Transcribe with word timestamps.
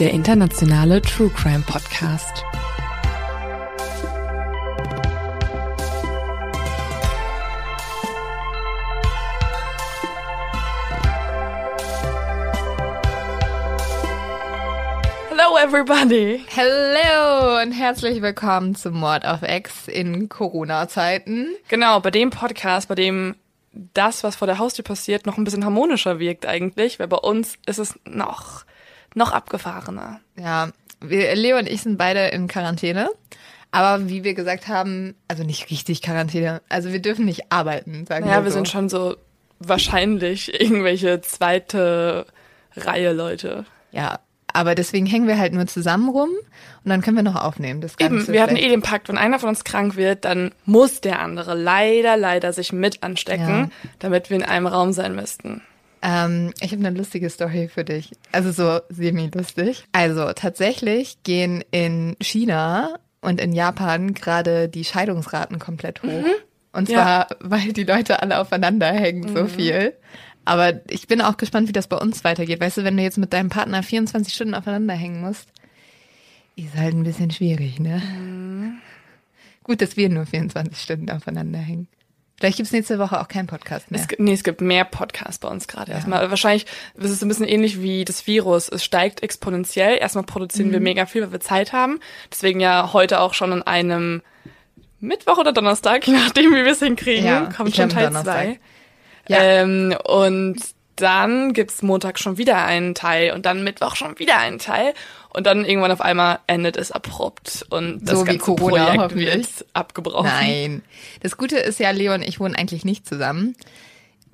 Der 0.00 0.10
internationale 0.10 1.00
True 1.00 1.30
Crime 1.30 1.62
Podcast. 1.64 2.44
Hello 15.30 15.56
everybody. 15.62 16.44
Hello 16.48 17.62
und 17.62 17.70
herzlich 17.70 18.20
willkommen 18.20 18.74
zum 18.74 18.94
Mord 18.94 19.24
auf 19.24 19.42
X 19.42 19.86
in 19.86 20.28
Corona-Zeiten. 20.28 21.54
Genau, 21.68 22.00
bei 22.00 22.10
dem 22.10 22.30
Podcast, 22.30 22.88
bei 22.88 22.96
dem 22.96 23.36
das, 23.72 24.24
was 24.24 24.34
vor 24.34 24.48
der 24.48 24.58
Haustür 24.58 24.84
passiert, 24.84 25.24
noch 25.24 25.38
ein 25.38 25.44
bisschen 25.44 25.64
harmonischer 25.64 26.18
wirkt 26.18 26.46
eigentlich, 26.46 26.98
weil 26.98 27.06
bei 27.06 27.16
uns 27.16 27.58
ist 27.66 27.78
es 27.78 27.96
noch, 28.04 28.64
noch 29.14 29.32
abgefahrener. 29.32 30.20
Ja, 30.36 30.70
wir, 31.00 31.34
Leo 31.34 31.58
und 31.58 31.68
ich 31.68 31.82
sind 31.82 31.98
beide 31.98 32.26
in 32.28 32.48
Quarantäne. 32.48 33.08
Aber 33.70 34.08
wie 34.08 34.22
wir 34.22 34.34
gesagt 34.34 34.68
haben, 34.68 35.16
also 35.26 35.42
nicht 35.42 35.68
richtig 35.70 36.00
Quarantäne, 36.00 36.62
also 36.68 36.92
wir 36.92 37.02
dürfen 37.02 37.24
nicht 37.24 37.50
arbeiten, 37.50 38.06
sagen 38.06 38.26
Ja, 38.26 38.36
wir 38.36 38.44
wir 38.44 38.50
so. 38.52 38.56
sind 38.58 38.68
schon 38.68 38.88
so 38.88 39.16
wahrscheinlich 39.58 40.60
irgendwelche 40.60 41.20
zweite 41.22 42.26
Reihe 42.76 43.12
Leute. 43.12 43.64
Ja, 43.90 44.20
aber 44.52 44.76
deswegen 44.76 45.06
hängen 45.06 45.26
wir 45.26 45.38
halt 45.38 45.52
nur 45.52 45.66
zusammen 45.66 46.08
rum 46.08 46.28
und 46.30 46.88
dann 46.88 47.00
können 47.00 47.16
wir 47.16 47.24
noch 47.24 47.34
aufnehmen. 47.34 47.80
Das 47.80 47.98
nicht 47.98 48.06
Eben, 48.08 48.28
wir 48.28 48.40
hatten 48.42 48.54
eh 48.56 48.68
den 48.68 48.82
Pakt, 48.82 49.08
wenn 49.08 49.18
einer 49.18 49.40
von 49.40 49.48
uns 49.48 49.64
krank 49.64 49.96
wird, 49.96 50.24
dann 50.24 50.52
muss 50.64 51.00
der 51.00 51.18
andere 51.18 51.54
leider, 51.56 52.16
leider 52.16 52.52
sich 52.52 52.72
mit 52.72 53.02
anstecken, 53.02 53.72
damit 53.98 54.30
wir 54.30 54.36
in 54.36 54.44
einem 54.44 54.68
Raum 54.68 54.92
sein 54.92 55.16
müssten. 55.16 55.62
Ähm, 56.06 56.52
ich 56.60 56.70
habe 56.72 56.86
eine 56.86 56.96
lustige 56.96 57.30
Story 57.30 57.68
für 57.68 57.82
dich. 57.84 58.10
Also 58.30 58.52
so 58.52 58.80
semi-lustig. 58.90 59.84
Also 59.92 60.32
tatsächlich 60.34 61.22
gehen 61.22 61.64
in 61.70 62.14
China 62.20 62.98
und 63.22 63.40
in 63.40 63.52
Japan 63.52 64.12
gerade 64.12 64.68
die 64.68 64.84
Scheidungsraten 64.84 65.58
komplett 65.58 66.02
hoch. 66.02 66.24
Und 66.72 66.88
Mhm. 66.88 66.94
Ja. 66.94 67.26
zwar, 67.28 67.36
weil 67.40 67.72
die 67.72 67.84
Leute 67.84 68.20
alle 68.20 68.38
aufeinander 68.38 68.92
hängen 68.92 69.34
so 69.34 69.46
viel. 69.46 69.94
Aber 70.44 70.80
ich 70.90 71.06
bin 71.06 71.22
auch 71.22 71.38
gespannt, 71.38 71.68
wie 71.68 71.72
das 71.72 71.86
bei 71.88 71.96
uns 71.96 72.22
weitergeht. 72.22 72.60
Weißt 72.60 72.76
du, 72.76 72.84
wenn 72.84 72.98
du 72.98 73.02
jetzt 73.02 73.16
mit 73.16 73.32
deinem 73.32 73.48
Partner 73.48 73.82
24 73.82 74.34
Stunden 74.34 74.54
aufeinander 74.54 74.92
hängen 74.94 75.22
musst, 75.22 75.48
ist 76.56 76.76
halt 76.76 76.94
ein 76.94 77.02
bisschen 77.04 77.30
schwierig, 77.30 77.80
ne? 77.80 78.02
Mhm. 78.04 78.78
Gut, 79.62 79.80
dass 79.80 79.96
wir 79.96 80.10
nur 80.10 80.26
24 80.26 80.78
Stunden 80.78 81.10
aufeinander 81.10 81.58
hängen. 81.60 81.88
Vielleicht 82.44 82.58
gibt's 82.58 82.72
nächste 82.72 82.98
Woche 82.98 83.18
auch 83.22 83.28
keinen 83.28 83.46
Podcast 83.46 83.90
mehr. 83.90 83.98
Es, 83.98 84.06
gibt- 84.06 84.20
nee, 84.20 84.34
es 84.34 84.44
gibt 84.44 84.60
mehr 84.60 84.84
Podcasts 84.84 85.38
bei 85.38 85.48
uns 85.48 85.66
gerade 85.66 85.92
erstmal. 85.92 86.28
Wahrscheinlich 86.28 86.66
ist 86.94 87.10
es 87.10 87.22
ein 87.22 87.28
bisschen 87.28 87.48
ähnlich 87.48 87.80
wie 87.80 88.04
das 88.04 88.26
Virus. 88.26 88.68
Es 88.68 88.84
steigt 88.84 89.22
exponentiell. 89.22 89.96
Erstmal 89.96 90.24
produzieren 90.24 90.68
Mhm. 90.68 90.72
wir 90.72 90.80
mega 90.80 91.06
viel, 91.06 91.22
weil 91.22 91.32
wir 91.32 91.40
Zeit 91.40 91.72
haben. 91.72 92.00
Deswegen 92.30 92.60
ja 92.60 92.90
heute 92.92 93.20
auch 93.20 93.32
schon 93.32 93.50
an 93.54 93.62
einem 93.62 94.20
Mittwoch 95.00 95.38
oder 95.38 95.52
Donnerstag, 95.52 96.06
je 96.06 96.12
nachdem, 96.18 96.50
wie 96.52 96.64
wir 96.66 96.72
es 96.72 96.80
hinkriegen, 96.80 97.24
Ja, 97.24 97.46
kommt 97.56 97.74
schon 97.74 97.88
Teil 97.88 98.08
Donnerstag. 98.08 98.34
zwei. 98.44 98.60
Ja. 99.28 99.38
Ähm, 99.40 99.96
und 100.04 100.56
dann 100.96 101.52
gibt's 101.52 101.82
Montag 101.82 102.18
schon 102.18 102.38
wieder 102.38 102.64
einen 102.64 102.94
Teil 102.94 103.32
und 103.32 103.46
dann 103.46 103.64
Mittwoch 103.64 103.96
schon 103.96 104.18
wieder 104.18 104.38
einen 104.38 104.58
Teil. 104.58 104.94
Und 105.30 105.46
dann 105.46 105.64
irgendwann 105.64 105.90
auf 105.90 106.00
einmal 106.00 106.38
endet 106.46 106.76
es 106.76 106.92
abrupt 106.92 107.66
und 107.70 108.04
das 108.04 108.20
So 108.20 108.22
wie 108.24 108.38
ganze 108.38 108.44
Corona 108.44 109.08
Projekt 109.08 109.16
wird 109.16 109.66
abgebrochen. 109.72 110.30
Nein. 110.30 110.82
Das 111.22 111.36
Gute 111.36 111.56
ist 111.56 111.80
ja, 111.80 111.90
Leo 111.90 112.14
und 112.14 112.22
ich 112.22 112.38
wohnen 112.38 112.54
eigentlich 112.54 112.84
nicht 112.84 113.08
zusammen. 113.08 113.56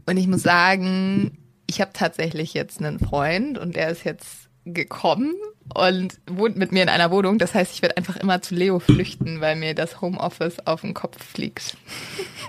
Und 0.04 0.18
ich 0.18 0.26
muss 0.26 0.42
sagen, 0.42 1.38
ich 1.66 1.80
habe 1.80 1.92
tatsächlich 1.94 2.52
jetzt 2.52 2.80
einen 2.80 2.98
Freund 2.98 3.56
und 3.56 3.76
der 3.76 3.88
ist 3.88 4.04
jetzt 4.04 4.49
gekommen 4.64 5.34
und 5.74 6.18
wohnt 6.26 6.56
mit 6.56 6.72
mir 6.72 6.82
in 6.82 6.88
einer 6.88 7.10
Wohnung. 7.10 7.38
Das 7.38 7.54
heißt, 7.54 7.72
ich 7.72 7.82
werde 7.82 7.96
einfach 7.96 8.16
immer 8.16 8.42
zu 8.42 8.54
Leo 8.54 8.78
flüchten, 8.78 9.40
weil 9.40 9.56
mir 9.56 9.74
das 9.74 10.00
Homeoffice 10.00 10.66
auf 10.66 10.82
den 10.82 10.94
Kopf 10.94 11.22
fliegt. 11.24 11.76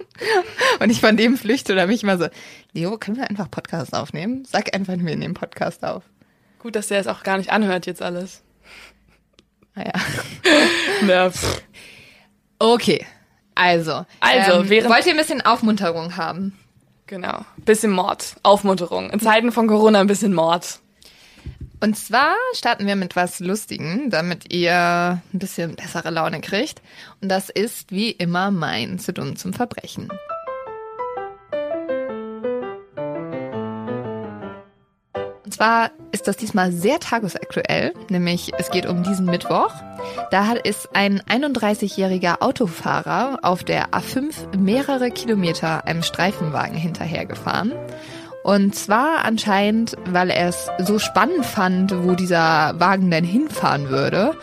und 0.79 0.89
ich 0.89 0.99
von 0.99 1.17
dem 1.17 1.37
flüchte 1.37 1.73
oder 1.73 1.87
mich 1.87 2.03
immer 2.03 2.17
so, 2.17 2.27
Leo, 2.73 2.97
können 2.97 3.17
wir 3.17 3.29
einfach 3.29 3.49
Podcast 3.49 3.93
aufnehmen? 3.93 4.45
Sag 4.45 4.75
einfach, 4.75 4.93
wir 4.97 5.15
nehmen 5.15 5.33
Podcast 5.33 5.83
auf. 5.83 6.03
Gut, 6.59 6.75
dass 6.75 6.87
der 6.87 6.99
es 6.99 7.07
auch 7.07 7.23
gar 7.23 7.37
nicht 7.37 7.51
anhört 7.51 7.85
jetzt 7.85 8.01
alles. 8.01 8.43
Naja. 9.75 9.93
Na, 11.03 11.29
pff. 11.31 11.61
Okay. 12.59 13.05
Also. 13.55 14.05
Also, 14.19 14.61
ähm, 14.61 14.69
während- 14.69 14.89
wollt 14.93 15.05
ihr 15.05 15.13
ein 15.13 15.17
bisschen 15.17 15.41
Aufmunterung 15.41 16.17
haben? 16.17 16.57
Genau. 17.07 17.45
Bisschen 17.57 17.91
Mord. 17.91 18.35
Aufmunterung. 18.43 19.09
In 19.09 19.19
Zeiten 19.19 19.51
von 19.51 19.67
Corona 19.67 19.99
ein 19.99 20.07
bisschen 20.07 20.33
Mord. 20.33 20.79
Und 21.83 21.97
zwar 21.97 22.35
starten 22.53 22.85
wir 22.85 22.95
mit 22.95 23.15
was 23.15 23.39
Lustigem, 23.39 24.11
damit 24.11 24.53
ihr 24.53 25.19
ein 25.33 25.39
bisschen 25.39 25.75
bessere 25.75 26.11
Laune 26.11 26.39
kriegt. 26.39 26.79
Und 27.21 27.29
das 27.29 27.49
ist 27.49 27.91
wie 27.91 28.11
immer 28.11 28.51
mein 28.51 28.99
zu 28.99 29.13
dumm 29.13 29.35
zum 29.35 29.51
Verbrechen. 29.51 30.07
Und 35.43 35.55
zwar 35.55 35.89
ist 36.11 36.27
das 36.27 36.37
diesmal 36.37 36.71
sehr 36.71 36.99
tagesaktuell, 36.99 37.93
nämlich 38.09 38.51
es 38.59 38.69
geht 38.69 38.85
um 38.85 39.01
diesen 39.01 39.25
Mittwoch. 39.25 39.73
Da 40.29 40.53
ist 40.53 40.95
ein 40.95 41.19
31-jähriger 41.21 42.41
Autofahrer 42.41 43.39
auf 43.41 43.63
der 43.63 43.89
A5 43.89 44.55
mehrere 44.55 45.09
Kilometer 45.09 45.85
einem 45.87 46.03
Streifenwagen 46.03 46.77
hinterhergefahren. 46.77 47.73
Und 48.43 48.75
zwar 48.75 49.23
anscheinend, 49.23 49.95
weil 50.05 50.29
er 50.29 50.49
es 50.49 50.69
so 50.79 50.97
spannend 50.99 51.45
fand, 51.45 51.93
wo 52.03 52.13
dieser 52.13 52.79
Wagen 52.79 53.11
denn 53.11 53.23
hinfahren 53.23 53.89
würde. 53.89 54.33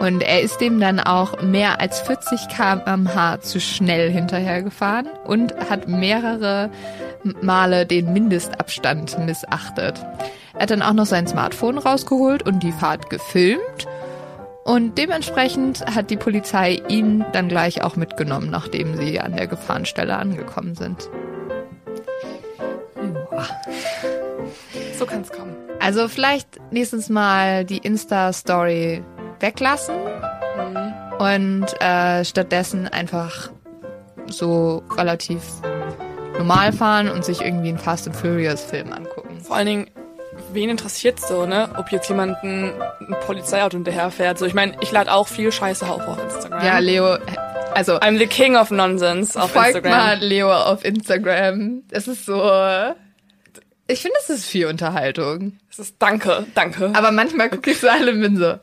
Und 0.00 0.22
er 0.22 0.42
ist 0.42 0.60
dem 0.60 0.78
dann 0.80 1.00
auch 1.00 1.42
mehr 1.42 1.80
als 1.80 2.00
40 2.00 2.48
km/h 2.48 3.40
zu 3.40 3.60
schnell 3.60 4.10
hinterhergefahren 4.10 5.08
und 5.24 5.54
hat 5.70 5.88
mehrere 5.88 6.70
Male 7.42 7.84
den 7.84 8.12
Mindestabstand 8.12 9.18
missachtet. 9.26 10.04
Er 10.54 10.62
hat 10.62 10.70
dann 10.70 10.82
auch 10.82 10.92
noch 10.92 11.06
sein 11.06 11.26
Smartphone 11.26 11.78
rausgeholt 11.78 12.44
und 12.44 12.62
die 12.62 12.72
Fahrt 12.72 13.10
gefilmt. 13.10 13.86
Und 14.64 14.98
dementsprechend 14.98 15.84
hat 15.86 16.10
die 16.10 16.16
Polizei 16.16 16.82
ihn 16.88 17.24
dann 17.32 17.48
gleich 17.48 17.82
auch 17.82 17.96
mitgenommen, 17.96 18.50
nachdem 18.50 18.96
sie 18.96 19.18
an 19.18 19.34
der 19.34 19.46
Gefahrenstelle 19.46 20.16
angekommen 20.16 20.74
sind. 20.74 21.08
So 24.98 25.06
kann's 25.06 25.30
kommen. 25.30 25.54
Also 25.80 26.08
vielleicht 26.08 26.58
nächstes 26.72 27.08
Mal 27.08 27.64
die 27.64 27.78
Insta-Story 27.78 29.02
weglassen 29.40 29.94
und 31.18 31.66
äh, 31.80 32.24
stattdessen 32.24 32.88
einfach 32.88 33.50
so 34.26 34.82
relativ 34.96 35.42
normal 36.36 36.72
fahren 36.72 37.08
und 37.08 37.24
sich 37.24 37.40
irgendwie 37.40 37.68
einen 37.68 37.78
Fast 37.78 38.06
and 38.06 38.16
Furious 38.16 38.62
Film 38.62 38.92
angucken. 38.92 39.40
Vor 39.40 39.56
allen 39.56 39.66
Dingen, 39.66 39.90
wen 40.52 40.70
interessiert's 40.70 41.26
so, 41.28 41.46
ne? 41.46 41.68
Ob 41.76 41.90
jetzt 41.90 42.08
jemanden 42.08 42.72
ein 43.00 43.16
Polizeiauto 43.26 43.76
hinterherfährt. 43.76 44.38
So, 44.38 44.46
ich 44.46 44.54
meine, 44.54 44.74
ich 44.80 44.92
lade 44.92 45.12
auch 45.12 45.28
viel 45.28 45.50
Scheiße 45.52 45.88
auf 45.88 46.06
auf 46.06 46.22
Instagram. 46.22 46.64
Ja, 46.64 46.78
Leo, 46.78 47.16
also 47.74 47.94
I'm 47.98 48.18
the 48.18 48.26
king 48.26 48.56
of 48.56 48.70
nonsense 48.70 49.40
auf 49.40 49.52
folgt 49.52 49.76
Instagram. 49.76 49.92
mal 49.92 50.18
Leo 50.18 50.52
auf 50.52 50.84
Instagram. 50.84 51.82
Das 51.88 52.08
ist 52.08 52.26
so 52.26 52.40
Ich 53.90 54.02
finde, 54.02 54.16
es 54.20 54.28
ist 54.28 54.44
viel 54.44 54.66
Unterhaltung. 54.66 55.58
Es 55.70 55.78
ist 55.78 55.96
danke, 55.98 56.46
danke. 56.54 56.92
Aber 56.94 57.10
manchmal 57.10 57.48
gucke 57.48 57.70
ich 57.70 57.80
so 57.80 57.88
alle 57.88 58.14
so, 58.36 58.58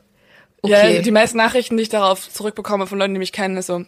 okay. 0.62 0.96
Ja, 0.96 1.02
die 1.02 1.12
meisten 1.12 1.38
Nachrichten, 1.38 1.78
die 1.78 1.84
ich 1.84 1.90
darauf 1.90 2.32
zurückbekomme 2.32 2.86
von 2.86 3.00
Leuten, 3.00 3.16
die 3.16 3.20
mich 3.20 3.32
kennen, 3.32 3.58
ist 3.58 3.66
so, 3.66 3.86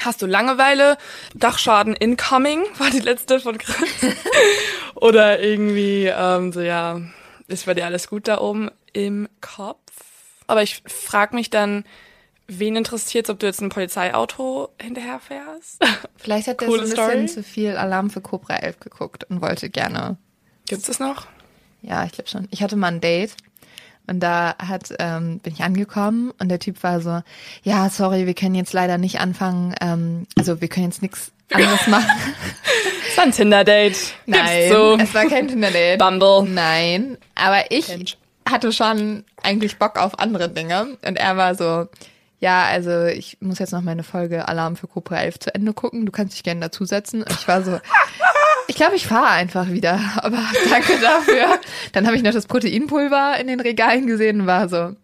hast 0.00 0.22
du 0.22 0.26
Langeweile? 0.26 0.96
Dachschaden 1.34 1.94
incoming 1.94 2.64
war 2.78 2.90
die 2.90 3.00
letzte 3.00 3.40
von 3.40 3.58
Chris. 3.58 3.76
Oder 4.94 5.40
irgendwie, 5.40 6.06
ähm, 6.06 6.50
so 6.50 6.62
ja, 6.62 7.00
ist 7.46 7.66
bei 7.66 7.74
dir 7.74 7.84
alles 7.84 8.08
gut 8.08 8.26
da 8.26 8.40
oben 8.40 8.70
im 8.94 9.28
Kopf? 9.42 9.78
Aber 10.46 10.62
ich 10.62 10.82
frage 10.86 11.36
mich 11.36 11.50
dann, 11.50 11.84
wen 12.48 12.74
interessiert 12.74 13.28
ob 13.28 13.38
du 13.38 13.46
jetzt 13.46 13.60
ein 13.60 13.68
Polizeiauto 13.68 14.70
hinterherfährst? 14.80 15.84
Vielleicht 16.16 16.48
hat 16.48 16.60
der 16.62 16.68
Coole 16.68 16.86
so 16.86 17.00
ein 17.00 17.08
bisschen 17.08 17.28
Story. 17.28 17.44
zu 17.44 17.48
viel 17.48 17.76
Alarm 17.76 18.08
für 18.08 18.20
Cobra 18.20 18.56
11 18.56 18.80
geguckt 18.80 19.24
und 19.24 19.42
wollte 19.42 19.68
gerne. 19.68 20.16
Gibt's 20.70 20.86
das 20.86 21.00
noch? 21.00 21.26
Ja, 21.82 22.04
ich 22.04 22.12
glaube 22.12 22.30
schon. 22.30 22.46
Ich 22.52 22.62
hatte 22.62 22.76
mal 22.76 22.92
ein 22.92 23.00
Date 23.00 23.32
und 24.06 24.20
da 24.20 24.54
hat 24.56 24.94
ähm, 25.00 25.40
bin 25.40 25.52
ich 25.52 25.64
angekommen 25.64 26.32
und 26.38 26.48
der 26.48 26.60
Typ 26.60 26.80
war 26.84 27.00
so, 27.00 27.22
ja, 27.64 27.90
sorry, 27.90 28.24
wir 28.26 28.34
können 28.34 28.54
jetzt 28.54 28.72
leider 28.72 28.96
nicht 28.96 29.18
anfangen, 29.18 29.74
ähm, 29.80 30.28
also 30.38 30.60
wir 30.60 30.68
können 30.68 30.86
jetzt 30.86 31.02
nichts 31.02 31.32
anderes 31.52 31.86
machen. 31.88 32.06
Das 33.04 33.16
war 33.16 33.24
ein 33.24 33.32
Tinder-Date. 33.32 33.96
Nein, 34.26 34.70
so. 34.70 34.96
es 34.96 35.12
war 35.12 35.26
kein 35.26 35.48
Tinder-Date. 35.48 35.98
Bumble. 35.98 36.44
Nein, 36.44 37.18
aber 37.34 37.64
ich 37.72 37.86
Hinge. 37.86 38.04
hatte 38.48 38.70
schon 38.70 39.24
eigentlich 39.42 39.76
Bock 39.76 39.98
auf 39.98 40.20
andere 40.20 40.48
Dinge 40.50 40.96
und 41.04 41.16
er 41.16 41.36
war 41.36 41.56
so, 41.56 41.88
ja, 42.40 42.64
also 42.64 43.04
ich 43.04 43.36
muss 43.40 43.58
jetzt 43.58 43.72
noch 43.72 43.82
meine 43.82 44.02
Folge 44.02 44.48
Alarm 44.48 44.76
für 44.76 44.88
Cobra 44.88 45.20
11 45.20 45.38
zu 45.38 45.54
Ende 45.54 45.74
gucken, 45.74 46.06
du 46.06 46.12
kannst 46.12 46.34
dich 46.34 46.42
gerne 46.42 46.62
dazusetzen. 46.62 47.22
Und 47.22 47.30
ich 47.30 47.46
war 47.46 47.62
so, 47.62 47.78
ich 48.66 48.76
glaube, 48.76 48.96
ich 48.96 49.06
fahre 49.06 49.28
einfach 49.28 49.68
wieder, 49.68 50.00
aber 50.16 50.38
danke 50.70 50.98
dafür. 51.00 51.60
Dann 51.92 52.06
habe 52.06 52.16
ich 52.16 52.22
noch 52.22 52.32
das 52.32 52.46
Proteinpulver 52.46 53.38
in 53.38 53.46
den 53.46 53.60
Regalen 53.60 54.06
gesehen 54.06 54.40
und 54.40 54.46
war 54.46 54.70
so, 54.70 54.96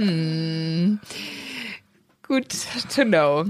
mm, 0.00 0.98
good 2.26 2.48
to 2.94 3.04
know. 3.04 3.44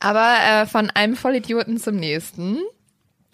Aber 0.00 0.36
äh, 0.42 0.66
von 0.66 0.88
einem 0.88 1.14
Vollidioten 1.14 1.76
zum 1.76 1.96
nächsten. 1.96 2.58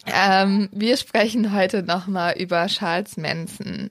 Ähm, 0.05 0.67
wir 0.73 0.97
sprechen 0.97 1.53
heute 1.53 1.81
nochmal 1.81 2.37
über 2.37 2.67
Charles 2.67 3.15
Manson. 3.15 3.89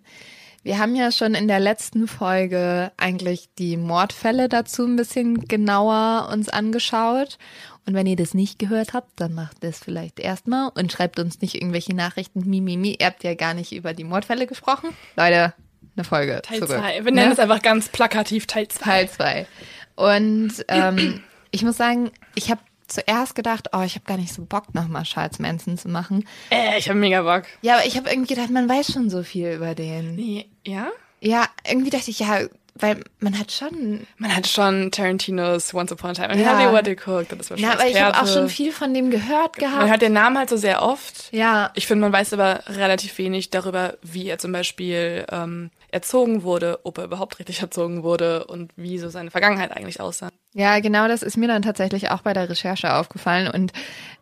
Wir 0.66 0.80
haben 0.80 0.96
ja 0.96 1.12
schon 1.12 1.36
in 1.36 1.46
der 1.46 1.60
letzten 1.60 2.08
Folge 2.08 2.90
eigentlich 2.96 3.48
die 3.56 3.76
Mordfälle 3.76 4.48
dazu 4.48 4.84
ein 4.84 4.96
bisschen 4.96 5.46
genauer 5.46 6.28
uns 6.32 6.48
angeschaut. 6.48 7.38
Und 7.86 7.94
wenn 7.94 8.08
ihr 8.08 8.16
das 8.16 8.34
nicht 8.34 8.58
gehört 8.58 8.92
habt, 8.92 9.10
dann 9.20 9.32
macht 9.32 9.62
das 9.62 9.78
vielleicht 9.78 10.18
erstmal 10.18 10.70
und 10.74 10.90
schreibt 10.90 11.20
uns 11.20 11.40
nicht 11.40 11.54
irgendwelche 11.54 11.94
Nachrichten. 11.94 12.40
Mi, 12.50 12.60
mi, 12.60 12.76
mi. 12.76 12.96
Ihr 12.98 13.06
habt 13.06 13.22
ja 13.22 13.36
gar 13.36 13.54
nicht 13.54 13.70
über 13.70 13.94
die 13.94 14.02
Mordfälle 14.02 14.48
gesprochen. 14.48 14.88
Leute, 15.14 15.54
eine 15.94 16.02
Folge 16.02 16.42
Teil 16.42 16.58
zurück. 16.58 16.80
2. 16.80 17.04
Wir 17.04 17.12
nennen 17.12 17.28
Ne? 17.28 17.32
es 17.32 17.38
einfach 17.38 17.62
ganz 17.62 17.88
plakativ 17.88 18.48
Teil 18.48 18.66
2. 18.66 18.84
Teil 18.84 19.08
2. 19.08 19.46
Und 19.94 20.52
ähm, 20.66 21.22
ich 21.52 21.62
muss 21.62 21.76
sagen, 21.76 22.10
ich 22.34 22.50
habe 22.50 22.60
zuerst 22.88 23.34
gedacht, 23.34 23.68
oh, 23.72 23.82
ich 23.82 23.94
habe 23.94 24.04
gar 24.04 24.16
nicht 24.16 24.32
so 24.34 24.44
Bock, 24.44 24.74
nochmal 24.74 25.02
Charles 25.04 25.38
Manson 25.38 25.76
zu 25.78 25.88
machen. 25.88 26.26
Äh, 26.50 26.78
ich 26.78 26.88
habe 26.88 26.98
mega 26.98 27.22
Bock. 27.22 27.44
Ja, 27.62 27.74
aber 27.76 27.86
ich 27.86 27.96
habe 27.96 28.08
irgendwie 28.10 28.34
gedacht, 28.34 28.50
man 28.50 28.68
weiß 28.68 28.92
schon 28.92 29.10
so 29.10 29.22
viel 29.22 29.52
über 29.52 29.74
den. 29.74 30.44
Ja? 30.64 30.88
Ja, 31.20 31.46
irgendwie 31.68 31.90
dachte 31.90 32.10
ich, 32.10 32.18
ja, 32.20 32.40
weil 32.78 33.02
man 33.20 33.38
hat 33.38 33.50
schon. 33.52 34.06
Man 34.18 34.36
hat 34.36 34.46
schon 34.46 34.90
Tarantinos 34.90 35.72
Once 35.72 35.90
Upon 35.92 36.10
a 36.10 36.12
Time 36.12 36.34
in 36.34 36.40
Ja. 36.40 36.58
Hollywood 36.58 36.84
geguckt. 36.84 37.32
Das 37.32 37.48
war 37.50 37.56
schon 37.56 37.66
Na, 37.66 37.72
aber 37.72 37.86
ich 37.88 37.98
habe 37.98 38.20
auch 38.20 38.26
schon 38.30 38.50
viel 38.50 38.70
von 38.70 38.92
dem 38.92 39.10
gehört 39.10 39.58
Man 39.58 39.70
gehabt. 39.72 39.88
hört 39.88 40.02
den 40.02 40.12
Namen 40.12 40.36
halt 40.36 40.50
so 40.50 40.58
sehr 40.58 40.82
oft. 40.82 41.32
Ja, 41.32 41.70
Ich 41.74 41.86
finde, 41.86 42.02
man 42.02 42.12
weiß 42.12 42.34
aber 42.34 42.64
relativ 42.68 43.16
wenig 43.16 43.48
darüber, 43.48 43.96
wie 44.02 44.28
er 44.28 44.36
zum 44.38 44.52
Beispiel 44.52 45.24
ähm, 45.32 45.70
erzogen 45.90 46.42
wurde, 46.42 46.80
ob 46.84 46.98
er 46.98 47.04
überhaupt 47.04 47.38
richtig 47.38 47.62
erzogen 47.62 48.02
wurde 48.02 48.44
und 48.44 48.72
wie 48.76 48.98
so 48.98 49.08
seine 49.08 49.30
Vergangenheit 49.30 49.72
eigentlich 49.74 50.00
aussah. 50.00 50.28
Ja, 50.58 50.80
genau 50.80 51.06
das 51.06 51.22
ist 51.22 51.36
mir 51.36 51.48
dann 51.48 51.60
tatsächlich 51.60 52.10
auch 52.10 52.22
bei 52.22 52.32
der 52.32 52.48
Recherche 52.48 52.94
aufgefallen. 52.94 53.48
Und 53.48 53.72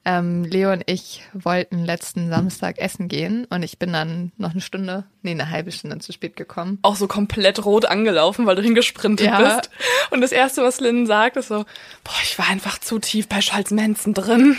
ähm, 0.05 0.43
Leo 0.43 0.73
und 0.73 0.83
ich 0.87 1.23
wollten 1.33 1.85
letzten 1.85 2.29
Samstag 2.29 2.79
essen 2.79 3.07
gehen 3.07 3.47
und 3.51 3.63
ich 3.63 3.79
bin 3.79 3.93
dann 3.93 4.33
noch 4.37 4.51
eine 4.51 4.61
Stunde, 4.61 5.05
nee, 5.23 5.31
eine 5.31 5.49
halbe 5.49 5.71
Stunde 5.71 5.99
zu 6.01 6.13
spät 6.13 6.35
gekommen. 6.35 6.81
Auch 6.83 6.97
so 6.97 7.07
komplett 7.07 7.65
rot 7.65 7.85
angelaufen, 7.87 8.47
weil 8.47 8.57
du 8.57 8.63
hingesprintet 8.63 9.29
Ja. 9.29 9.39
bist. 9.39 9.71
Und 10.11 10.21
das 10.23 10.33
Erste, 10.33 10.63
was 10.65 10.81
Lynn 10.81 11.07
sagt, 11.07 11.37
ist 11.37 11.49
so, 11.49 11.65
boah, 12.03 12.21
ich 12.25 12.37
war 12.37 12.49
einfach 12.49 12.79
zu 12.79 12.99
tief 12.99 13.29
bei 13.29 13.39
Manson 13.71 14.13
drin. 14.13 14.57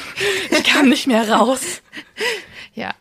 Ich 0.52 0.64
kam 0.64 0.88
nicht 0.88 1.08
mehr 1.08 1.30
raus. 1.30 1.82
Ja, 2.78 2.94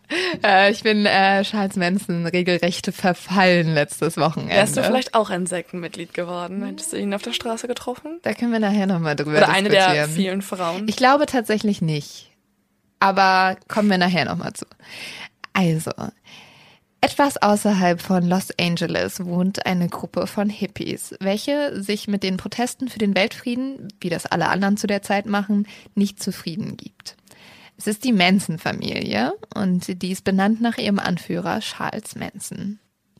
äh, 0.45 0.71
ich 0.71 0.85
bin 0.85 1.05
äh, 1.05 1.43
Charles 1.43 1.75
Manson 1.75 2.27
regelrecht 2.27 2.93
verfallen 2.95 3.75
letztes 3.75 4.17
Wochenende. 4.17 4.55
Wärst 4.55 4.77
du 4.77 4.85
vielleicht 4.85 5.15
auch 5.15 5.31
ein 5.31 5.47
Sektenmitglied 5.47 6.15
geworden? 6.15 6.65
Hättest 6.65 6.93
du 6.93 6.97
ihn 6.97 7.13
auf 7.13 7.23
der 7.23 7.33
Straße 7.33 7.67
getroffen? 7.67 8.21
Da 8.23 8.35
können 8.35 8.53
wir 8.53 8.61
nachher 8.61 8.87
nochmal 8.87 9.17
drüber 9.17 9.39
Oder 9.39 9.49
eine 9.49 9.69
der 9.71 9.81
diskutieren. 9.81 10.11
vielen 10.11 10.43
Frauen? 10.43 10.87
Ich 10.87 10.95
glaube 10.97 11.27
tatsächlich 11.27 11.83
nicht. 11.83 12.31
Aber 13.01 13.57
kommen 13.67 13.91
wir 13.91 13.99
nachher 13.99 14.25
nochmal 14.25 14.53
zu. 14.53 14.65
Also, 15.53 15.91
etwas 17.01 17.37
außerhalb 17.43 18.01
von 18.01 18.27
Los 18.27 18.49
Angeles 18.59 19.25
wohnt 19.27 19.67
eine 19.67 19.89
Gruppe 19.89 20.27
von 20.27 20.49
Hippies, 20.49 21.15
welche 21.21 21.83
sich 21.83 22.09
mit 22.09 22.23
den 22.23 22.37
Protesten 22.39 22.89
für 22.89 22.99
den 22.99 23.15
Weltfrieden, 23.15 23.89
wie 24.01 24.09
das 24.09 24.25
alle 24.25 24.49
anderen 24.49 24.77
zu 24.77 24.87
der 24.87 25.03
Zeit 25.03 25.27
machen, 25.27 25.67
nicht 25.95 26.23
zufrieden 26.23 26.77
gibt. 26.77 27.17
Es 27.77 27.87
ist 27.87 28.05
die 28.05 28.13
Manson-Familie 28.13 29.35
und 29.55 30.03
die 30.03 30.13
ist 30.13 30.25
benannt 30.25 30.61
nach 30.61 30.79
ihrem 30.79 30.99
Anführer 30.99 31.61
Charles 31.61 32.15
Manson. 32.15 32.79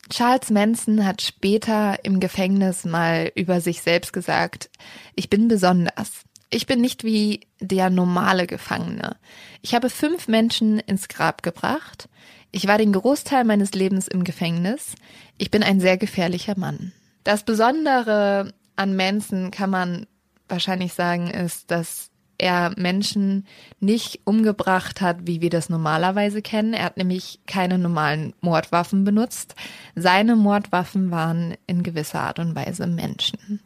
Charles 0.09 0.49
Manson 0.51 1.05
hat 1.05 1.21
später 1.21 2.03
im 2.03 2.19
Gefängnis 2.19 2.85
mal 2.85 3.31
über 3.35 3.59
sich 3.59 3.81
selbst 3.81 4.13
gesagt, 4.13 4.69
ich 5.15 5.29
bin 5.29 5.47
besonders. 5.47 6.11
Ich 6.51 6.67
bin 6.67 6.79
nicht 6.79 7.03
wie 7.03 7.41
der 7.59 7.89
normale 7.89 8.47
Gefangene. 8.47 9.17
Ich 9.61 9.73
habe 9.73 9.89
fünf 9.89 10.27
Menschen 10.27 10.79
ins 10.79 11.07
Grab 11.07 11.41
gebracht. 11.41 12.07
Ich 12.51 12.67
war 12.67 12.77
den 12.77 12.93
Großteil 12.93 13.43
meines 13.43 13.73
Lebens 13.73 14.07
im 14.07 14.23
Gefängnis. 14.23 14.95
Ich 15.37 15.51
bin 15.51 15.63
ein 15.63 15.79
sehr 15.79 15.97
gefährlicher 15.97 16.57
Mann. 16.57 16.93
Das 17.23 17.43
Besondere 17.43 18.53
an 18.75 18.95
Manson 18.95 19.51
kann 19.51 19.71
man 19.71 20.07
wahrscheinlich 20.47 20.93
sagen, 20.93 21.29
ist, 21.29 21.71
dass 21.71 22.11
er 22.37 22.73
Menschen 22.77 23.45
nicht 23.79 24.21
umgebracht 24.25 25.01
hat, 25.01 25.27
wie 25.27 25.41
wir 25.41 25.49
das 25.49 25.69
normalerweise 25.69 26.41
kennen. 26.41 26.73
Er 26.73 26.85
hat 26.85 26.97
nämlich 26.97 27.39
keine 27.47 27.77
normalen 27.77 28.33
Mordwaffen 28.41 29.03
benutzt. 29.03 29.55
Seine 29.95 30.35
Mordwaffen 30.35 31.11
waren 31.11 31.55
in 31.67 31.83
gewisser 31.83 32.21
Art 32.21 32.39
und 32.39 32.55
Weise 32.55 32.87
Menschen. 32.87 33.59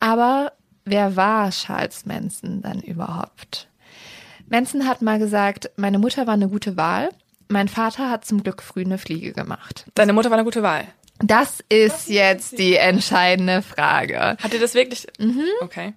Aber 0.00 0.52
wer 0.84 1.16
war 1.16 1.50
Charles 1.50 2.06
Manson 2.06 2.62
dann 2.62 2.80
überhaupt? 2.80 3.68
Manson 4.48 4.86
hat 4.86 5.02
mal 5.02 5.18
gesagt, 5.18 5.70
meine 5.76 5.98
Mutter 5.98 6.26
war 6.26 6.34
eine 6.34 6.48
gute 6.48 6.76
Wahl. 6.76 7.10
Mein 7.48 7.68
Vater 7.68 8.10
hat 8.10 8.24
zum 8.24 8.42
Glück 8.42 8.62
früh 8.62 8.82
eine 8.82 8.98
Fliege 8.98 9.32
gemacht. 9.32 9.86
Deine 9.94 10.12
Mutter 10.12 10.30
war 10.30 10.38
eine 10.38 10.44
gute 10.44 10.62
Wahl. 10.62 10.86
Das 11.22 11.62
ist 11.68 12.08
jetzt 12.08 12.58
die 12.58 12.76
entscheidende 12.76 13.62
Frage. 13.62 14.36
Hat 14.42 14.52
dir 14.52 14.60
das 14.60 14.74
wirklich? 14.74 15.06
Mhm. 15.18 15.44
Okay. 15.60 15.94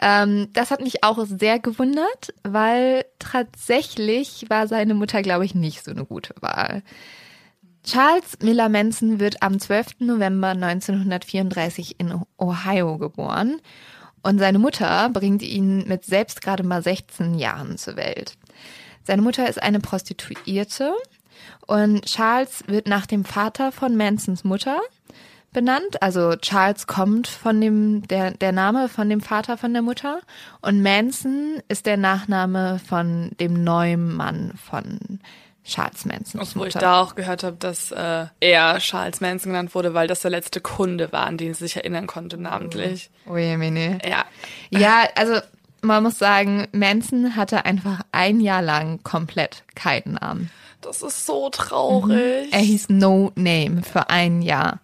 Ähm, 0.00 0.48
das 0.52 0.70
hat 0.70 0.80
mich 0.80 1.04
auch 1.04 1.18
sehr 1.26 1.58
gewundert, 1.58 2.32
weil 2.42 3.04
tatsächlich 3.18 4.46
war 4.48 4.66
seine 4.66 4.94
Mutter, 4.94 5.22
glaube 5.22 5.44
ich, 5.44 5.54
nicht 5.54 5.84
so 5.84 5.90
eine 5.90 6.04
gute 6.04 6.34
Wahl. 6.40 6.82
Charles 7.84 8.38
Miller 8.42 8.68
Manson 8.68 9.20
wird 9.20 9.42
am 9.42 9.58
12. 9.58 10.00
November 10.00 10.48
1934 10.48 11.98
in 11.98 12.14
Ohio 12.38 12.98
geboren 12.98 13.60
und 14.22 14.38
seine 14.38 14.58
Mutter 14.58 15.08
bringt 15.10 15.42
ihn 15.42 15.88
mit 15.88 16.04
selbst 16.04 16.42
gerade 16.42 16.62
mal 16.62 16.82
16 16.82 17.38
Jahren 17.38 17.78
zur 17.78 17.96
Welt. 17.96 18.36
Seine 19.02 19.22
Mutter 19.22 19.48
ist 19.48 19.62
eine 19.62 19.80
Prostituierte 19.80 20.92
und 21.66 22.04
Charles 22.06 22.64
wird 22.66 22.86
nach 22.86 23.06
dem 23.06 23.24
Vater 23.24 23.72
von 23.72 23.96
Mansons 23.96 24.44
Mutter 24.44 24.80
benannt. 25.52 26.02
Also 26.02 26.36
Charles 26.36 26.86
kommt 26.86 27.28
von 27.28 27.60
dem, 27.60 28.06
der, 28.08 28.32
der 28.32 28.52
Name 28.52 28.88
von 28.88 29.08
dem 29.08 29.20
Vater 29.20 29.56
von 29.56 29.72
der 29.72 29.82
Mutter 29.82 30.20
und 30.60 30.82
Manson 30.82 31.62
ist 31.68 31.86
der 31.86 31.96
Nachname 31.96 32.80
von 32.86 33.30
dem 33.40 33.64
neuen 33.64 34.14
Mann 34.14 34.52
von 34.70 35.20
Charles 35.64 36.04
Mansons 36.04 36.56
Wo 36.56 36.64
ich 36.64 36.74
da 36.74 37.00
auch 37.00 37.14
gehört 37.14 37.44
habe, 37.44 37.56
dass 37.56 37.92
äh, 37.92 38.26
er 38.40 38.78
Charles 38.78 39.20
Manson 39.20 39.52
genannt 39.52 39.74
wurde, 39.74 39.94
weil 39.94 40.08
das 40.08 40.20
der 40.20 40.30
letzte 40.30 40.60
Kunde 40.60 41.12
war, 41.12 41.26
an 41.26 41.36
den 41.36 41.54
sie 41.54 41.64
sich 41.64 41.76
erinnern 41.76 42.06
konnte 42.06 42.38
namentlich. 42.38 43.10
Oh 43.26 43.36
je, 43.36 43.56
Mene. 43.56 43.98
Ja. 44.04 44.24
Ja, 44.70 45.04
also 45.14 45.40
man 45.82 46.02
muss 46.02 46.18
sagen, 46.18 46.66
Manson 46.72 47.36
hatte 47.36 47.64
einfach 47.64 48.00
ein 48.12 48.40
Jahr 48.40 48.62
lang 48.62 49.02
komplett 49.02 49.64
keinen 49.74 50.14
Namen. 50.14 50.50
Das 50.80 51.02
ist 51.02 51.26
so 51.26 51.48
traurig. 51.50 52.48
Er 52.52 52.58
hieß 52.60 52.88
No 52.88 53.32
Name 53.34 53.82
für 53.82 54.08
ein 54.10 54.42
Jahr. 54.42 54.80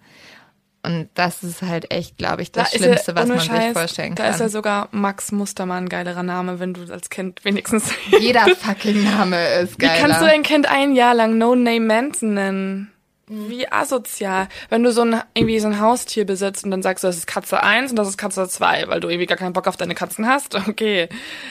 Und 0.83 1.09
das 1.15 1.43
ist 1.43 1.63
halt 1.63 1.91
echt, 1.93 2.17
glaube 2.17 2.43
ich, 2.43 2.53
das 2.53 2.71
Da 2.71 2.79
Schlimmste, 2.79 3.11
ja, 3.11 3.17
was 3.17 3.29
man 3.29 3.39
sich 3.41 3.49
Scheiß, 3.49 3.73
vorstellen 3.73 4.15
Da 4.15 4.23
kann. 4.25 4.35
ist 4.35 4.41
ja 4.41 4.49
sogar 4.49 4.89
Max 4.93 5.33
Mustermann 5.33 5.85
ein 5.85 5.89
geilerer 5.89 6.23
Name, 6.23 6.61
wenn 6.61 6.75
du 6.75 6.83
als 6.93 7.11
Kind 7.11 7.45
wenigstens. 7.45 7.91
Jeder 8.21 8.43
fucking 8.57 9.03
Name 9.03 9.45
ist 9.63 9.81
Wie 9.81 9.87
geil. 9.87 9.99
kannst 10.01 10.21
du 10.21 10.27
ein 10.27 10.45
Kind 10.45 10.71
ein 10.71 10.95
Jahr 10.95 11.15
lang 11.15 11.39
No 11.39 11.57
Name 11.57 11.81
Manson 11.81 12.35
nennen? 12.35 12.93
Wie 13.29 13.71
asozial. 13.71 14.49
Wenn 14.69 14.85
du 14.85 14.93
so 14.93 15.03
ein, 15.03 15.21
irgendwie 15.35 15.59
so 15.59 15.67
ein 15.67 15.81
Haustier 15.81 16.25
besitzt 16.25 16.65
und 16.65 16.71
dann 16.71 16.83
sagst 16.83 17.03
du, 17.03 17.09
das 17.09 17.17
ist 17.17 17.27
Katze 17.27 17.61
1 17.63 17.91
und 17.91 17.97
das 17.97 18.09
ist 18.09 18.19
Katze 18.19 18.49
2, 18.49 18.87
weil 18.87 19.01
du 19.01 19.09
irgendwie 19.09 19.27
gar 19.27 19.37
keinen 19.37 19.53
Bock 19.53 19.67
auf 19.67 19.77
deine 19.77 19.95
Katzen 19.97 20.27
hast, 20.29 20.55
okay. 20.69 21.09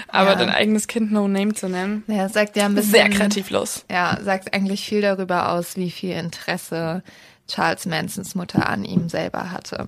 Aber 0.07 0.31
Ja. 0.31 0.35
dein 0.35 0.49
eigenes 0.49 0.87
Kind 0.87 1.11
No 1.11 1.27
Name 1.27 1.53
zu 1.53 1.67
nennen, 1.67 2.03
ja, 2.07 2.29
sagt 2.29 2.55
ja 2.55 2.65
ein 2.65 2.75
bisschen, 2.75 2.91
sehr 2.91 3.09
kreativlos. 3.09 3.85
Ja, 3.91 4.17
sagt 4.21 4.53
eigentlich 4.53 4.85
viel 4.85 5.01
darüber 5.01 5.51
aus, 5.51 5.75
wie 5.75 5.91
viel 5.91 6.11
Interesse 6.15 7.03
Charles 7.47 7.85
Mansons 7.85 8.35
Mutter 8.35 8.69
an 8.69 8.85
ihm 8.85 9.09
selber 9.09 9.51
hatte. 9.51 9.87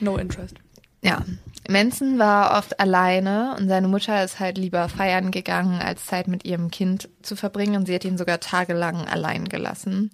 No 0.00 0.16
interest. 0.18 0.56
Ja, 1.02 1.22
Manson 1.68 2.18
war 2.18 2.58
oft 2.58 2.80
alleine 2.80 3.54
und 3.58 3.68
seine 3.68 3.86
Mutter 3.86 4.24
ist 4.24 4.40
halt 4.40 4.58
lieber 4.58 4.88
feiern 4.88 5.30
gegangen, 5.30 5.80
als 5.80 6.06
Zeit 6.06 6.26
mit 6.26 6.44
ihrem 6.44 6.70
Kind 6.70 7.08
zu 7.22 7.36
verbringen 7.36 7.76
und 7.76 7.86
sie 7.86 7.94
hat 7.94 8.04
ihn 8.04 8.18
sogar 8.18 8.40
tagelang 8.40 9.06
allein 9.06 9.44
gelassen. 9.48 10.10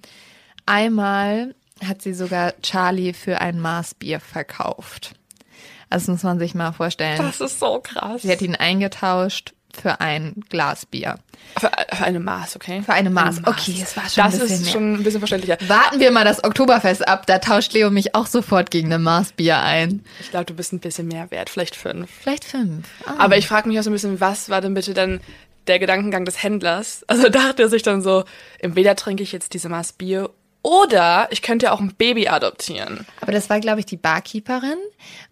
Einmal 0.66 1.54
hat 1.85 2.02
sie 2.02 2.14
sogar 2.14 2.54
Charlie 2.62 3.12
für 3.12 3.40
ein 3.40 3.61
Maß 3.61 3.95
Bier 3.95 4.21
verkauft. 4.21 5.14
Also 5.90 6.07
das 6.07 6.09
muss 6.09 6.23
man 6.23 6.38
sich 6.38 6.54
mal 6.54 6.73
vorstellen. 6.73 7.19
Das 7.19 7.40
ist 7.40 7.59
so 7.59 7.81
krass. 7.83 8.23
Sie 8.23 8.31
hat 8.33 8.40
ihn 8.40 8.54
eingetauscht 8.57 9.52
für 9.78 10.00
ein 10.00 10.35
Glas 10.49 10.87
Bier. 10.87 11.19
Für, 11.59 11.71
für 11.92 12.04
eine 12.04 12.21
Maß, 12.21 12.57
okay? 12.57 12.83
Für 12.83 12.92
eine 12.92 13.11
Maß. 13.11 13.38
Eine 13.38 13.49
Okay, 13.49 13.76
das 13.81 13.97
war 13.97 14.09
schon 14.09 14.25
Das 14.25 14.35
ein 14.35 14.40
bisschen 14.40 14.57
ist 14.57 14.62
mehr. 14.64 14.73
schon 14.73 14.95
ein 14.95 15.02
bisschen 15.02 15.21
verständlicher. 15.21 15.59
Warten 15.66 15.99
wir 16.00 16.11
mal 16.11 16.25
das 16.25 16.45
Oktoberfest 16.45 17.07
ab, 17.09 17.26
da 17.26 17.38
tauscht 17.38 17.73
Leo 17.73 17.90
mich 17.90 18.14
auch 18.14 18.26
sofort 18.26 18.71
gegen 18.71 18.92
ein 18.92 19.02
Maß 19.02 19.33
Bier 19.33 19.61
ein. 19.61 20.04
Ich 20.21 20.31
glaube, 20.31 20.47
du 20.47 20.54
bist 20.54 20.73
ein 20.73 20.81
bisschen 20.81 21.09
mehr 21.09 21.31
wert, 21.31 21.50
vielleicht 21.50 21.75
fünf. 21.76 22.11
Vielleicht 22.11 22.45
fünf. 22.45 22.87
Ah. 23.07 23.14
Aber 23.19 23.37
ich 23.38 23.47
frage 23.49 23.69
mich 23.69 23.78
auch 23.78 23.83
so 23.83 23.90
ein 23.90 23.95
bisschen, 23.95 24.21
was 24.21 24.49
war 24.50 24.61
denn 24.61 24.75
bitte 24.75 24.95
dann 24.95 25.21
der 25.66 25.78
Gedankengang 25.78 26.25
des 26.25 26.42
Händlers? 26.42 27.04
Also 27.09 27.28
dachte 27.31 27.62
er 27.62 27.69
sich 27.69 27.83
dann 27.83 28.02
so, 28.02 28.25
entweder 28.61 28.95
trinke 28.95 29.23
ich 29.23 29.33
jetzt 29.33 29.54
diese 29.54 29.69
Maß 29.69 29.95
Bier 29.95 30.31
oder 30.62 31.28
ich 31.31 31.42
könnte 31.42 31.66
ja 31.66 31.73
auch 31.73 31.81
ein 31.81 31.95
Baby 31.95 32.28
adoptieren. 32.28 33.07
Aber 33.21 33.33
das 33.33 33.50
war, 33.50 33.61
glaube 33.61 33.81
ich, 33.81 33.87
die 33.87 33.97
Barkeeperin. 33.97 34.78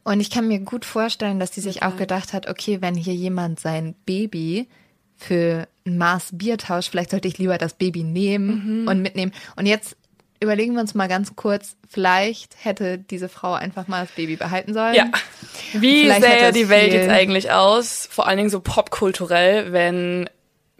Und 0.02 0.20
ich 0.20 0.30
kann 0.30 0.48
mir 0.48 0.58
gut 0.60 0.84
vorstellen, 0.84 1.38
dass 1.38 1.52
die 1.52 1.60
sich 1.60 1.82
auch 1.82 1.96
gedacht 1.96 2.32
hat, 2.32 2.48
okay, 2.48 2.78
wenn 2.80 2.94
hier 2.94 3.14
jemand 3.14 3.60
sein 3.60 3.94
Baby 4.06 4.68
für 5.16 5.68
ein 5.86 5.98
Maß 5.98 6.30
Bier 6.32 6.58
tauscht, 6.58 6.90
vielleicht 6.90 7.10
sollte 7.10 7.28
ich 7.28 7.38
lieber 7.38 7.58
das 7.58 7.74
Baby 7.74 8.02
nehmen 8.02 8.88
und 8.88 9.02
mitnehmen. 9.02 9.32
Und 9.54 9.66
jetzt 9.66 9.96
überlegen 10.40 10.74
wir 10.74 10.80
uns 10.80 10.94
mal 10.94 11.08
ganz 11.08 11.36
kurz, 11.36 11.76
vielleicht 11.88 12.56
hätte 12.64 12.98
diese 12.98 13.28
Frau 13.28 13.52
einfach 13.52 13.86
mal 13.86 14.06
das 14.06 14.14
Baby 14.14 14.36
behalten 14.36 14.72
sollen. 14.72 14.94
Ja. 14.94 15.10
Wie 15.74 16.10
sähe 16.10 16.52
die 16.52 16.68
Welt 16.70 16.92
jetzt 16.92 17.10
eigentlich 17.10 17.52
aus, 17.52 18.08
vor 18.10 18.26
allen 18.26 18.38
Dingen 18.38 18.50
so 18.50 18.60
popkulturell, 18.60 19.72
wenn 19.72 20.28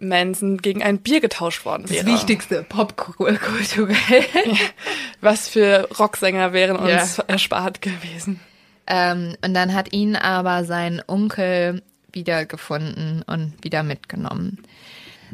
Manson 0.01 0.57
gegen 0.57 0.83
ein 0.83 0.99
Bier 0.99 1.21
getauscht 1.21 1.65
worden 1.65 1.83
Das 1.83 1.91
wäre? 1.91 2.05
Wichtigste, 2.07 2.63
popkulturell. 2.63 3.95
Was 5.21 5.47
für 5.47 5.87
Rocksänger 5.99 6.53
wären 6.53 6.77
uns 6.77 7.17
Ja. 7.17 7.23
erspart 7.27 7.81
gewesen? 7.81 8.39
Ähm, 8.87 9.35
und 9.45 9.53
dann 9.53 9.73
hat 9.73 9.93
ihn 9.93 10.15
aber 10.15 10.65
sein 10.65 11.01
Onkel 11.07 11.81
wiedergefunden 12.11 13.23
und 13.27 13.53
wieder 13.63 13.83
mitgenommen. 13.83 14.57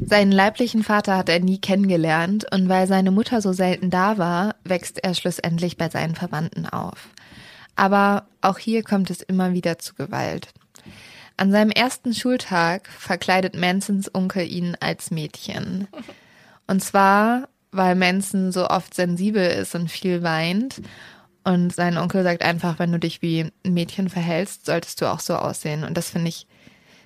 Seinen 0.04 0.30
leiblichen 0.30 0.84
Vater 0.84 1.16
hat 1.16 1.28
er 1.28 1.40
nie 1.40 1.58
kennengelernt 1.60 2.46
und 2.52 2.68
weil 2.68 2.86
seine 2.86 3.10
Mutter 3.10 3.40
so 3.42 3.52
selten 3.52 3.90
da 3.90 4.16
war, 4.16 4.54
wächst 4.62 5.02
er 5.02 5.14
schlussendlich 5.14 5.76
bei 5.76 5.88
seinen 5.88 6.14
Verwandten 6.14 6.66
auf. 6.66 7.08
Aber 7.74 8.26
auch 8.40 8.58
hier 8.58 8.84
kommt 8.84 9.10
es 9.10 9.22
immer 9.22 9.52
wieder 9.54 9.78
zu 9.78 9.94
Gewalt. 9.94 10.48
An 11.38 11.52
seinem 11.52 11.70
ersten 11.70 12.14
Schultag 12.14 12.88
verkleidet 12.88 13.56
Mansons 13.56 14.12
Onkel 14.12 14.44
ihn 14.44 14.76
als 14.80 15.12
Mädchen. 15.12 15.86
Und 16.66 16.82
zwar, 16.82 17.48
weil 17.70 17.94
Manson 17.94 18.50
so 18.50 18.68
oft 18.68 18.92
sensibel 18.92 19.46
ist 19.46 19.76
und 19.76 19.88
viel 19.88 20.24
weint. 20.24 20.82
Und 21.44 21.72
sein 21.72 21.96
Onkel 21.96 22.24
sagt 22.24 22.42
einfach, 22.42 22.80
wenn 22.80 22.90
du 22.90 22.98
dich 22.98 23.22
wie 23.22 23.52
ein 23.64 23.72
Mädchen 23.72 24.08
verhältst, 24.08 24.66
solltest 24.66 25.00
du 25.00 25.06
auch 25.06 25.20
so 25.20 25.36
aussehen. 25.36 25.84
Und 25.84 25.96
das 25.96 26.10
finde 26.10 26.28
ich 26.28 26.48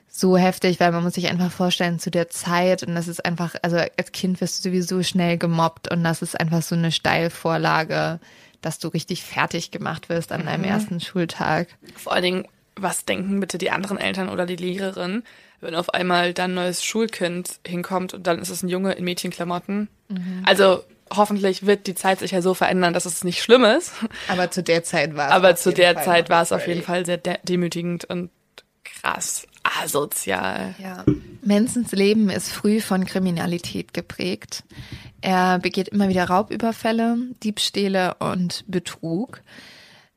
so 0.09 0.39
heftig, 0.39 0.81
weil 0.81 0.93
man 0.93 1.05
muss 1.05 1.15
sich 1.15 1.29
einfach 1.29 1.53
vorstellen, 1.53 1.99
zu 1.99 2.11
der 2.11 2.31
Zeit, 2.31 2.83
und 2.83 2.95
das 2.95 3.09
ist 3.09 3.25
einfach, 3.27 3.55
also 3.61 3.77
als 3.77 4.12
Kind 4.12 4.41
wirst 4.41 4.65
du 4.65 4.71
sowieso 4.71 5.03
schnell 5.03 5.37
gemobbt 5.37 5.91
und 5.91 6.03
das 6.05 6.23
ist 6.23 6.41
einfach 6.41 6.62
so 6.62 6.75
eine 6.75 6.91
Steilvorlage, 6.91 8.19
dass 8.62 8.79
du 8.79 8.89
richtig 8.89 9.23
fertig 9.25 9.71
gemacht 9.71 10.09
wirst 10.09 10.33
an 10.33 10.47
deinem 10.47 10.65
ersten 10.65 11.01
Schultag. 11.01 11.69
Vor 11.97 12.12
allen 12.12 12.23
Dingen, 12.23 12.49
was 12.76 13.05
denken 13.05 13.41
bitte 13.41 13.59
die 13.59 13.71
anderen 13.71 13.99
Eltern 13.99 14.29
oder 14.29 14.47
die 14.47 14.57
Lehrerin, 14.57 15.23
wenn 15.61 15.75
auf 15.75 15.93
einmal 15.95 16.35
dann 16.35 16.52
ein 16.52 16.55
neues 16.55 16.85
Schulkind 16.85 17.61
hinkommt 17.67 18.14
und 18.14 18.26
dann 18.26 18.38
ist 18.38 18.50
es 18.50 18.62
ein 18.62 18.69
Junge 18.69 18.93
in 18.93 19.05
Mädchenklamotten? 19.05 19.88
Also 20.45 20.83
hoffentlich 21.17 21.67
wird 21.67 21.87
die 21.87 21.95
Zeit 21.95 22.21
sich 22.21 22.33
ja 22.33 22.43
so 22.43 22.55
verändern, 22.55 22.95
dass 22.95 23.05
es 23.05 23.25
nicht 23.25 23.43
schlimm 23.43 23.64
ist. 23.64 23.93
Aber 24.29 24.50
zu 24.50 24.62
der 24.62 24.85
Zeit 24.85 25.17
war 25.17 25.29
es 25.29 25.35
Aber 25.35 25.50
auf 25.52 25.61
zu 25.61 25.71
jeden 25.71 25.76
der 25.76 25.95
Fall 25.95 26.05
Zeit 26.05 26.31
war 26.31 26.43
es 26.43 26.52
auf 26.52 26.67
jeden 26.67 26.83
Fall 26.83 27.07
sehr 27.07 27.19
de 27.19 27.37
demütigend 27.45 28.05
und 28.07 28.31
krass 28.85 29.47
asozial. 29.62 30.75
Ja. 30.79 31.05
Mansons 31.43 31.93
Leben 31.93 32.31
ist 32.31 32.50
früh 32.50 32.81
von 32.81 33.05
Kriminalität 33.05 33.95
geprägt. 33.95 34.64
Er 35.21 35.59
begeht 35.59 35.88
immer 35.88 36.09
wieder 36.09 36.25
Raubüberfälle, 36.25 37.17
Diebstähle 37.43 38.17
und 38.19 38.64
Betrug. 38.67 39.41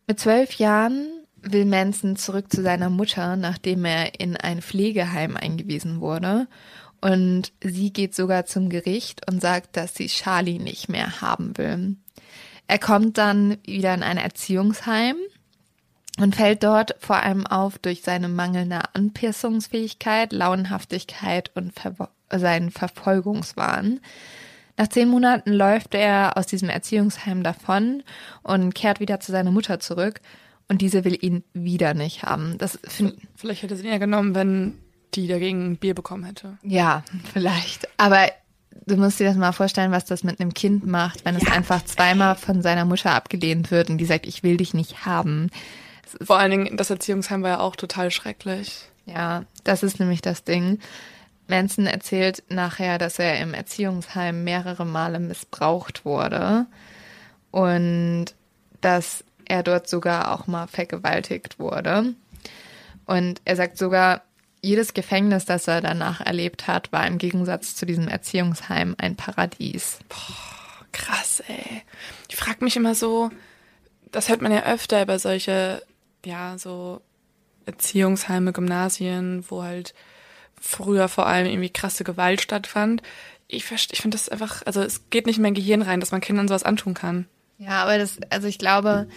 Mit 0.07 0.19
zwölf 0.19 0.53
Jahren 0.53 1.07
will 1.51 1.65
Manson 1.65 2.15
zurück 2.15 2.51
zu 2.51 2.61
seiner 2.61 2.89
Mutter, 2.89 3.35
nachdem 3.35 3.85
er 3.85 4.19
in 4.19 4.35
ein 4.37 4.61
Pflegeheim 4.61 5.37
eingewiesen 5.37 6.01
wurde. 6.01 6.47
Und 7.01 7.51
sie 7.61 7.93
geht 7.93 8.15
sogar 8.15 8.45
zum 8.45 8.69
Gericht 8.69 9.29
und 9.29 9.41
sagt, 9.41 9.77
dass 9.77 9.95
sie 9.95 10.07
Charlie 10.07 10.59
nicht 10.59 10.89
mehr 10.89 11.21
haben 11.21 11.57
will. 11.57 11.97
Er 12.67 12.79
kommt 12.79 13.17
dann 13.17 13.57
wieder 13.63 13.93
in 13.93 14.01
ein 14.01 14.17
Erziehungsheim 14.17 15.15
und 16.19 16.35
fällt 16.35 16.63
dort 16.63 16.95
vor 16.99 17.17
allem 17.17 17.45
auf 17.45 17.77
durch 17.77 18.01
seine 18.01 18.27
mangelnde 18.27 18.79
Anpassungsfähigkeit, 18.93 20.33
Launenhaftigkeit 20.33 21.51
und 21.55 21.73
Ver 21.73 22.09
seinen 22.31 22.71
Verfolgungswahn. 22.71 23.99
Nach 24.77 24.87
zehn 24.87 25.07
Monaten 25.07 25.53
läuft 25.53 25.93
er 25.93 26.37
aus 26.37 26.47
diesem 26.47 26.69
Erziehungsheim 26.69 27.43
davon 27.43 28.03
und 28.41 28.73
kehrt 28.73 28.99
wieder 28.99 29.19
zu 29.19 29.31
seiner 29.31 29.51
Mutter 29.51 29.79
zurück 29.79 30.21
und 30.67 30.81
diese 30.81 31.05
will 31.05 31.17
ihn 31.19 31.43
wieder 31.53 31.93
nicht 31.93 32.23
haben. 32.23 32.57
Das 32.57 32.79
Vielleicht 33.35 33.63
hätte 33.63 33.75
sie 33.75 33.85
ihn 33.85 33.91
ja 33.91 33.97
genommen, 33.97 34.35
wenn 34.35 34.79
die 35.13 35.27
dagegen 35.27 35.65
ein 35.65 35.77
Bier 35.77 35.93
bekommen 35.93 36.23
hätte. 36.23 36.57
ja, 36.63 37.03
vielleicht. 37.33 37.87
Aber 37.97 38.29
du 38.85 38.97
musst 38.97 39.19
dir 39.19 39.27
das 39.27 39.37
mal 39.37 39.51
vorstellen, 39.51 39.91
was 39.91 40.05
das 40.05 40.23
mit 40.23 40.39
einem 40.39 40.53
Kind 40.53 40.85
macht, 40.85 41.25
wenn 41.25 41.35
es 41.35 41.47
einfach 41.49 41.83
zweimal 41.85 42.35
von 42.35 42.61
seiner 42.61 42.85
Mutter 42.85 43.13
abgelehnt 43.13 43.71
wird 43.71 43.89
und 43.89 43.97
die 43.97 44.05
sagt, 44.05 44.25
ich 44.25 44.43
will 44.43 44.57
dich 44.57 44.73
nicht 44.73 45.05
haben. 45.05 45.49
Vor 46.21 46.37
allen 46.37 46.51
Dingen, 46.51 46.77
das 46.77 46.89
Erziehungsheim 46.89 47.43
war 47.43 47.49
ja 47.49 47.59
auch 47.59 47.75
total 47.75 48.11
schrecklich. 48.11 48.89
Ja, 49.05 49.43
das 49.63 49.83
ist 49.83 49.99
nämlich 49.99 50.21
das 50.21 50.43
Ding. 50.43 50.79
Manson 51.47 51.85
erzählt 51.85 52.43
nachher, 52.49 52.97
dass 52.97 53.19
er 53.19 53.39
im 53.39 53.53
Erziehungsheim 53.53 54.43
mehrere 54.43 54.85
Male 54.85 55.19
missbraucht 55.19 56.05
wurde 56.05 56.65
und 57.51 58.25
dass 58.81 59.23
er 59.47 59.63
dort 59.63 59.87
sogar 59.87 60.33
auch 60.33 60.47
mal 60.47 60.67
vergewaltigt 60.67 61.59
wurde. 61.59 62.13
Und 63.05 63.41
er 63.45 63.55
sagt 63.55 63.77
sogar, 63.77 64.23
jedes 64.61 64.93
Gefängnis, 64.93 65.45
das 65.45 65.67
er 65.67 65.81
danach 65.81 66.21
erlebt 66.21 66.67
hat, 66.67 66.91
war 66.91 67.05
im 67.05 67.17
Gegensatz 67.17 67.75
zu 67.75 67.85
diesem 67.85 68.07
Erziehungsheim 68.07 68.95
ein 68.97 69.15
Paradies. 69.15 69.99
Krass, 70.91 71.43
ey. 71.47 71.83
Ich 72.29 72.35
frage 72.35 72.63
mich 72.63 72.75
immer 72.75 72.95
so, 72.95 73.29
das 74.11 74.29
hört 74.29 74.41
man 74.41 74.51
ja 74.51 74.63
öfter 74.63 75.03
über 75.03 75.19
solche, 75.19 75.83
ja, 76.25 76.57
so 76.57 77.01
Erziehungsheime, 77.65 78.53
Gymnasien, 78.53 79.45
wo 79.49 79.63
halt 79.63 79.93
früher 80.59 81.09
vor 81.09 81.27
allem 81.27 81.47
irgendwie 81.47 81.69
krasse 81.69 82.03
Gewalt 82.03 82.41
stattfand. 82.41 83.03
Ich, 83.47 83.69
ich 83.71 84.01
finde 84.01 84.17
das 84.17 84.29
einfach, 84.29 84.63
also 84.65 84.81
es 84.81 85.09
geht 85.09 85.27
nicht 85.27 85.37
in 85.37 85.43
mein 85.43 85.53
Gehirn 85.53 85.83
rein, 85.83 85.99
dass 85.99 86.11
man 86.11 86.21
Kindern 86.21 86.47
sowas 86.47 86.63
antun 86.63 86.95
kann. 86.95 87.27
Ja, 87.57 87.83
aber 87.83 87.97
das, 87.97 88.17
also 88.29 88.47
ich 88.47 88.57
glaube, 88.57 89.07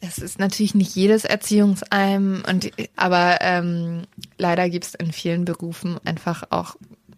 das 0.00 0.18
ist 0.18 0.38
natürlich 0.38 0.74
nicht 0.74 0.94
jedes 0.94 1.24
Erziehungsheim 1.24 2.42
und 2.48 2.70
aber 2.96 3.38
ähm, 3.40 4.02
leider 4.36 4.68
gibt 4.70 4.86
es 4.86 4.94
in 4.94 5.12
vielen 5.12 5.44
Berufen 5.44 5.98
einfach 6.04 6.44
auch 6.50 6.76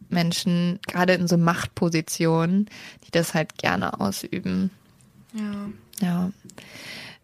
Menschen, 0.09 0.81
gerade 0.87 1.15
in 1.15 1.29
so 1.29 1.37
Machtpositionen, 1.37 2.69
die 3.07 3.11
das 3.11 3.35
halt 3.35 3.59
gerne 3.59 4.01
ausüben. 4.01 4.71
Ja. 5.33 5.71
Ja. 6.01 6.33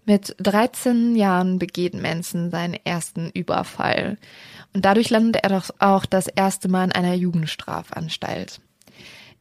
Mit 0.04 0.36
13 0.38 1.16
Jahren 1.16 1.58
begeht 1.58 1.94
Manson 1.94 2.50
seinen 2.50 2.74
ersten 2.84 3.30
Überfall. 3.30 4.18
Und 4.72 4.84
dadurch 4.84 5.10
landet 5.10 5.42
er 5.42 5.48
doch 5.48 5.70
auch 5.80 6.06
das 6.06 6.28
erste 6.28 6.68
Mal 6.68 6.84
in 6.84 6.92
einer 6.92 7.14
Jugendstrafanstalt. 7.14 8.60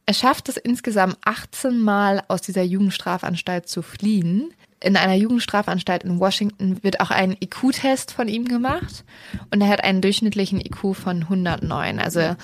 Er 0.06 0.14
schafft 0.14 0.48
es 0.48 0.56
insgesamt 0.56 1.18
18 1.24 1.80
Mal 1.80 2.22
aus 2.28 2.40
dieser 2.40 2.62
Jugendstrafanstalt 2.62 3.68
zu 3.68 3.82
fliehen. 3.82 4.52
in 4.80 4.96
einer 4.96 5.14
Jugendstrafanstalt 5.14 6.04
in 6.04 6.20
Washington 6.20 6.82
wird 6.82 7.00
auch 7.00 7.10
ein 7.10 7.36
IQ-Test 7.40 8.12
von 8.12 8.28
ihm 8.28 8.44
gemacht 8.46 9.04
und 9.50 9.60
er 9.60 9.68
hat 9.68 9.82
einen 9.82 10.02
durchschnittlichen 10.02 10.60
IQ 10.60 10.94
von 10.94 11.22
109. 11.22 11.98
Also 11.98 12.20
er 12.20 12.36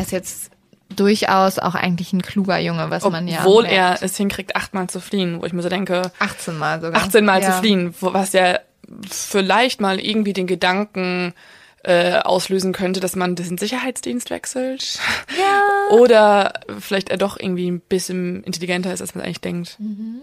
ist 0.00 0.12
jetzt 0.12 0.50
durchaus 0.94 1.58
auch 1.58 1.74
eigentlich 1.74 2.12
ein 2.12 2.22
kluger 2.22 2.58
Junge, 2.58 2.90
was 2.90 3.04
man 3.08 3.26
ja. 3.26 3.40
Obwohl 3.40 3.64
er 3.64 3.98
es 4.02 4.16
hinkriegt, 4.16 4.54
achtmal 4.54 4.88
zu 4.88 5.00
fliehen, 5.00 5.40
wo 5.40 5.46
ich 5.46 5.52
mir 5.52 5.62
so 5.62 5.68
denke. 5.68 6.12
18 6.18 6.56
Mal 6.56 6.80
sogar. 6.80 7.02
18 7.02 7.24
Mal 7.24 7.42
ja. 7.42 7.52
zu 7.52 7.58
fliehen, 7.58 7.94
was 8.00 8.32
ja 8.32 8.60
vielleicht 9.10 9.80
mal 9.80 9.98
irgendwie 9.98 10.32
den 10.32 10.46
Gedanken 10.46 11.34
äh, 11.88 12.18
auslösen 12.18 12.74
könnte, 12.74 13.00
dass 13.00 13.16
man 13.16 13.34
den 13.34 13.56
Sicherheitsdienst 13.56 14.28
wechselt. 14.28 14.98
Ja. 15.38 15.96
Oder 15.96 16.60
vielleicht 16.78 17.08
er 17.08 17.16
doch 17.16 17.40
irgendwie 17.40 17.70
ein 17.70 17.80
bisschen 17.80 18.44
intelligenter 18.44 18.92
ist, 18.92 19.00
als 19.00 19.14
man 19.14 19.24
eigentlich 19.24 19.40
denkt. 19.40 19.76
Mhm. 19.80 20.20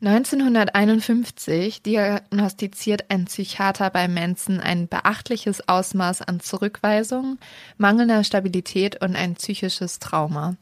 1951 0.00 1.82
diagnostiziert 1.82 3.10
ein 3.10 3.26
Psychiater 3.26 3.90
bei 3.90 4.08
Manson 4.08 4.60
ein 4.60 4.88
beachtliches 4.88 5.68
Ausmaß 5.68 6.22
an 6.22 6.40
Zurückweisung, 6.40 7.38
mangelnder 7.76 8.24
Stabilität 8.24 9.02
und 9.02 9.14
ein 9.14 9.34
psychisches 9.34 9.98
Trauma. 9.98 10.56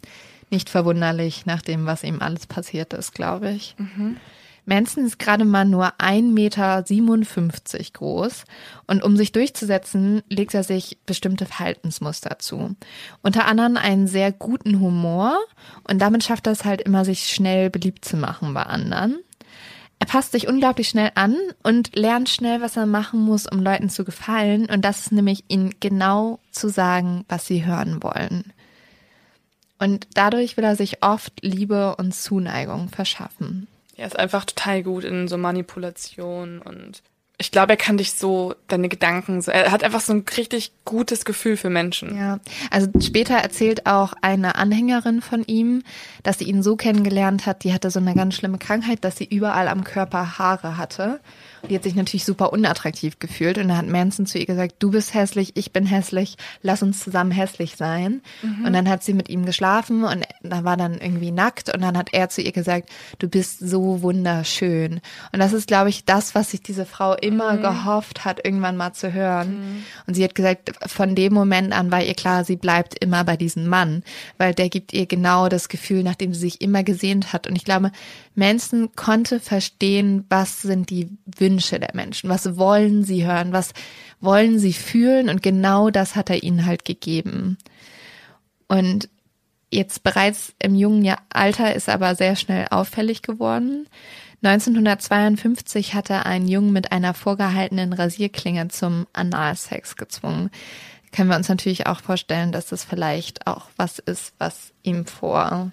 Nicht 0.50 0.71
verwunderlich 0.71 1.47
nach 1.47 1.62
dem, 1.62 1.87
was 1.87 2.02
ihm 2.02 2.21
alles 2.21 2.47
passiert 2.47 2.95
ist, 2.95 3.14
glaube 3.14 3.50
ich. 3.50 3.76
Mhm. 3.78 4.16
Manson 4.66 5.06
ist 5.06 5.18
gerade 5.18 5.44
mal 5.44 5.64
nur 5.64 5.94
1,57 5.99 6.23
Meter 6.23 6.85
groß 7.92 8.44
und 8.87 9.02
um 9.02 9.16
sich 9.16 9.32
durchzusetzen, 9.32 10.23
legt 10.28 10.54
er 10.54 10.64
sich 10.64 10.99
bestimmte 11.06 11.46
Verhaltensmuster 11.46 12.38
zu. 12.40 12.75
Unter 13.23 13.46
anderem 13.46 13.76
einen 13.76 14.08
sehr 14.08 14.32
guten 14.32 14.80
Humor 14.80 15.38
und 15.88 16.00
damit 16.00 16.25
schafft 16.25 16.46
er 16.46 16.52
es 16.52 16.64
halt 16.64 16.82
immer, 16.82 17.04
sich 17.04 17.28
schnell 17.28 17.70
beliebt 17.70 18.04
zu 18.04 18.16
machen 18.16 18.52
bei 18.54 18.64
anderen. 18.64 19.20
Er 19.99 20.06
passt 20.06 20.32
sich 20.32 20.49
unglaublich 20.49 20.88
schnell 20.88 21.12
an 21.14 21.37
und 21.62 21.96
lernt 21.96 22.28
schnell, 22.28 22.61
was 22.61 22.76
er 22.76 22.87
machen 22.87 23.20
muss, 23.20 23.46
um 23.46 23.62
Leuten 23.62 23.88
zu 23.88 24.04
gefallen. 24.04 24.66
Und 24.66 24.85
das 24.85 25.00
ist 25.00 25.12
nämlich 25.12 25.44
ihnen 25.49 25.75
genau 25.80 26.38
zu 26.50 26.68
sagen, 26.68 27.25
was 27.28 27.46
sie 27.46 27.64
hören 27.64 28.02
wollen. 28.02 28.52
Und 29.78 30.08
dadurch 30.14 30.56
will 30.56 30.64
er 30.64 30.76
sich 30.76 31.02
oft 31.02 31.42
Liebe 31.42 31.96
und 31.96 32.14
Zuneigung 32.14 32.88
verschaffen. 32.88 33.68
Er 33.96 34.06
ist 34.06 34.18
einfach 34.18 34.44
total 34.44 34.82
gut 34.82 35.04
in 35.04 35.26
so 35.26 35.38
Manipulation 35.38 36.60
und 36.60 37.02
ich 37.38 37.50
glaube, 37.50 37.74
er 37.74 37.76
kann 37.76 37.98
dich 37.98 38.12
so, 38.12 38.54
deine 38.66 38.88
Gedanken, 38.88 39.42
so, 39.42 39.50
er 39.50 39.70
hat 39.70 39.84
einfach 39.84 40.00
so 40.00 40.14
ein 40.14 40.24
richtig 40.36 40.72
gutes 40.86 41.26
Gefühl 41.26 41.58
für 41.58 41.68
Menschen. 41.68 42.16
Ja, 42.16 42.38
also 42.70 42.88
später 43.00 43.34
erzählt 43.34 43.84
auch 43.84 44.14
eine 44.22 44.54
Anhängerin 44.54 45.20
von 45.20 45.44
ihm, 45.44 45.82
dass 46.22 46.38
sie 46.38 46.46
ihn 46.46 46.62
so 46.62 46.76
kennengelernt 46.76 47.44
hat, 47.44 47.64
die 47.64 47.74
hatte 47.74 47.90
so 47.90 48.00
eine 48.00 48.14
ganz 48.14 48.36
schlimme 48.36 48.56
Krankheit, 48.56 49.04
dass 49.04 49.18
sie 49.18 49.26
überall 49.26 49.68
am 49.68 49.84
Körper 49.84 50.38
Haare 50.38 50.78
hatte. 50.78 51.20
Die 51.68 51.75
hat 51.75 51.82
sich 51.82 51.94
natürlich 51.94 52.25
super 52.25 52.52
unattraktiv 52.52 53.18
gefühlt 53.18 53.58
und 53.58 53.68
da 53.68 53.76
hat 53.76 53.87
Manson 53.87 54.26
zu 54.26 54.38
ihr 54.38 54.46
gesagt, 54.46 54.76
du 54.78 54.90
bist 54.90 55.14
hässlich, 55.14 55.52
ich 55.56 55.73
bin 55.73 55.87
hässlich, 55.87 56.37
lass 56.62 56.82
uns 56.82 57.00
zusammen 57.00 57.30
hässlich 57.30 57.76
sein. 57.76 58.23
Mhm. 58.42 58.64
Und 58.64 58.73
dann 58.73 58.88
hat 58.88 59.02
sie 59.02 59.12
mit 59.12 59.28
ihm 59.28 59.44
geschlafen 59.44 60.04
und 60.04 60.25
da 60.42 60.64
war 60.64 60.76
dann 60.76 60.94
irgendwie 60.94 61.30
nackt 61.30 61.75
und 61.75 61.82
dann 61.82 61.96
hat 61.99 62.08
er 62.12 62.28
zu 62.28 62.40
ihr 62.40 62.52
gesagt, 62.52 62.88
du 63.18 63.28
bist 63.28 63.58
so 63.61 64.02
wunderschön. 64.02 65.00
Und 65.32 65.38
das 65.38 65.52
ist, 65.52 65.66
glaube 65.66 65.90
ich, 65.90 66.04
das, 66.04 66.35
was 66.35 66.52
sich 66.52 66.62
diese 66.62 66.87
Frau 66.87 67.14
immer 67.14 67.54
mhm. 67.54 67.62
gehofft 67.62 68.25
hat, 68.25 68.44
irgendwann 68.44 68.76
mal 68.76 68.92
zu 68.92 69.12
hören. 69.12 69.58
Mhm. 69.58 69.85
Und 70.06 70.14
sie 70.14 70.25
hat 70.25 70.35
gesagt, 70.35 70.73
von 70.87 71.14
dem 71.14 71.32
Moment 71.35 71.73
an 71.73 71.90
war 71.90 72.02
ihr 72.02 72.14
klar, 72.14 72.44
sie 72.44 72.56
bleibt 72.56 73.02
immer 73.02 73.25
bei 73.25 73.37
diesem 73.37 73.66
Mann, 73.66 74.02
weil 74.38 74.54
der 74.54 74.68
gibt 74.68 74.92
ihr 74.92 75.06
genau 75.06 75.49
das 75.49 75.68
Gefühl, 75.68 76.02
nachdem 76.02 76.32
sie 76.32 76.40
sich 76.40 76.61
immer 76.61 76.85
gesehnt 76.85 77.32
hat. 77.32 77.46
Und 77.46 77.56
ich 77.56 77.64
glaube, 77.64 77.90
Manson 78.35 78.90
konnte 78.94 79.40
verstehen, 79.40 80.25
was 80.28 80.62
sind 80.62 80.90
die 80.90 81.08
Wünsche 81.38 81.55
der 81.78 81.90
Menschen, 81.94 82.30
was 82.30 82.56
wollen 82.56 83.04
sie 83.04 83.26
hören, 83.26 83.52
was 83.52 83.72
wollen 84.20 84.58
sie 84.58 84.72
fühlen 84.72 85.28
und 85.28 85.42
genau 85.42 85.90
das 85.90 86.16
hat 86.16 86.30
er 86.30 86.42
ihnen 86.42 86.66
halt 86.66 86.84
gegeben. 86.84 87.58
Und 88.68 89.08
jetzt 89.70 90.02
bereits 90.02 90.54
im 90.58 90.75
jungen 90.75 91.14
Alter 91.30 91.75
ist 91.75 91.88
aber 91.88 92.14
sehr 92.14 92.36
schnell 92.36 92.66
auffällig 92.70 93.22
geworden. 93.22 93.86
1952 94.42 95.94
hat 95.94 96.10
er 96.10 96.26
einen 96.26 96.46
Jungen 96.46 96.72
mit 96.72 96.92
einer 96.92 97.14
vorgehaltenen 97.14 97.92
Rasierklinge 97.92 98.68
zum 98.68 99.07
Analsex 99.12 99.96
gezwungen. 99.96 100.50
Können 101.12 101.31
wir 101.31 101.37
uns 101.37 101.48
natürlich 101.48 101.87
auch 101.87 102.00
vorstellen, 102.00 102.52
dass 102.52 102.66
das 102.66 102.85
vielleicht 102.85 103.46
auch 103.46 103.68
was 103.76 103.98
ist, 103.98 104.35
was 104.38 104.72
ihm 104.83 105.07
vor 105.07 105.72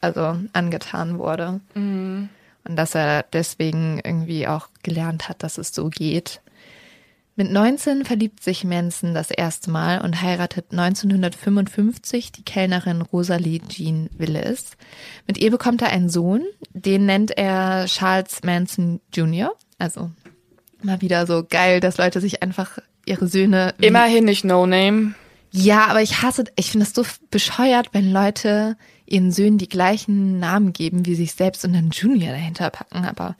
also 0.00 0.38
angetan 0.52 1.18
wurde. 1.18 1.60
Mhm. 1.74 2.28
Und 2.66 2.76
dass 2.76 2.94
er 2.94 3.24
deswegen 3.32 4.00
irgendwie 4.04 4.46
auch 4.46 4.68
gelernt 4.82 5.28
hat, 5.28 5.42
dass 5.42 5.58
es 5.58 5.74
so 5.74 5.88
geht. 5.88 6.40
Mit 7.34 7.50
19 7.50 8.04
verliebt 8.04 8.42
sich 8.42 8.62
Manson 8.62 9.14
das 9.14 9.30
erste 9.30 9.70
Mal 9.70 10.02
und 10.02 10.20
heiratet 10.20 10.66
1955 10.70 12.30
die 12.30 12.44
Kellnerin 12.44 13.00
Rosalie 13.00 13.60
Jean 13.68 14.10
Willis. 14.18 14.72
Mit 15.26 15.38
ihr 15.38 15.50
bekommt 15.50 15.80
er 15.80 15.88
einen 15.88 16.10
Sohn, 16.10 16.42
den 16.74 17.06
nennt 17.06 17.30
er 17.36 17.86
Charles 17.86 18.42
Manson 18.44 19.00
Jr. 19.14 19.52
Also 19.78 20.10
mal 20.82 21.00
wieder 21.00 21.26
so 21.26 21.42
geil, 21.48 21.80
dass 21.80 21.96
Leute 21.96 22.20
sich 22.20 22.42
einfach 22.42 22.78
ihre 23.06 23.26
Söhne. 23.26 23.74
Immerhin 23.80 24.24
nicht 24.24 24.44
No 24.44 24.66
Name. 24.66 25.14
Ja, 25.52 25.86
aber 25.86 26.02
ich 26.02 26.22
hasse, 26.22 26.44
ich 26.56 26.70
finde 26.70 26.86
es 26.86 26.94
so 26.94 27.04
bescheuert, 27.30 27.88
wenn 27.92 28.12
Leute 28.12 28.76
ihren 29.12 29.30
Söhnen 29.30 29.58
die 29.58 29.68
gleichen 29.68 30.40
Namen 30.40 30.72
geben 30.72 31.06
wie 31.06 31.14
sich 31.14 31.34
selbst 31.34 31.64
und 31.64 31.74
dann 31.74 31.90
Junior 31.90 32.32
dahinter 32.32 32.70
packen. 32.70 33.04
Aber 33.04 33.36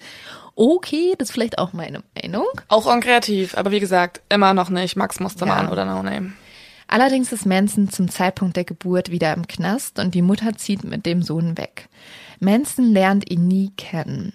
okay, 0.54 1.14
das 1.18 1.30
ist 1.30 1.32
vielleicht 1.32 1.58
auch 1.58 1.72
meine 1.72 2.02
Meinung. 2.14 2.46
Auch 2.68 2.86
unkreativ, 2.86 3.56
aber 3.56 3.70
wie 3.70 3.80
gesagt, 3.80 4.20
immer 4.28 4.54
noch 4.54 4.70
nicht 4.70 4.96
Max 4.96 5.18
Mustermann 5.18 5.66
ja. 5.66 5.72
oder 5.72 5.84
No 5.84 6.02
Name. 6.02 6.32
Allerdings 6.88 7.32
ist 7.32 7.46
Manson 7.46 7.88
zum 7.88 8.10
Zeitpunkt 8.10 8.56
der 8.56 8.64
Geburt 8.64 9.10
wieder 9.10 9.32
im 9.32 9.46
Knast 9.46 9.98
und 9.98 10.14
die 10.14 10.20
Mutter 10.20 10.56
zieht 10.56 10.84
mit 10.84 11.06
dem 11.06 11.22
Sohn 11.22 11.56
weg. 11.56 11.88
Manson 12.38 12.92
lernt 12.92 13.30
ihn 13.30 13.48
nie 13.48 13.72
kennen. 13.78 14.34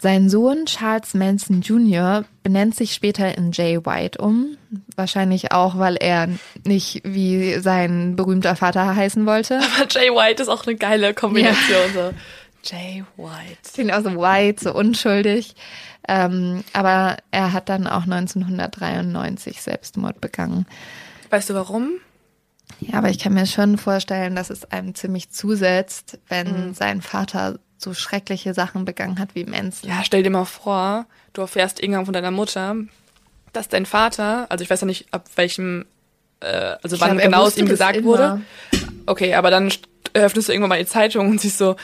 Sein 0.00 0.30
Sohn 0.30 0.64
Charles 0.64 1.12
Manson 1.12 1.60
Jr. 1.60 2.24
benennt 2.42 2.74
sich 2.74 2.94
später 2.94 3.36
in 3.36 3.52
Jay 3.52 3.84
White 3.84 4.18
um. 4.18 4.56
Wahrscheinlich 4.96 5.52
auch, 5.52 5.76
weil 5.76 5.96
er 5.96 6.26
nicht 6.64 7.02
wie 7.04 7.58
sein 7.60 8.16
berühmter 8.16 8.56
Vater 8.56 8.96
heißen 8.96 9.26
wollte. 9.26 9.60
Aber 9.76 9.86
Jay 9.90 10.08
White 10.08 10.42
ist 10.42 10.48
auch 10.48 10.66
eine 10.66 10.76
geile 10.76 11.12
Kombination. 11.12 11.94
Ja. 11.94 12.10
So. 12.12 12.14
Jay 12.62 13.04
White. 13.18 13.58
Finde 13.62 13.96
auch 13.96 14.02
so 14.02 14.16
white, 14.16 14.64
so 14.64 14.74
unschuldig. 14.74 15.54
Ähm, 16.08 16.64
aber 16.72 17.18
er 17.30 17.52
hat 17.52 17.68
dann 17.68 17.86
auch 17.86 18.02
1993 18.02 19.60
Selbstmord 19.60 20.20
begangen. 20.20 20.66
Weißt 21.28 21.50
du 21.50 21.54
warum? 21.54 21.92
Ja, 22.80 22.98
aber 22.98 23.10
ich 23.10 23.18
kann 23.18 23.34
mir 23.34 23.46
schon 23.46 23.78
vorstellen, 23.78 24.34
dass 24.34 24.50
es 24.50 24.64
einem 24.70 24.94
ziemlich 24.94 25.30
zusetzt, 25.30 26.18
wenn 26.28 26.68
mhm. 26.68 26.74
sein 26.74 27.02
Vater 27.02 27.58
so 27.82 27.94
schreckliche 27.94 28.54
Sachen 28.54 28.84
begangen 28.84 29.18
hat 29.18 29.34
wie 29.34 29.44
Manson. 29.44 29.88
Ja, 29.88 30.02
stell 30.04 30.22
dir 30.22 30.30
mal 30.30 30.44
vor, 30.44 31.06
du 31.32 31.40
erfährst 31.40 31.82
irgendwann 31.82 32.04
von 32.04 32.14
deiner 32.14 32.30
Mutter, 32.30 32.76
dass 33.52 33.68
dein 33.68 33.86
Vater, 33.86 34.46
also 34.48 34.62
ich 34.62 34.70
weiß 34.70 34.82
ja 34.82 34.86
nicht, 34.86 35.12
ab 35.12 35.28
welchem, 35.36 35.86
äh, 36.40 36.76
also 36.82 36.96
ich 36.96 37.02
wann 37.02 37.12
glaub, 37.12 37.22
genau 37.22 37.46
es 37.46 37.56
ihm 37.56 37.66
gesagt 37.66 37.96
immer. 37.96 38.06
wurde. 38.06 38.40
Okay, 39.06 39.34
aber 39.34 39.50
dann 39.50 39.72
öffnest 40.12 40.48
du 40.48 40.52
irgendwann 40.52 40.70
mal 40.70 40.78
die 40.78 40.86
Zeitung 40.86 41.28
und 41.28 41.40
siehst 41.40 41.58
so, 41.58 41.76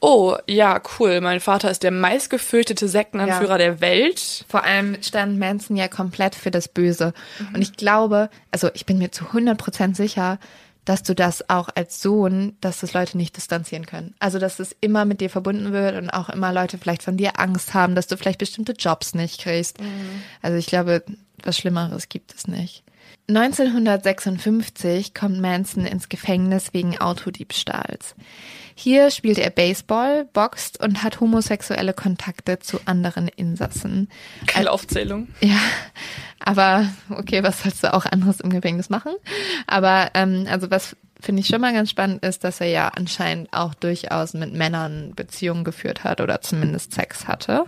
oh, 0.00 0.36
ja, 0.46 0.82
cool, 0.98 1.20
mein 1.22 1.40
Vater 1.40 1.70
ist 1.70 1.82
der 1.82 1.90
meistgefürchtete 1.90 2.88
Sektenanführer 2.88 3.52
ja. 3.52 3.58
der 3.58 3.80
Welt. 3.80 4.44
Vor 4.48 4.62
allem 4.62 5.02
stand 5.02 5.38
Manson 5.38 5.76
ja 5.76 5.88
komplett 5.88 6.34
für 6.34 6.50
das 6.50 6.68
Böse. 6.68 7.14
Mhm. 7.38 7.54
Und 7.54 7.62
ich 7.62 7.72
glaube, 7.74 8.28
also 8.50 8.68
ich 8.74 8.84
bin 8.84 8.98
mir 8.98 9.12
zu 9.12 9.24
100 9.26 9.56
Prozent 9.56 9.96
sicher, 9.96 10.38
dass 10.84 11.02
du 11.02 11.14
das 11.14 11.48
auch 11.48 11.68
als 11.74 12.02
Sohn, 12.02 12.56
dass 12.60 12.80
das 12.80 12.92
Leute 12.92 13.16
nicht 13.16 13.36
distanzieren 13.36 13.86
können. 13.86 14.14
Also, 14.18 14.38
dass 14.38 14.58
es 14.58 14.76
immer 14.80 15.04
mit 15.04 15.20
dir 15.20 15.30
verbunden 15.30 15.72
wird 15.72 15.96
und 15.96 16.10
auch 16.10 16.28
immer 16.28 16.52
Leute 16.52 16.78
vielleicht 16.78 17.02
von 17.02 17.16
dir 17.16 17.38
Angst 17.38 17.74
haben, 17.74 17.94
dass 17.94 18.06
du 18.06 18.16
vielleicht 18.16 18.38
bestimmte 18.38 18.72
Jobs 18.72 19.14
nicht 19.14 19.40
kriegst. 19.40 19.80
Mhm. 19.80 20.22
Also, 20.42 20.58
ich 20.58 20.66
glaube, 20.66 21.02
was 21.42 21.56
Schlimmeres 21.56 22.08
gibt 22.08 22.34
es 22.34 22.46
nicht. 22.46 22.82
1956 23.28 25.14
kommt 25.14 25.40
Manson 25.40 25.86
ins 25.86 26.08
Gefängnis 26.08 26.74
wegen 26.74 26.98
Autodiebstahls. 26.98 28.14
Hier 28.74 29.10
spielt 29.10 29.38
er 29.38 29.50
Baseball, 29.50 30.26
boxt 30.32 30.82
und 30.82 31.02
hat 31.02 31.20
homosexuelle 31.20 31.94
Kontakte 31.94 32.58
zu 32.58 32.80
anderen 32.84 33.28
Insassen. 33.28 34.08
Keine 34.46 34.70
Aufzählung. 34.70 35.28
Ja, 35.40 35.60
aber 36.40 36.88
okay, 37.08 37.42
was 37.42 37.62
sollst 37.62 37.84
du 37.84 37.94
auch 37.94 38.04
anderes 38.04 38.40
im 38.40 38.50
Gefängnis 38.50 38.90
machen? 38.90 39.12
Aber 39.66 40.10
ähm, 40.14 40.46
also 40.50 40.70
was 40.70 40.96
finde 41.24 41.40
ich 41.40 41.48
schon 41.48 41.60
mal 41.60 41.72
ganz 41.72 41.90
spannend 41.90 42.24
ist, 42.24 42.44
dass 42.44 42.60
er 42.60 42.68
ja 42.68 42.88
anscheinend 42.88 43.52
auch 43.52 43.74
durchaus 43.74 44.34
mit 44.34 44.52
Männern 44.52 45.14
Beziehungen 45.14 45.64
geführt 45.64 46.04
hat 46.04 46.20
oder 46.20 46.40
zumindest 46.40 46.92
Sex 46.92 47.26
hatte. 47.26 47.64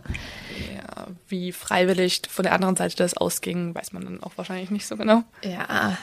Ja, 0.74 1.06
wie 1.28 1.52
freiwillig 1.52 2.22
von 2.28 2.44
der 2.44 2.52
anderen 2.52 2.76
Seite 2.76 2.96
das 2.96 3.16
ausging, 3.16 3.74
weiß 3.74 3.92
man 3.92 4.04
dann 4.04 4.22
auch 4.22 4.32
wahrscheinlich 4.36 4.70
nicht 4.70 4.86
so 4.86 4.96
genau. 4.96 5.22
Ja, 5.42 5.96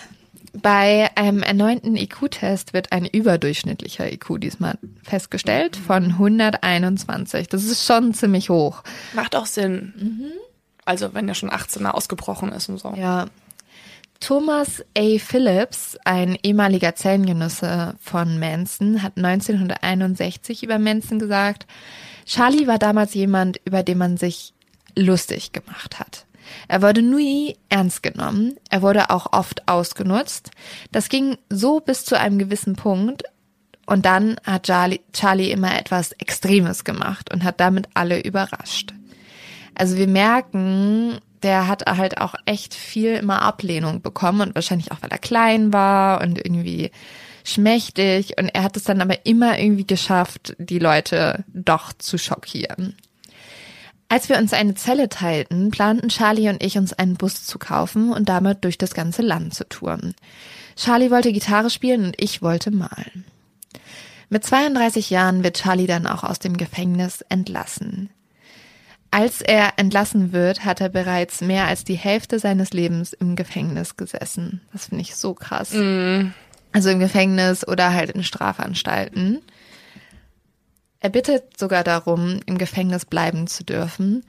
Bei 0.53 1.09
einem 1.15 1.41
erneuten 1.43 1.95
IQ-Test 1.95 2.73
wird 2.73 2.91
ein 2.91 3.05
überdurchschnittlicher 3.05 4.11
IQ 4.11 4.39
diesmal 4.39 4.77
festgestellt 5.03 5.75
von 5.75 6.05
121. 6.05 7.47
Das 7.47 7.63
ist 7.63 7.85
schon 7.85 8.13
ziemlich 8.13 8.49
hoch. 8.49 8.83
Macht 9.13 9.35
auch 9.35 9.45
Sinn. 9.45 9.93
Mhm. 9.97 10.31
Also 10.85 11.13
wenn 11.13 11.27
er 11.29 11.35
schon 11.35 11.49
18er 11.49 11.91
ausgebrochen 11.91 12.51
ist 12.51 12.69
und 12.69 12.77
so. 12.77 12.93
Ja. 12.95 13.27
Thomas 14.23 14.81
A. 14.97 15.17
Phillips, 15.19 15.97
ein 16.05 16.37
ehemaliger 16.43 16.95
Zellengenosse 16.95 17.95
von 17.99 18.39
Manson, 18.39 19.03
hat 19.03 19.17
1961 19.17 20.63
über 20.63 20.79
Manson 20.79 21.19
gesagt, 21.19 21.67
Charlie 22.25 22.65
war 22.65 22.79
damals 22.79 23.13
jemand, 23.15 23.59
über 23.65 23.83
den 23.83 23.97
man 23.97 24.15
sich 24.15 24.53
lustig 24.95 25.51
gemacht 25.51 25.99
hat. 25.99 26.25
Er 26.69 26.81
wurde 26.81 27.01
nie 27.01 27.57
ernst 27.67 28.01
genommen, 28.01 28.55
er 28.69 28.81
wurde 28.81 29.09
auch 29.09 29.33
oft 29.33 29.67
ausgenutzt. 29.67 30.51
Das 30.93 31.09
ging 31.09 31.37
so 31.49 31.81
bis 31.81 32.05
zu 32.05 32.17
einem 32.17 32.39
gewissen 32.39 32.77
Punkt 32.77 33.23
und 33.87 34.05
dann 34.05 34.37
hat 34.45 34.67
Charlie, 34.67 35.01
Charlie 35.11 35.51
immer 35.51 35.77
etwas 35.77 36.13
Extremes 36.13 36.85
gemacht 36.85 37.33
und 37.33 37.43
hat 37.43 37.59
damit 37.59 37.89
alle 37.93 38.23
überrascht. 38.23 38.93
Also 39.75 39.97
wir 39.97 40.07
merken, 40.07 41.19
der 41.43 41.67
hat 41.67 41.85
halt 41.85 42.19
auch 42.19 42.35
echt 42.45 42.73
viel 42.73 43.15
immer 43.15 43.41
Ablehnung 43.41 44.01
bekommen 44.01 44.41
und 44.41 44.55
wahrscheinlich 44.55 44.91
auch, 44.91 45.01
weil 45.01 45.11
er 45.11 45.17
klein 45.17 45.73
war 45.73 46.21
und 46.21 46.37
irgendwie 46.37 46.91
schmächtig 47.43 48.37
und 48.37 48.47
er 48.47 48.63
hat 48.63 48.77
es 48.77 48.83
dann 48.83 49.01
aber 49.01 49.25
immer 49.25 49.59
irgendwie 49.59 49.85
geschafft, 49.85 50.55
die 50.57 50.79
Leute 50.79 51.43
doch 51.53 51.93
zu 51.93 52.17
schockieren. 52.17 52.95
Als 54.07 54.29
wir 54.29 54.37
uns 54.37 54.53
eine 54.53 54.75
Zelle 54.75 55.09
teilten, 55.09 55.71
planten 55.71 56.09
Charlie 56.09 56.47
und 56.49 56.63
ich 56.63 56.77
uns 56.77 56.93
einen 56.93 57.15
Bus 57.15 57.45
zu 57.45 57.57
kaufen 57.57 58.13
und 58.13 58.29
damit 58.29 58.63
durch 58.63 58.77
das 58.77 58.93
ganze 58.93 59.23
Land 59.23 59.55
zu 59.55 59.67
touren. 59.67 60.13
Charlie 60.75 61.11
wollte 61.11 61.33
Gitarre 61.33 61.69
spielen 61.69 62.05
und 62.05 62.15
ich 62.21 62.41
wollte 62.41 62.71
malen. 62.71 63.25
Mit 64.29 64.45
32 64.45 65.09
Jahren 65.09 65.43
wird 65.43 65.57
Charlie 65.57 65.87
dann 65.87 66.07
auch 66.07 66.23
aus 66.23 66.39
dem 66.39 66.57
Gefängnis 66.57 67.21
entlassen. 67.29 68.09
Als 69.13 69.41
er 69.41 69.73
entlassen 69.77 70.31
wird, 70.31 70.65
hat 70.65 70.81
er 70.81 70.89
bereits 70.89 71.41
mehr 71.41 71.67
als 71.67 71.83
die 71.83 71.93
Hälfte 71.93 72.39
seines 72.39 72.73
Lebens 72.73 73.13
im 73.13 73.35
Gefängnis 73.35 73.95
gesessen. 73.95 74.61
Das 74.71 74.87
finde 74.87 75.03
ich 75.03 75.15
so 75.15 75.35
krass. 75.35 75.71
Mm. 75.71 76.31
Also 76.71 76.89
im 76.89 76.97
Gefängnis 76.97 77.67
oder 77.67 77.93
halt 77.93 78.09
in 78.09 78.23
Strafanstalten. 78.23 79.43
Er 80.99 81.09
bittet 81.09 81.59
sogar 81.59 81.83
darum, 81.83 82.39
im 82.47 82.57
Gefängnis 82.57 83.05
bleiben 83.05 83.45
zu 83.45 83.63
dürfen. 83.63 84.25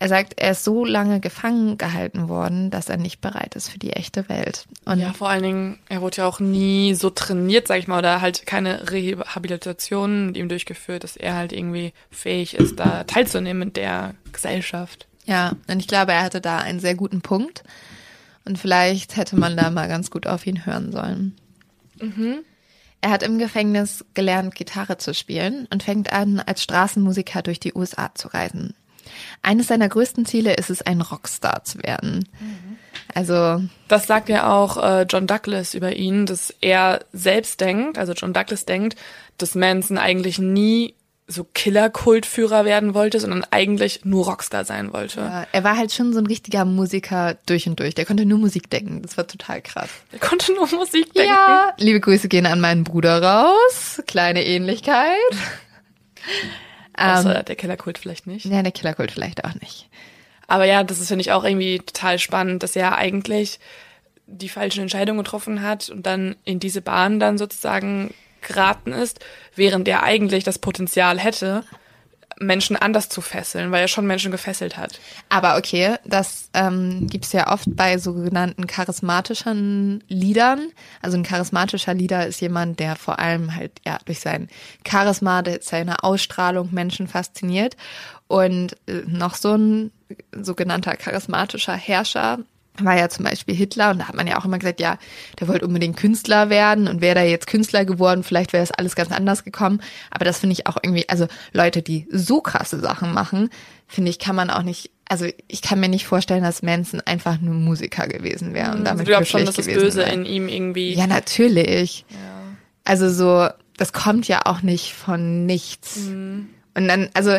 Er 0.00 0.08
sagt, 0.08 0.34
er 0.40 0.52
ist 0.52 0.62
so 0.62 0.84
lange 0.84 1.18
gefangen 1.18 1.76
gehalten 1.76 2.28
worden, 2.28 2.70
dass 2.70 2.88
er 2.88 2.98
nicht 2.98 3.20
bereit 3.20 3.56
ist 3.56 3.68
für 3.68 3.80
die 3.80 3.94
echte 3.94 4.28
Welt. 4.28 4.66
Und 4.84 5.00
ja, 5.00 5.12
vor 5.12 5.28
allen 5.28 5.42
Dingen, 5.42 5.78
er 5.88 6.00
wurde 6.02 6.18
ja 6.18 6.26
auch 6.26 6.38
nie 6.38 6.94
so 6.94 7.10
trainiert, 7.10 7.66
sag 7.66 7.78
ich 7.80 7.88
mal, 7.88 7.98
oder 7.98 8.20
halt 8.20 8.46
keine 8.46 8.90
Rehabilitation 8.90 10.26
mit 10.26 10.36
ihm 10.36 10.48
durchgeführt, 10.48 11.02
dass 11.02 11.16
er 11.16 11.34
halt 11.34 11.52
irgendwie 11.52 11.92
fähig 12.10 12.54
ist, 12.54 12.78
da 12.78 13.02
teilzunehmen 13.04 13.62
in 13.68 13.72
der 13.72 14.14
Gesellschaft. 14.32 15.08
Ja, 15.26 15.52
und 15.66 15.80
ich 15.80 15.88
glaube, 15.88 16.12
er 16.12 16.22
hatte 16.22 16.40
da 16.40 16.58
einen 16.58 16.80
sehr 16.80 16.94
guten 16.94 17.20
Punkt. 17.20 17.64
Und 18.44 18.58
vielleicht 18.58 19.16
hätte 19.16 19.36
man 19.36 19.56
da 19.56 19.68
mal 19.70 19.88
ganz 19.88 20.10
gut 20.10 20.26
auf 20.26 20.46
ihn 20.46 20.64
hören 20.64 20.90
sollen. 20.92 21.36
Mhm. 22.00 22.38
Er 23.00 23.10
hat 23.10 23.22
im 23.22 23.38
Gefängnis 23.38 24.04
gelernt, 24.14 24.54
Gitarre 24.54 24.96
zu 24.96 25.12
spielen 25.12 25.68
und 25.72 25.82
fängt 25.82 26.12
an, 26.12 26.40
als 26.40 26.62
Straßenmusiker 26.62 27.42
durch 27.42 27.60
die 27.60 27.74
USA 27.74 28.10
zu 28.14 28.28
reisen. 28.28 28.74
Eines 29.42 29.68
seiner 29.68 29.88
größten 29.88 30.26
Ziele 30.26 30.54
ist 30.54 30.70
es, 30.70 30.82
ein 30.82 31.00
Rockstar 31.00 31.64
zu 31.64 31.82
werden. 31.82 32.28
Mhm. 32.40 32.78
Also. 33.14 33.62
Das 33.88 34.06
sagt 34.06 34.28
ja 34.28 34.52
auch 34.52 34.76
äh, 34.76 35.02
John 35.08 35.26
Douglas 35.26 35.74
über 35.74 35.94
ihn, 35.96 36.26
dass 36.26 36.54
er 36.60 37.00
selbst 37.12 37.60
denkt, 37.60 37.98
also 37.98 38.12
John 38.12 38.32
Douglas 38.32 38.64
denkt, 38.64 38.96
dass 39.38 39.54
Manson 39.54 39.98
eigentlich 39.98 40.38
nie 40.38 40.94
so 41.30 41.44
Killer-Kultführer 41.44 42.64
werden 42.64 42.94
wollte, 42.94 43.20
sondern 43.20 43.44
eigentlich 43.50 44.04
nur 44.04 44.24
Rockstar 44.24 44.64
sein 44.64 44.94
wollte. 44.94 45.20
Ja, 45.20 45.46
er 45.52 45.62
war 45.62 45.76
halt 45.76 45.92
schon 45.92 46.14
so 46.14 46.20
ein 46.20 46.26
richtiger 46.26 46.64
Musiker 46.64 47.36
durch 47.44 47.68
und 47.68 47.78
durch. 47.80 47.94
Der 47.94 48.06
konnte 48.06 48.24
nur 48.24 48.38
Musik 48.38 48.70
denken. 48.70 49.02
Das 49.02 49.18
war 49.18 49.26
total 49.26 49.60
krass. 49.60 49.90
Der 50.10 50.20
konnte 50.20 50.54
nur 50.54 50.66
Musik 50.68 51.12
denken. 51.12 51.30
Ja. 51.30 51.74
Liebe 51.76 52.00
Grüße 52.00 52.28
gehen 52.28 52.46
an 52.46 52.60
meinen 52.60 52.82
Bruder 52.82 53.22
raus. 53.22 54.02
Kleine 54.06 54.44
Ähnlichkeit. 54.44 55.18
Also 56.98 57.30
ähm, 57.30 57.44
der 57.44 57.56
Killerkult 57.56 57.98
vielleicht 57.98 58.26
nicht. 58.26 58.44
Ja, 58.46 58.62
der 58.62 58.72
Killerkult 58.72 59.12
vielleicht 59.12 59.44
auch 59.44 59.54
nicht. 59.54 59.88
Aber 60.46 60.64
ja, 60.64 60.82
das 60.82 60.98
ist, 60.98 61.08
finde 61.08 61.22
ich, 61.22 61.32
auch 61.32 61.44
irgendwie 61.44 61.78
total 61.78 62.18
spannend, 62.18 62.62
dass 62.62 62.74
er 62.74 62.96
eigentlich 62.96 63.60
die 64.26 64.48
falschen 64.48 64.82
Entscheidungen 64.82 65.22
getroffen 65.22 65.62
hat 65.62 65.88
und 65.88 66.04
dann 66.04 66.36
in 66.44 66.58
diese 66.60 66.82
Bahn 66.82 67.20
dann 67.20 67.38
sozusagen 67.38 68.12
geraten 68.40 68.92
ist, 68.92 69.20
während 69.54 69.88
er 69.88 70.02
eigentlich 70.02 70.44
das 70.44 70.58
Potenzial 70.58 71.18
hätte, 71.18 71.64
Menschen 72.40 72.76
anders 72.76 73.08
zu 73.08 73.20
fesseln, 73.20 73.72
weil 73.72 73.82
er 73.82 73.88
schon 73.88 74.06
Menschen 74.06 74.30
gefesselt 74.30 74.76
hat. 74.76 75.00
Aber 75.28 75.56
okay, 75.56 75.96
das 76.04 76.50
ähm, 76.54 77.06
gibt 77.08 77.32
ja 77.32 77.52
oft 77.52 77.74
bei 77.74 77.98
sogenannten 77.98 78.66
charismatischen 78.66 80.04
Liedern. 80.08 80.70
Also 81.02 81.16
ein 81.16 81.22
charismatischer 81.22 81.94
Lieder 81.94 82.26
ist 82.26 82.40
jemand, 82.40 82.80
der 82.80 82.96
vor 82.96 83.18
allem 83.18 83.54
halt 83.54 83.72
ja 83.84 83.98
durch 84.04 84.20
sein 84.20 84.48
Charisma, 84.86 85.42
seine 85.60 86.04
Ausstrahlung 86.04 86.68
Menschen 86.72 87.08
fasziniert. 87.08 87.76
Und 88.26 88.76
äh, 88.86 89.02
noch 89.06 89.34
so 89.34 89.54
ein 89.54 89.90
sogenannter 90.32 90.96
charismatischer 90.96 91.74
Herrscher 91.74 92.40
war 92.84 92.96
ja 92.96 93.08
zum 93.08 93.24
Beispiel 93.24 93.54
Hitler 93.54 93.90
und 93.90 93.98
da 93.98 94.08
hat 94.08 94.14
man 94.14 94.26
ja 94.26 94.38
auch 94.38 94.44
immer 94.44 94.58
gesagt, 94.58 94.80
ja, 94.80 94.98
der 95.38 95.48
wollte 95.48 95.66
unbedingt 95.66 95.96
Künstler 95.96 96.50
werden 96.50 96.88
und 96.88 97.00
wäre 97.00 97.16
da 97.16 97.22
jetzt 97.22 97.46
Künstler 97.46 97.84
geworden, 97.84 98.22
vielleicht 98.22 98.52
wäre 98.52 98.62
das 98.62 98.72
alles 98.72 98.94
ganz 98.96 99.12
anders 99.12 99.44
gekommen. 99.44 99.80
Aber 100.10 100.24
das 100.24 100.38
finde 100.38 100.54
ich 100.54 100.66
auch 100.66 100.76
irgendwie, 100.82 101.08
also 101.08 101.26
Leute, 101.52 101.82
die 101.82 102.06
so 102.10 102.40
krasse 102.40 102.78
Sachen 102.80 103.12
machen, 103.12 103.50
finde 103.86 104.10
ich, 104.10 104.18
kann 104.18 104.36
man 104.36 104.50
auch 104.50 104.62
nicht, 104.62 104.90
also 105.08 105.26
ich 105.46 105.62
kann 105.62 105.80
mir 105.80 105.88
nicht 105.88 106.06
vorstellen, 106.06 106.42
dass 106.42 106.62
Manson 106.62 107.00
einfach 107.00 107.40
nur 107.40 107.54
Musiker 107.54 108.06
gewesen 108.06 108.54
wäre 108.54 108.72
und 108.72 108.80
mhm. 108.80 108.84
damit 108.84 109.08
also 109.08 109.20
du 109.20 109.26
schon, 109.26 109.46
dass 109.46 109.56
das 109.56 109.66
Böse 109.66 110.00
wäre. 110.00 110.12
in 110.12 110.24
ihm 110.26 110.48
irgendwie. 110.48 110.94
Ja, 110.94 111.06
natürlich. 111.06 112.04
Ja. 112.10 112.16
Also 112.84 113.10
so, 113.10 113.48
das 113.76 113.92
kommt 113.92 114.28
ja 114.28 114.42
auch 114.44 114.62
nicht 114.62 114.92
von 114.92 115.46
nichts. 115.46 115.96
Mhm. 115.96 116.50
Und 116.74 116.88
dann, 116.88 117.08
also 117.14 117.38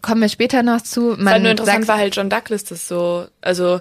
kommen 0.00 0.20
wir 0.20 0.28
später 0.28 0.62
noch 0.62 0.80
zu. 0.80 1.16
Man 1.18 1.34
halt 1.34 1.42
nur 1.42 1.50
interessant 1.52 1.86
sagt, 1.86 1.88
war 1.88 1.98
halt 1.98 2.16
John 2.16 2.30
Douglas 2.30 2.64
das 2.64 2.88
so, 2.88 3.26
also 3.40 3.80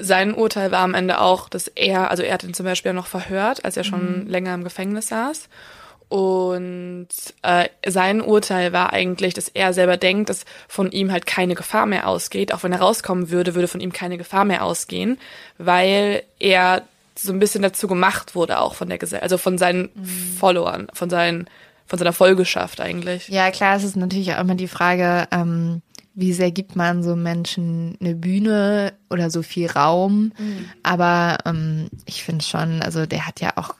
sein 0.00 0.34
Urteil 0.34 0.70
war 0.72 0.80
am 0.80 0.94
Ende 0.94 1.20
auch, 1.20 1.48
dass 1.48 1.68
er, 1.68 2.10
also 2.10 2.22
er 2.22 2.34
hat 2.34 2.44
ihn 2.44 2.54
zum 2.54 2.66
Beispiel 2.66 2.92
noch 2.92 3.06
verhört, 3.06 3.64
als 3.64 3.76
er 3.76 3.84
schon 3.84 4.24
mhm. 4.24 4.28
länger 4.28 4.54
im 4.54 4.64
Gefängnis 4.64 5.08
saß. 5.08 5.48
Und 6.08 7.08
äh, 7.42 7.68
sein 7.86 8.22
Urteil 8.22 8.72
war 8.72 8.92
eigentlich, 8.92 9.34
dass 9.34 9.48
er 9.48 9.74
selber 9.74 9.98
denkt, 9.98 10.30
dass 10.30 10.46
von 10.66 10.90
ihm 10.90 11.12
halt 11.12 11.26
keine 11.26 11.54
Gefahr 11.54 11.84
mehr 11.84 12.08
ausgeht. 12.08 12.52
Auch 12.54 12.62
wenn 12.62 12.72
er 12.72 12.80
rauskommen 12.80 13.30
würde, 13.30 13.54
würde 13.54 13.68
von 13.68 13.80
ihm 13.80 13.92
keine 13.92 14.16
Gefahr 14.16 14.46
mehr 14.46 14.64
ausgehen, 14.64 15.18
weil 15.58 16.22
er 16.38 16.82
so 17.14 17.32
ein 17.32 17.38
bisschen 17.38 17.62
dazu 17.62 17.88
gemacht 17.88 18.34
wurde, 18.34 18.60
auch 18.60 18.74
von 18.74 18.88
der 18.88 18.98
Gesellschaft, 18.98 19.24
also 19.24 19.38
von 19.38 19.58
seinen 19.58 19.90
mhm. 19.94 20.36
Followern, 20.38 20.88
von 20.94 21.10
seinen, 21.10 21.50
von 21.86 21.98
seiner 21.98 22.12
Folgeschaft 22.12 22.80
eigentlich. 22.80 23.28
Ja, 23.28 23.50
klar, 23.50 23.76
es 23.76 23.84
ist 23.84 23.96
natürlich 23.96 24.32
auch 24.32 24.40
immer 24.40 24.54
die 24.54 24.68
Frage, 24.68 25.28
ähm, 25.30 25.82
wie 26.18 26.32
sehr 26.32 26.50
gibt 26.50 26.74
man 26.74 27.04
so 27.04 27.14
Menschen 27.14 27.96
eine 28.00 28.16
Bühne 28.16 28.92
oder 29.08 29.30
so 29.30 29.42
viel 29.42 29.70
Raum. 29.70 30.32
Mhm. 30.36 30.64
Aber 30.82 31.38
ähm, 31.46 31.88
ich 32.06 32.24
finde 32.24 32.44
schon, 32.44 32.82
also 32.82 33.06
der 33.06 33.24
hat 33.24 33.40
ja 33.40 33.52
auch, 33.54 33.76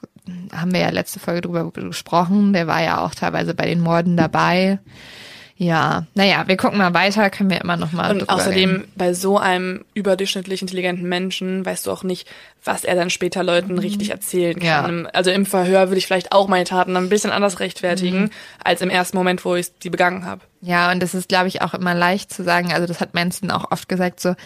haben 0.53 0.72
wir 0.72 0.79
ja 0.79 0.90
letzte 0.90 1.18
Folge 1.18 1.40
drüber 1.40 1.68
gesprochen, 1.72 2.53
der 2.53 2.68
war 2.68 2.81
ja 2.81 3.05
auch 3.05 3.12
teilweise 3.12 3.55
bei 3.55 3.66
den 3.66 3.81
Morden 3.81 4.16
dabei. 4.16 4.79
Ja, 5.61 6.07
naja, 6.14 6.44
wir 6.47 6.57
gucken 6.57 6.79
mal 6.79 6.94
weiter, 6.94 7.31
können 7.31 7.51
wir 7.51 7.61
immer 7.61 7.77
noch 7.77 7.90
mal. 7.90 8.12
Und 8.12 8.29
außerdem 8.29 8.71
reden. 8.71 8.92
bei 8.94 9.12
so 9.12 9.38
einem 9.38 9.85
überdurchschnittlich 9.92 10.62
intelligenten 10.62 11.09
Menschen 11.09 11.66
weißt 11.66 11.85
du 11.85 11.90
auch 11.90 12.05
nicht, 12.05 12.29
was 12.62 12.85
er 12.85 12.94
dann 12.94 13.11
später 13.11 13.42
Leuten 13.42 13.73
mhm. 13.73 13.81
richtig 13.81 14.11
erzählen 14.11 14.61
kann. 14.61 15.05
Ja. 15.05 15.11
Also 15.11 15.33
im 15.33 15.47
Verhör 15.47 15.88
würde 15.88 15.99
ich 15.99 16.07
vielleicht 16.07 16.31
auch 16.31 16.47
meine 16.47 16.64
Taten 16.64 16.97
ein 16.97 17.09
bisschen 17.09 17.33
anders 17.33 17.59
rechtfertigen, 17.59 18.23
mhm. 18.23 18.31
als 18.62 18.83
im 18.83 18.90
ersten 18.90 19.16
Moment, 19.16 19.44
wo 19.44 19.57
ich 19.57 19.73
sie 19.83 19.90
begangen 19.90 20.25
habe. 20.25 20.42
Ja, 20.61 20.92
und 20.92 21.03
das 21.03 21.14
ist, 21.14 21.29
glaube 21.29 21.49
ich, 21.49 21.61
auch 21.61 21.75
immer 21.75 21.94
leicht 21.94 22.33
zu 22.33 22.44
sagen. 22.44 22.73
Also 22.73 22.87
das 22.87 23.01
hat 23.01 23.14
Manson 23.14 23.51
auch 23.51 23.73
oft 23.73 23.88
gesagt, 23.88 24.21
so, 24.21 24.37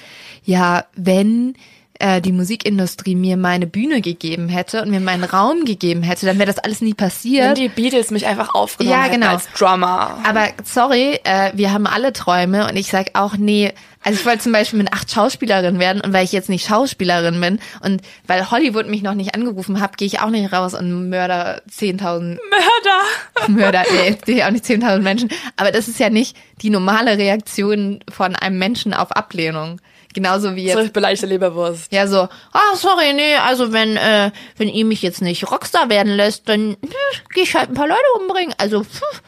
ja, 0.44 0.86
wenn 0.96 1.56
äh, 1.98 2.20
die 2.20 2.32
Musikindustrie 2.32 3.14
mir 3.14 3.36
meine 3.36 3.66
Bühne 3.66 4.00
gegeben 4.00 4.48
hätte 4.48 4.82
und 4.82 4.90
mir 4.90 5.00
meinen 5.00 5.24
Raum 5.24 5.64
gegeben 5.64 6.02
hätte, 6.02 6.26
dann 6.26 6.38
wäre 6.38 6.46
das 6.46 6.58
alles 6.58 6.80
nie 6.80 6.94
passiert. 6.94 7.48
Wenn 7.48 7.54
die 7.54 7.68
Beatles 7.68 8.10
mich 8.10 8.26
einfach 8.26 8.54
aufgenommen 8.54 8.98
ja, 8.98 9.08
genau. 9.08 9.28
als 9.28 9.48
Drummer. 9.52 10.18
Aber 10.24 10.48
sorry, 10.64 11.20
äh, 11.24 11.52
wir 11.54 11.72
haben 11.72 11.86
alle 11.86 12.12
Träume 12.12 12.68
und 12.68 12.76
ich 12.76 12.88
sag 12.88 13.10
auch, 13.14 13.36
nee, 13.36 13.72
also 14.04 14.18
ich 14.18 14.26
wollte 14.26 14.40
zum 14.40 14.52
Beispiel 14.52 14.78
mit 14.78 14.92
acht 14.92 15.10
Schauspielerin 15.10 15.78
werden 15.78 16.00
und 16.02 16.12
weil 16.12 16.24
ich 16.24 16.32
jetzt 16.32 16.48
nicht 16.48 16.66
Schauspielerin 16.66 17.40
bin 17.40 17.60
und 17.82 18.02
weil 18.26 18.50
Hollywood 18.50 18.88
mich 18.88 19.02
noch 19.02 19.14
nicht 19.14 19.34
angerufen 19.34 19.80
hat, 19.80 19.96
gehe 19.96 20.06
ich 20.06 20.20
auch 20.20 20.30
nicht 20.30 20.52
raus 20.52 20.74
und 20.74 21.08
mörder 21.08 21.62
10.000. 21.70 22.38
Mörder! 22.50 23.48
Mörder, 23.48 23.84
nee, 24.26 24.42
auch 24.42 24.50
nicht 24.50 24.64
10.000 24.64 24.98
Menschen. 25.00 25.30
Aber 25.56 25.70
das 25.70 25.88
ist 25.88 26.00
ja 26.00 26.10
nicht 26.10 26.36
die 26.62 26.70
normale 26.70 27.16
Reaktion 27.16 28.00
von 28.10 28.34
einem 28.34 28.58
Menschen 28.58 28.92
auf 28.92 29.12
Ablehnung. 29.12 29.80
Genauso 30.14 30.54
wie 30.56 30.70
So 30.70 30.80
jetzt. 30.80 30.92
beleidigte 30.92 31.26
Leberwurst. 31.26 31.92
Ja, 31.92 32.06
so, 32.06 32.28
ah, 32.52 32.76
sorry, 32.76 33.12
nee, 33.14 33.34
also 33.36 33.72
wenn, 33.72 33.96
äh, 33.96 34.30
wenn 34.58 34.68
ihr 34.68 34.84
mich 34.84 35.00
jetzt 35.02 35.22
nicht 35.22 35.50
Rockstar 35.50 35.88
werden 35.88 36.12
lässt, 36.14 36.48
dann 36.48 36.76
hm, 36.80 36.88
geh 37.34 37.40
ich 37.42 37.54
halt 37.54 37.70
ein 37.70 37.74
paar 37.74 37.88
Leute 37.88 38.00
umbringen. 38.20 38.54
Also, 38.58 38.84
pff. 38.84 39.22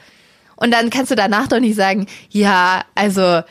Und 0.57 0.71
dann 0.73 0.91
kannst 0.91 1.11
du 1.11 1.15
danach 1.17 1.49
doch 1.49 1.59
nicht 1.61 1.75
sagen, 1.77 2.07
ja, 2.31 2.85
also, 2.95 3.43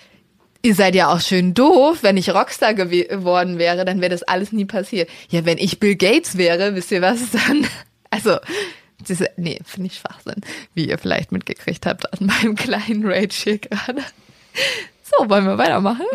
ihr 0.62 0.76
seid 0.76 0.96
ja 0.96 1.12
auch 1.14 1.20
schön 1.22 1.54
doof. 1.54 2.00
Wenn 2.02 2.18
ich 2.18 2.30
Rockstar 2.34 2.72
gew- 2.72 3.08
geworden 3.08 3.58
wäre, 3.60 3.84
dann 3.84 4.00
wäre 4.00 4.12
das 4.12 4.24
alles 4.24 4.52
nie 4.52 4.66
passiert. 4.66 5.10
Ja, 5.30 5.44
wenn 5.46 5.58
ich 5.58 5.80
Bill 5.80 5.96
Gates 5.96 6.38
wäre, 6.38 6.76
wisst 6.76 6.92
ihr 6.92 7.02
was 7.02 7.20
dann? 7.32 7.68
Also, 8.12 8.38
diese, 9.08 9.28
nee, 9.38 9.60
finde 9.66 9.88
ich 9.88 9.98
Schwachsinn, 9.98 10.36
wie 10.76 10.88
ihr 10.88 11.00
vielleicht 11.00 11.32
mitgekriegt 11.32 11.88
habt 11.88 12.14
an 12.14 12.28
meinem 12.28 12.54
kleinen 12.56 13.04
Rage 13.06 13.34
hier 13.44 13.58
gerade. 13.58 14.04
So, 15.04 15.28
wollen 15.30 15.46
wir 15.48 15.58
weitermachen? 15.58 16.06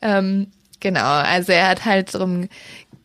Ähm, 0.00 0.48
genau, 0.80 1.04
also 1.04 1.52
er 1.52 1.68
hat 1.68 1.84
halt 1.84 2.14
darum 2.14 2.48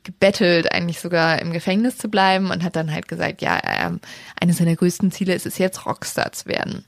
gebettelt, 0.04 0.72
eigentlich 0.72 1.00
sogar 1.00 1.40
im 1.42 1.52
Gefängnis 1.52 1.98
zu 1.98 2.10
bleiben 2.10 2.52
und 2.52 2.64
hat 2.64 2.76
dann 2.76 2.92
halt 2.92 3.08
gesagt, 3.08 3.42
ja, 3.42 3.60
ähm, 3.64 4.00
eines 4.40 4.58
seiner 4.58 4.76
größten 4.76 5.12
Ziele 5.12 5.34
ist 5.34 5.46
es 5.46 5.58
jetzt, 5.58 5.86
Rockstar 5.86 6.32
zu 6.34 6.48
werden. 6.48 6.84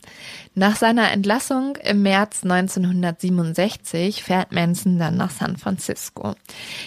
Nach 0.53 0.75
seiner 0.75 1.11
Entlassung 1.11 1.77
im 1.77 2.01
März 2.01 2.43
1967 2.43 4.23
fährt 4.23 4.51
Manson 4.51 4.99
dann 4.99 5.17
nach 5.17 5.31
San 5.31 5.57
Francisco. 5.57 6.35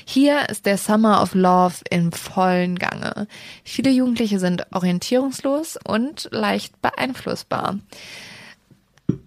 Hier 0.04 0.48
ist 0.48 0.66
der 0.66 0.78
Summer 0.78 1.22
of 1.22 1.34
Love 1.34 1.76
im 1.90 2.12
vollen 2.12 2.78
Gange. 2.78 3.26
Viele 3.64 3.90
Jugendliche 3.90 4.38
sind 4.38 4.66
orientierungslos 4.72 5.78
und 5.82 6.28
leicht 6.30 6.80
beeinflussbar. 6.82 7.78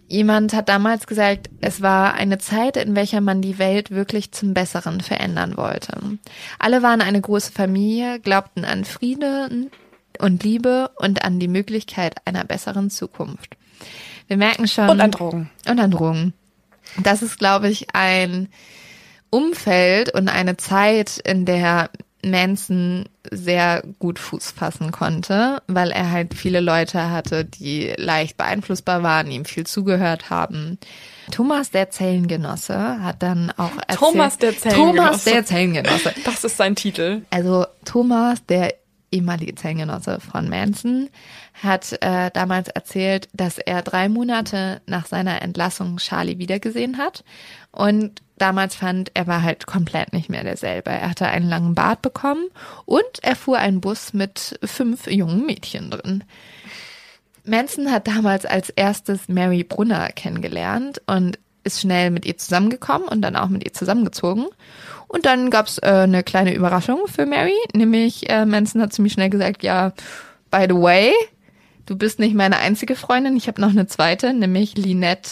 Jemand 0.07 0.53
hat 0.53 0.67
damals 0.67 1.07
gesagt, 1.07 1.49
es 1.61 1.81
war 1.81 2.15
eine 2.15 2.37
Zeit, 2.37 2.75
in 2.75 2.95
welcher 2.95 3.21
man 3.21 3.41
die 3.41 3.57
Welt 3.59 3.91
wirklich 3.91 4.33
zum 4.33 4.53
Besseren 4.53 4.99
verändern 4.99 5.55
wollte. 5.55 5.97
Alle 6.59 6.83
waren 6.83 6.99
eine 6.99 7.21
große 7.21 7.53
Familie, 7.53 8.19
glaubten 8.19 8.65
an 8.65 8.83
Frieden 8.83 9.71
und 10.19 10.43
Liebe 10.43 10.91
und 10.97 11.23
an 11.23 11.39
die 11.39 11.47
Möglichkeit 11.47 12.15
einer 12.25 12.43
besseren 12.43 12.89
Zukunft. 12.89 13.55
Wir 14.27 14.37
merken 14.37 14.67
schon. 14.67 14.89
Und 14.89 15.01
an 15.01 15.11
Drogen. 15.11 15.49
Und 15.67 15.79
an 15.79 15.91
Drogen. 15.91 16.33
Das 17.01 17.21
ist, 17.21 17.39
glaube 17.39 17.69
ich, 17.69 17.95
ein 17.95 18.49
Umfeld 19.29 20.13
und 20.13 20.27
eine 20.27 20.57
Zeit, 20.57 21.19
in 21.23 21.45
der 21.45 21.89
Manson 22.23 23.05
sehr 23.29 23.84
gut 23.99 24.19
Fuß 24.19 24.51
fassen 24.51 24.91
konnte, 24.91 25.62
weil 25.67 25.91
er 25.91 26.12
halt 26.12 26.34
viele 26.34 26.60
Leute 26.60 27.10
hatte, 27.10 27.45
die 27.45 27.93
leicht 27.97 28.38
beeinflussbar 28.38 29.03
waren, 29.03 29.31
ihm 29.31 29.45
viel 29.45 29.65
zugehört 29.65 30.29
haben. 30.29 30.77
Thomas 31.31 31.71
der 31.71 31.89
Zellengenosse 31.89 33.03
hat 33.03 33.23
dann 33.23 33.51
auch 33.57 33.71
erzählt, 33.88 33.99
Thomas 33.99 34.38
der 34.38 34.57
Zellengenosse. 34.57 34.95
Thomas 34.95 35.23
der 35.23 35.45
Zellengenosse. 35.45 36.13
Das 36.25 36.43
ist 36.43 36.57
sein 36.57 36.75
Titel. 36.75 37.21
Also 37.29 37.65
Thomas, 37.86 38.45
der 38.45 38.75
ehemalige 39.12 39.55
Zellengenosse 39.55 40.19
von 40.19 40.49
Manson, 40.49 41.10
hat 41.62 41.97
äh, 42.01 42.31
damals 42.34 42.69
erzählt, 42.69 43.27
dass 43.34 43.57
er 43.57 43.81
drei 43.81 44.10
Monate 44.10 44.81
nach 44.88 45.05
seiner 45.05 45.41
Entlassung 45.41 45.97
Charlie 45.97 46.38
wiedergesehen 46.38 46.97
hat 46.97 47.23
und 47.71 48.21
damals 48.41 48.75
fand, 48.75 49.12
er 49.13 49.27
war 49.27 49.43
halt 49.43 49.67
komplett 49.67 50.13
nicht 50.13 50.30
mehr 50.30 50.43
derselbe. 50.43 50.89
Er 50.89 51.10
hatte 51.10 51.27
einen 51.27 51.47
langen 51.47 51.75
Bart 51.75 52.01
bekommen 52.01 52.45
und 52.86 53.04
er 53.21 53.36
fuhr 53.36 53.58
einen 53.58 53.82
Bus 53.82 54.13
mit 54.13 54.60
fünf 54.63 55.08
jungen 55.08 55.45
Mädchen 55.45 55.91
drin. 55.91 56.23
Manson 57.43 57.91
hat 57.91 58.08
damals 58.08 58.45
als 58.45 58.69
erstes 58.69 59.27
Mary 59.27 59.63
Brunner 59.63 60.10
kennengelernt 60.10 61.01
und 61.08 61.39
ist 61.63 61.82
schnell 61.82 62.10
mit 62.10 62.25
ihr 62.25 62.38
zusammengekommen 62.38 63.08
und 63.08 63.21
dann 63.21 63.36
auch 63.36 63.49
mit 63.49 63.63
ihr 63.63 63.73
zusammengezogen. 63.73 64.47
Und 65.08 65.25
dann 65.25 65.49
gab's 65.49 65.77
äh, 65.80 65.88
eine 65.88 66.23
kleine 66.23 66.56
Überraschung 66.56 67.08
für 67.08 67.25
Mary, 67.25 67.58
nämlich 67.73 68.30
äh, 68.30 68.45
Manson 68.45 68.82
hat 68.82 68.93
ziemlich 68.93 69.13
schnell 69.13 69.30
gesagt, 69.30 69.62
ja, 69.62 69.93
by 70.49 70.65
the 70.67 70.75
way, 70.75 71.12
du 71.86 71.95
bist 71.95 72.19
nicht 72.19 72.36
meine 72.36 72.58
einzige 72.58 72.95
Freundin, 72.95 73.36
ich 73.36 73.47
habe 73.47 73.62
noch 73.62 73.69
eine 73.69 73.88
zweite, 73.88 74.34
nämlich 74.34 74.77
Lynette 74.77 75.30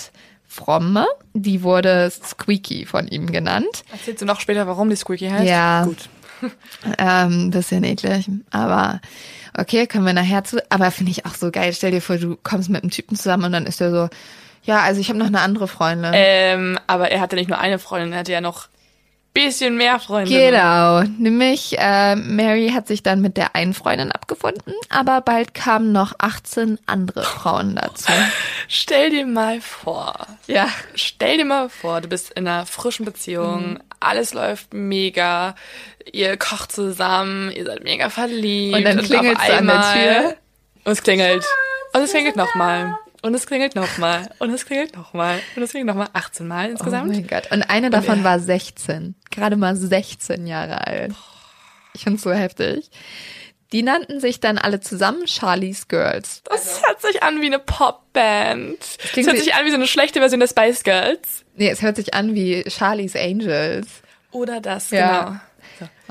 Fromme. 0.50 1.06
Die 1.34 1.62
wurde 1.62 2.10
Squeaky 2.12 2.86
von 2.88 3.08
ihm 3.08 3.32
genannt. 3.32 3.84
Erzählst 3.92 4.22
du 4.22 4.26
noch 4.26 4.42
später, 4.42 4.66
warum 4.68 4.90
die 4.90 4.96
Squeaky 4.96 5.30
heißt? 5.30 5.48
Ja. 5.48 5.86
Gut. 5.86 6.10
Ähm, 6.98 7.52
bisschen 7.52 7.84
eklig. 7.84 8.30
Aber 8.50 9.02
okay, 9.58 9.88
können 9.88 10.06
wir 10.06 10.14
nachher 10.14 10.46
zu. 10.46 10.64
Aber 10.70 10.90
finde 10.90 11.12
ich 11.12 11.26
auch 11.26 11.36
so 11.36 11.52
geil. 11.52 11.74
Stell 11.74 11.92
dir 11.92 12.02
vor, 12.02 12.16
du 12.16 12.38
kommst 12.42 12.70
mit 12.70 12.82
einem 12.82 12.92
Typen 12.92 13.18
zusammen 13.18 13.44
und 13.44 13.52
dann 13.52 13.66
ist 13.66 13.82
er 13.82 13.92
so, 13.92 14.10
ja, 14.64 14.80
also 14.80 15.02
ich 15.02 15.10
habe 15.10 15.20
noch 15.20 15.26
eine 15.26 15.42
andere 15.42 15.68
Freundin. 15.68 16.12
Ähm, 16.14 16.80
aber 16.88 17.12
er 17.12 17.20
hatte 17.20 17.36
nicht 17.36 17.50
nur 17.50 17.60
eine 17.60 17.78
Freundin, 17.78 18.14
er 18.14 18.20
hatte 18.20 18.32
ja 18.32 18.40
noch 18.40 18.70
bisschen 19.34 19.78
mehr 19.78 20.00
Freunde. 20.00 20.32
Genau, 20.32 21.02
nämlich 21.02 21.76
äh, 21.78 22.16
Mary 22.16 22.72
hat 22.74 22.88
sich 22.88 23.04
dann 23.04 23.22
mit 23.22 23.38
der 23.38 23.56
einen 23.56 23.74
Freundin 23.74 24.12
abgefunden, 24.12 24.74
aber 24.90 25.22
bald 25.22 25.54
kamen 25.54 25.92
noch 25.92 26.14
18 26.18 26.80
andere 26.86 27.24
Frauen 27.24 27.76
dazu. 27.76 28.12
Stell 28.68 29.12
dir 29.12 29.26
mal 29.26 29.62
vor. 29.62 30.28
Ja. 30.48 30.68
Stell 30.96 31.38
dir 31.38 31.46
mal 31.46 31.70
vor, 31.70 32.02
du 32.02 32.08
bist 32.08 32.32
in 32.32 32.48
einer 32.48 32.66
frischen 32.66 33.06
Beziehung, 33.06 33.74
Mhm. 33.74 33.80
alles 34.00 34.34
läuft 34.34 34.74
mega, 34.74 35.56
ihr 36.12 36.36
kocht 36.38 36.72
zusammen, 36.72 37.52
ihr 37.52 37.66
seid 37.66 37.84
mega 37.84 38.10
verliebt. 38.10 38.76
Und 38.78 38.84
dann 38.84 39.00
auf 39.00 39.06
klingelt's 39.06 39.42
an 39.42 39.48
der 39.48 39.58
einmal- 39.58 39.94
Tür. 39.94 40.36
Und 40.86 40.92
es 40.94 41.04
klingelt. 41.04 41.46
Und 41.94 42.02
es 42.02 42.12
klingelt 42.12 42.36
nochmal. 42.36 42.96
Und 43.22 43.34
es 43.34 43.46
klingelt 43.48 43.76
nochmal. 43.76 44.30
Und 44.40 44.52
es 44.54 44.66
klingelt 44.66 44.96
nochmal. 44.96 45.40
Und 45.56 45.64
es 45.64 45.72
klingelt 45.72 45.88
nochmal. 45.88 46.08
18 46.14 46.48
Mal 46.48 46.68
Oh 46.68 46.72
insgesamt. 46.72 47.12
mein 47.12 47.28
Gott. 47.28 47.52
Und 47.52 47.64
eine 47.64 47.90
davon 47.90 48.20
er- 48.20 48.24
war 48.24 48.40
16. 48.40 49.16
Gerade 49.30 49.56
mal 49.58 49.76
16 49.76 50.48
Jahre 50.48 50.86
alt. 50.88 51.14
Ich 51.94 52.04
find's 52.04 52.22
so 52.24 52.32
heftig. 52.32 52.90
Die 53.72 53.84
nannten 53.84 54.20
sich 54.20 54.40
dann 54.40 54.58
alle 54.58 54.80
zusammen 54.80 55.28
Charlie's 55.28 55.88
Girls. 55.88 56.42
das 56.46 56.82
hört 56.88 57.02
sich 57.02 57.22
an 57.22 57.40
wie 57.42 57.46
eine 57.48 57.60
Popband. 57.60 58.78
Das 59.16 59.26
hört 59.28 59.38
sich 59.38 59.54
an 59.54 59.66
wie 59.66 59.70
so 59.70 59.76
eine 59.76 59.86
schlechte 59.88 60.20
Version 60.20 60.40
der 60.40 60.48
Spice 60.48 60.84
Girls. 60.84 61.44
Nee, 61.56 61.70
es 61.70 61.82
hört 61.82 61.98
sich 61.98 62.14
an 62.14 62.34
wie 62.34 62.64
Charlie's 62.68 63.16
Angels. 63.16 63.88
Oder 64.32 64.60
das, 64.62 64.90
Ja. 64.92 65.24
genau. 65.26 65.40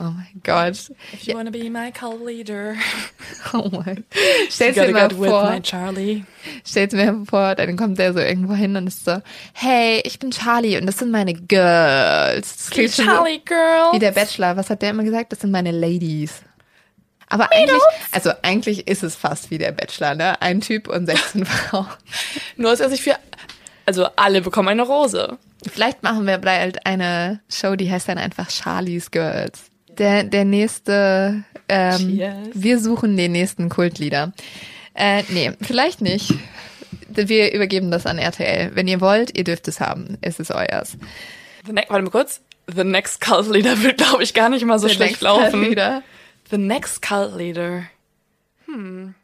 Oh 0.00 0.04
mein 0.12 0.40
Gott. 0.44 0.90
If 1.12 1.22
you 1.24 1.34
wanna 1.34 1.50
be 1.50 1.68
my 1.68 1.90
cult 1.90 2.24
leader, 2.24 2.74
Oh 3.52 3.68
mein. 3.72 4.04
you 4.14 4.50
Stell's 4.50 4.76
dir 4.76 4.92
mal 4.92 5.10
vor. 5.10 5.50
my 5.50 5.60
Charlie. 5.60 6.24
Stell's 6.64 6.92
mir 6.94 7.24
vor, 7.28 7.54
dann 7.56 7.76
kommt 7.76 7.98
der 7.98 8.12
so 8.12 8.20
irgendwo 8.20 8.54
hin 8.54 8.76
und 8.76 8.86
ist 8.86 9.04
so, 9.04 9.20
hey, 9.54 10.00
ich 10.04 10.18
bin 10.20 10.30
Charlie 10.30 10.76
und 10.78 10.86
das 10.86 10.98
sind 10.98 11.10
meine 11.10 11.34
Girls. 11.34 12.56
Das 12.56 12.70
klingt 12.70 12.92
schon 12.92 13.06
so 13.06 13.10
Charlie 13.10 13.40
Girl. 13.44 13.92
wie 13.92 13.98
der 13.98 14.12
Bachelor. 14.12 14.56
Was 14.56 14.70
hat 14.70 14.82
der 14.82 14.90
immer 14.90 15.02
gesagt? 15.04 15.32
Das 15.32 15.40
sind 15.40 15.50
meine 15.50 15.72
Ladies. 15.72 16.42
Aber 17.28 17.52
eigentlich, 17.52 17.82
also 18.12 18.30
eigentlich 18.42 18.88
ist 18.88 19.02
es 19.02 19.14
fast 19.16 19.50
wie 19.50 19.58
der 19.58 19.72
Bachelor, 19.72 20.14
ne? 20.14 20.40
Ein 20.40 20.60
Typ 20.60 20.88
und 20.88 21.06
16 21.06 21.44
Frauen. 21.46 21.86
Nur, 22.56 22.70
dass 22.70 22.80
er 22.80 22.88
sich 22.88 23.02
für, 23.02 23.16
also 23.84 24.06
alle 24.16 24.40
bekommen 24.40 24.68
eine 24.68 24.82
Rose. 24.82 25.36
Vielleicht 25.70 26.02
machen 26.02 26.26
wir 26.26 26.38
bald 26.38 26.86
eine 26.86 27.40
Show, 27.50 27.74
die 27.76 27.90
heißt 27.90 28.08
dann 28.08 28.16
einfach 28.18 28.48
Charlie's 28.48 29.10
Girls. 29.10 29.67
Der, 29.98 30.24
der 30.24 30.44
nächste, 30.44 31.42
ähm, 31.68 31.98
Cheers. 31.98 32.48
wir 32.54 32.78
suchen 32.78 33.16
den 33.16 33.32
nächsten 33.32 33.68
Kultlieder. 33.68 34.32
Äh, 34.94 35.22
nee, 35.28 35.52
vielleicht 35.60 36.00
nicht. 36.00 36.32
Wir 37.08 37.52
übergeben 37.52 37.90
das 37.90 38.06
an 38.06 38.18
RTL. 38.18 38.70
Wenn 38.74 38.86
ihr 38.88 39.00
wollt, 39.00 39.36
ihr 39.36 39.44
dürft 39.44 39.66
es 39.68 39.80
haben. 39.80 40.18
Es 40.20 40.38
ist 40.40 40.50
euers. 40.52 40.96
The 41.66 41.72
ne 41.72 41.84
warte 41.88 42.04
mal 42.04 42.10
kurz. 42.10 42.40
The 42.72 42.84
next 42.84 43.20
cult 43.20 43.48
leader 43.50 43.82
wird, 43.82 43.98
glaube 43.98 44.22
ich, 44.22 44.34
gar 44.34 44.48
nicht 44.48 44.64
mal 44.64 44.78
so 44.78 44.86
Der 44.88 44.94
schlecht 44.94 45.10
next 45.12 45.22
laufen. 45.22 45.50
Kultlieder. 45.52 46.02
The 46.50 46.58
next 46.58 47.02
cult 47.02 47.36
leader. 47.36 47.84
Hm. 48.66 49.14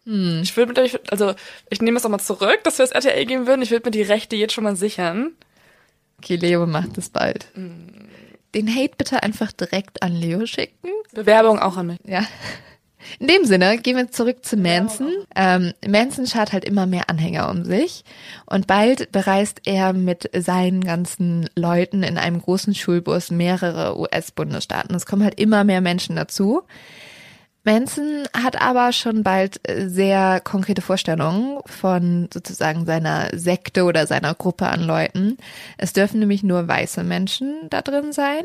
Ich 0.43 0.57
würde 0.57 0.73
mir, 0.73 0.87
ich- 0.87 0.99
also, 1.13 1.35
ich 1.71 1.83
nehme 1.83 1.99
es 1.99 2.03
nochmal 2.03 2.21
zurück, 2.21 2.61
dass 2.65 2.79
wir 2.79 2.87
das 2.87 2.93
RTL 2.93 3.27
geben 3.27 3.47
würden. 3.47 3.63
Ich 3.63 3.71
würde 3.71 3.87
mir 3.87 3.91
die 3.91 4.03
Rechte 4.03 4.35
jetzt 4.37 4.55
schon 4.55 4.65
mal 4.65 4.77
sichern. 4.77 5.33
Okay, 6.19 6.37
Leo 6.37 6.67
macht 6.67 6.97
es 6.97 7.11
bald. 7.11 7.47
Mm. 7.55 8.04
Den 8.55 8.75
Hate 8.75 8.95
bitte 8.97 9.23
einfach 9.23 9.53
direkt 9.53 10.03
an 10.03 10.13
Leo 10.13 10.47
schicken. 10.47 10.89
Bewerbung 11.13 11.59
auch 11.59 11.77
an 11.77 11.89
mich. 11.89 11.99
Ja. 12.05 12.23
In 13.19 13.27
dem 13.29 13.45
Sinne 13.45 13.79
gehen 13.79 13.97
wir 13.97 14.11
zurück 14.11 14.45
zu 14.45 14.57
Manson. 14.57 15.13
Ähm, 15.37 15.73
Manson 15.87 16.27
schart 16.27 16.53
halt 16.53 16.65
immer 16.65 16.87
mehr 16.87 17.11
Anhänger 17.11 17.51
um 17.51 17.65
sich 17.65 18.05
und 18.47 18.67
bald 18.67 19.13
bereist 19.13 19.61
er 19.65 19.93
mit 19.93 20.31
seinen 20.35 20.83
ganzen 20.83 21.49
Leuten 21.55 22.03
in 22.03 22.19
einem 22.19 22.41
großen 22.41 22.75
Schulbus 22.75 23.31
mehrere 23.31 23.99
US-Bundesstaaten. 23.99 24.95
Es 24.95 25.07
kommen 25.07 25.23
halt 25.23 25.39
immer 25.39 25.65
mehr 25.65 25.81
Menschen 25.81 26.17
dazu. 26.17 26.63
Manson 27.65 28.25
hat 28.35 28.61
aber 28.61 28.93
schon 28.93 29.23
bald 29.23 29.67
äh, 29.69 29.89
sehr 29.89 30.41
konkrete 30.41 30.83
Vorstellungen 30.83 31.59
von 31.67 32.29
sozusagen 32.33 32.85
seiner 32.87 33.31
Sekte 33.37 33.85
oder 33.85 34.07
seiner 34.07 34.35
Gruppe 34.35 34.67
an 34.69 34.83
Leuten. 34.83 35.39
Es 35.79 35.93
dürfen 35.93 36.21
nämlich 36.21 36.43
nur 36.43 36.69
weiße 36.69 37.03
Menschen 37.05 37.55
da 37.71 37.81
drin 37.83 38.13
sein. 38.13 38.45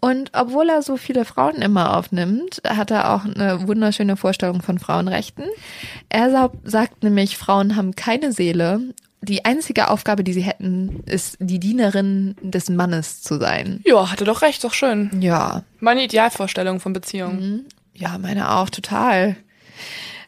Und 0.00 0.30
obwohl 0.32 0.68
er 0.68 0.82
so 0.82 0.96
viele 0.96 1.24
Frauen 1.24 1.56
immer 1.56 1.96
aufnimmt, 1.96 2.62
hat 2.64 2.92
er 2.92 3.12
auch 3.12 3.24
eine 3.24 3.66
wunderschöne 3.66 4.16
Vorstellung 4.16 4.62
von 4.62 4.78
Frauenrechten. 4.78 5.44
Er 6.08 6.30
sa- 6.30 6.52
sagt 6.62 7.02
nämlich, 7.02 7.36
Frauen 7.36 7.74
haben 7.74 7.96
keine 7.96 8.32
Seele 8.32 8.80
die 9.20 9.44
einzige 9.44 9.90
Aufgabe, 9.90 10.22
die 10.22 10.32
sie 10.32 10.42
hätten, 10.42 11.02
ist 11.06 11.36
die 11.40 11.58
Dienerin 11.58 12.36
des 12.40 12.70
Mannes 12.70 13.20
zu 13.20 13.40
sein. 13.40 13.80
Ja, 13.84 14.12
hatte 14.12 14.22
doch 14.24 14.42
recht, 14.42 14.62
doch 14.62 14.72
schön. 14.74 15.10
Ja. 15.20 15.64
Meine 15.80 16.04
Idealvorstellung 16.04 16.78
von 16.78 16.92
Beziehungen. 16.92 17.66
Ja, 17.98 18.16
meine 18.18 18.50
auch 18.52 18.70
total. 18.70 19.36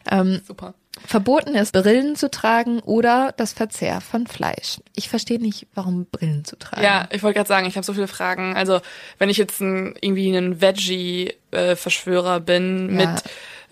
Ähm, 0.09 0.41
Super. 0.47 0.73
verboten 1.05 1.53
ist, 1.55 1.73
Brillen 1.73 2.15
zu 2.15 2.29
tragen 2.31 2.79
oder 2.79 3.33
das 3.37 3.53
Verzehr 3.53 4.01
von 4.01 4.25
Fleisch. 4.27 4.79
Ich 4.95 5.09
verstehe 5.09 5.39
nicht, 5.39 5.67
warum 5.75 6.05
Brillen 6.05 6.43
zu 6.43 6.57
tragen. 6.57 6.83
Ja, 6.83 7.07
ich 7.11 7.21
wollte 7.23 7.37
gerade 7.37 7.47
sagen, 7.47 7.67
ich 7.67 7.75
habe 7.75 7.85
so 7.85 7.93
viele 7.93 8.07
Fragen. 8.07 8.55
Also, 8.55 8.81
wenn 9.19 9.29
ich 9.29 9.37
jetzt 9.37 9.61
ein, 9.61 9.93
irgendwie 10.01 10.35
ein 10.35 10.59
Veggie-Verschwörer 11.51 12.39
bin 12.39 12.99
Ja. 12.99 13.07
mit 13.11 13.23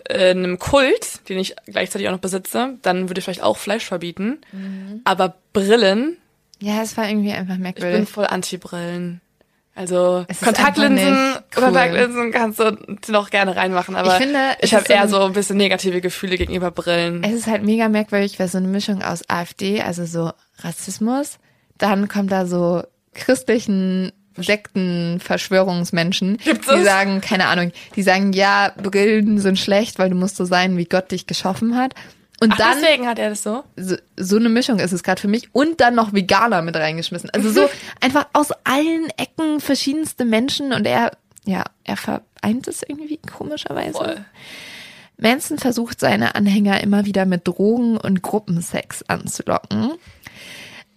äh, 0.08 0.30
einem 0.30 0.58
Kult, 0.58 1.28
den 1.28 1.38
ich 1.38 1.54
gleichzeitig 1.66 2.08
auch 2.08 2.12
noch 2.12 2.18
besitze, 2.20 2.78
dann 2.82 3.08
würde 3.08 3.18
ich 3.18 3.24
vielleicht 3.24 3.42
auch 3.42 3.56
Fleisch 3.58 3.84
verbieten. 3.84 4.38
Mhm. 4.52 5.00
Aber 5.04 5.34
Brillen, 5.52 6.16
Ja, 6.60 6.82
es 6.82 6.96
war 6.96 7.08
irgendwie 7.08 7.32
einfach 7.32 7.54
ich 7.54 7.60
bin 7.60 7.62
merkwürdig. 7.62 8.08
voll 8.08 8.26
Anti-Brillen. 8.26 9.20
Also 9.74 10.24
Es 10.28 10.40
Kontaktlinsen, 10.40 11.06
cool. 11.56 11.62
Kontaktlinsen 11.64 12.32
kannst 12.32 12.58
du 12.58 12.76
noch 13.08 13.30
gerne 13.30 13.56
reinmachen, 13.56 13.96
aber 13.96 14.12
Ich 14.12 14.22
finde, 14.22 14.38
es 14.58 14.68
ich 14.70 14.74
habe 14.74 14.92
eher 14.92 15.08
so 15.08 15.22
ein 15.22 15.32
bisschen 15.32 15.56
negative 15.56 16.00
Gefühle 16.00 16.36
gegenüber 16.36 16.70
Brillen. 16.70 17.22
Es 17.24 17.32
ist 17.32 17.46
halt 17.46 17.62
mega 17.62 17.88
merkwürdig, 17.88 18.38
weil 18.38 18.48
so 18.48 18.58
eine 18.58 18.68
Mischung 18.68 19.02
aus 19.02 19.22
AfD, 19.28 19.80
also 19.80 20.04
so 20.04 20.32
Rassismus, 20.58 21.38
dann 21.78 22.08
kommt 22.08 22.32
da 22.32 22.46
so 22.46 22.82
christlichen 23.14 24.12
Sekten, 24.36 25.20
Verschwörungsmenschen, 25.20 26.38
Gibt's 26.38 26.66
die 26.66 26.74
das? 26.74 26.84
sagen, 26.84 27.20
keine 27.20 27.46
Ahnung, 27.46 27.72
die 27.96 28.02
sagen, 28.02 28.32
ja, 28.32 28.72
Brillen 28.76 29.38
sind 29.38 29.58
schlecht, 29.58 29.98
weil 29.98 30.10
du 30.10 30.16
musst 30.16 30.36
so 30.36 30.44
sein, 30.44 30.76
wie 30.76 30.84
Gott 30.84 31.10
dich 31.10 31.26
geschaffen 31.26 31.76
hat. 31.76 31.94
Und 32.42 32.52
Ach, 32.54 32.56
dann 32.56 32.80
deswegen 32.80 33.06
hat 33.06 33.18
er 33.18 33.30
das 33.30 33.42
so? 33.42 33.64
so, 33.76 33.96
so 34.16 34.36
eine 34.36 34.48
Mischung 34.48 34.78
ist 34.78 34.92
es 34.92 35.02
gerade 35.02 35.20
für 35.20 35.28
mich 35.28 35.54
und 35.54 35.80
dann 35.80 35.94
noch 35.94 36.14
Veganer 36.14 36.62
mit 36.62 36.74
reingeschmissen. 36.74 37.28
Also 37.30 37.50
so 37.50 37.68
einfach 38.00 38.26
aus 38.32 38.50
allen 38.64 39.10
Ecken 39.18 39.60
verschiedenste 39.60 40.24
Menschen 40.24 40.72
und 40.72 40.86
er, 40.86 41.12
ja, 41.44 41.64
er 41.84 41.96
vereint 41.98 42.66
es 42.66 42.82
irgendwie 42.82 43.18
komischerweise. 43.18 43.92
Voll. 43.92 44.24
Manson 45.18 45.58
versucht 45.58 46.00
seine 46.00 46.34
Anhänger 46.34 46.82
immer 46.82 47.04
wieder 47.04 47.26
mit 47.26 47.46
Drogen 47.46 47.98
und 47.98 48.22
Gruppensex 48.22 49.02
anzulocken. 49.02 49.92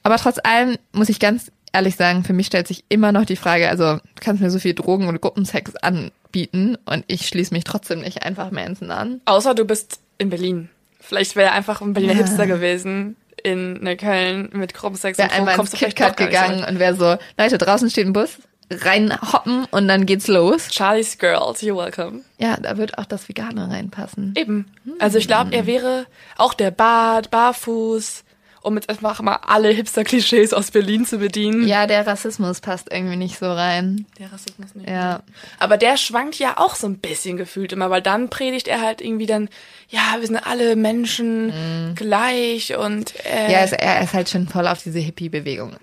Aber 0.02 0.16
trotz 0.16 0.40
allem 0.42 0.78
muss 0.94 1.10
ich 1.10 1.20
ganz 1.20 1.52
ehrlich 1.74 1.98
sagen, 1.98 2.24
für 2.24 2.34
mich 2.34 2.48
stellt 2.48 2.70
sich 2.70 2.86
immer 2.88 3.12
noch 3.12 3.26
die 3.26 3.36
Frage, 3.36 3.68
also 3.68 3.96
du 3.96 4.02
kannst 4.22 4.42
mir 4.42 4.50
so 4.50 4.60
viel 4.60 4.76
Drogen 4.76 5.10
und 5.10 5.20
Gruppensex 5.20 5.76
anbieten 5.76 6.78
und 6.86 7.04
ich 7.08 7.28
schließe 7.28 7.54
mich 7.54 7.66
trotzdem 7.66 8.00
nicht 8.00 8.24
einfach 8.24 8.52
Manson 8.52 8.92
an. 8.92 9.20
Außer 9.26 9.56
du 9.56 9.66
bist 9.66 10.00
in 10.18 10.30
Berlin. 10.30 10.70
Vielleicht 11.06 11.36
wäre 11.36 11.50
er 11.50 11.54
einfach 11.54 11.82
ein 11.82 11.94
Berliner 11.94 12.14
Ja. 12.14 12.20
Hipster 12.20 12.48
gewesen 12.48 13.16
in 13.44 13.84
Neukölln 13.84 14.50
mit 14.54 14.74
Gruppensex 14.74 15.18
Wäre 15.18 15.30
und 15.30 15.36
einmal 15.36 15.52
ins 15.52 15.58
kommst 15.58 15.74
du 15.74 15.78
vielleicht 15.78 15.98
KitKat 15.98 16.18
gegangen 16.18 16.64
und 16.64 16.80
wäre 16.80 16.96
so, 16.96 17.18
Leute, 17.38 17.58
draußen 17.58 17.90
steht 17.90 18.08
ein 18.08 18.14
Bus, 18.14 18.38
reinhoppen 18.72 19.66
und 19.72 19.88
dann 19.88 20.06
geht's 20.06 20.28
los. 20.28 20.70
Charlie's 20.72 21.18
Girls, 21.18 21.62
you're 21.62 21.76
welcome. 21.76 22.22
Ja, 22.38 22.56
da 22.58 22.78
wird 22.78 22.98
auch 22.98 23.06
das 23.06 23.28
Vegane 23.28 23.70
reinpassen. 23.70 24.34
Eben. 24.38 24.72
Also 25.00 25.18
ich 25.18 25.28
glaube, 25.28 25.54
er 25.54 25.66
wäre 25.66 26.06
auch 26.38 26.54
der 26.54 26.72
Bart, 26.72 27.32
barfuß, 27.32 28.23
um 28.64 28.76
jetzt 28.76 28.90
einfach 28.90 29.22
mal 29.22 29.40
alle 29.46 29.70
Hipster-Klischees 29.70 30.54
aus 30.54 30.72
Berlin 30.72 31.06
zu 31.06 31.20
bedienen. 31.20 31.68
Ja, 31.68 31.86
der 31.86 32.08
Rassismus 32.08 32.62
passt 32.62 32.92
irgendwie 32.92 33.18
nicht 33.18 33.38
so 33.38 33.52
rein. 33.52 34.06
Der 34.18 34.32
Rassismus 34.32 34.74
nicht. 34.74 34.90
Ja. 34.90 35.22
Aber 35.60 35.78
der 35.78 35.98
schwankt 35.98 36.40
ja 36.40 36.58
auch 36.58 36.76
so 36.76 36.88
ein 36.88 36.98
bisschen 36.98 37.38
gefühlt 37.38 37.74
immer, 37.74 37.90
weil 37.90 38.02
dann 38.02 38.30
predigt 38.30 38.68
er 38.68 38.82
halt 38.82 39.02
irgendwie 39.02 39.26
dann, 39.26 39.50
ja, 39.90 40.16
wir 40.20 40.26
sind 40.26 40.38
alle 40.38 40.76
Menschen 40.76 41.94
gleich 41.96 42.76
und 42.76 43.14
äh, 43.26 43.44
Mhm. 43.44 43.52
Ja, 43.52 43.58
er 43.58 43.66
ist, 43.66 43.74
er 43.74 44.02
ist 44.02 44.14
halt 44.14 44.30
schon 44.30 44.48
voll 44.48 44.68
auf 44.68 44.82
diese 44.82 45.00
Hippie-Bewegung 45.00 45.76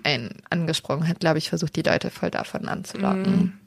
angesprungen, 0.49 1.07
hat, 1.07 1.19
glaube 1.19 1.37
ich, 1.37 1.49
versucht, 1.49 1.75
die 1.75 1.83
Leute 1.83 2.09
voll 2.09 2.31
davon 2.31 2.67
anzulocken. 2.67 3.59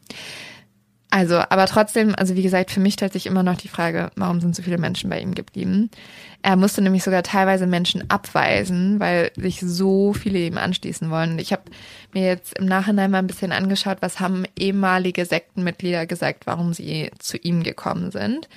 Also, 1.16 1.37
aber 1.37 1.66
trotzdem, 1.66 2.12
also 2.16 2.35
wie 2.35 2.42
gesagt, 2.42 2.72
für 2.72 2.81
mich 2.81 2.94
stellt 2.94 3.12
sich 3.12 3.27
immer 3.27 3.44
noch 3.44 3.57
die 3.57 3.68
Frage, 3.68 4.11
warum 4.16 4.40
sind 4.40 4.57
so 4.57 4.64
viele 4.64 4.79
Menschen 4.79 5.09
bei 5.11 5.20
ihm 5.20 5.37
geblieben? 5.37 5.88
Er 6.42 6.57
musste 6.57 6.83
nämlich 6.83 7.05
sogar 7.05 7.22
teilweise 7.22 7.68
Menschen 7.68 8.11
abweisen, 8.11 8.98
weil 8.98 9.31
sich 9.37 9.61
so 9.61 10.12
viele 10.12 10.40
ihm 10.40 10.59
anschließen 10.59 11.11
wollen. 11.11 11.38
Ich 11.38 11.53
habe 11.53 11.62
mir 12.12 12.27
jetzt 12.27 12.59
im 12.59 12.66
Nachhinein 12.66 13.12
mal 13.12 13.18
ein 13.18 13.29
bisschen 13.29 13.53
angeschaut, 13.53 13.98
was 14.00 14.18
haben 14.18 14.42
ehemalige 14.59 15.24
Sektenmitglieder 15.24 16.05
gesagt, 16.07 16.48
warum 16.48 16.74
sie 16.74 17.12
zu 17.20 17.37
ihm 17.37 17.62
gekommen 17.62 18.11
sind. 18.11 18.48